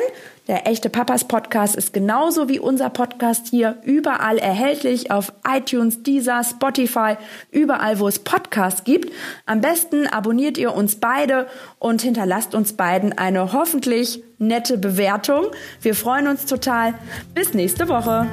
Der 0.48 0.66
echte 0.66 0.88
Papas 0.88 1.24
Podcast 1.24 1.76
ist 1.76 1.92
genauso 1.92 2.48
wie 2.48 2.58
unser 2.58 2.88
Podcast 2.88 3.48
hier 3.48 3.76
überall 3.84 4.38
erhältlich 4.38 5.10
auf 5.10 5.34
iTunes, 5.46 6.02
Deezer, 6.02 6.42
Spotify, 6.42 7.16
überall 7.50 7.98
wo 8.00 8.08
es 8.08 8.18
Podcasts 8.18 8.84
gibt. 8.84 9.12
Am 9.44 9.60
besten 9.60 10.06
abonniert 10.06 10.56
ihr 10.56 10.74
uns 10.74 10.96
beide 10.96 11.46
und 11.78 12.00
hinterlasst 12.00 12.54
uns 12.54 12.72
beiden 12.72 13.16
eine 13.16 13.52
hoffentlich 13.52 14.22
nette 14.38 14.78
Bewertung. 14.78 15.44
Wir 15.82 15.94
freuen 15.94 16.26
uns 16.26 16.46
total. 16.46 16.94
Bis 17.34 17.52
nächste 17.52 17.88
Woche. 17.88 18.26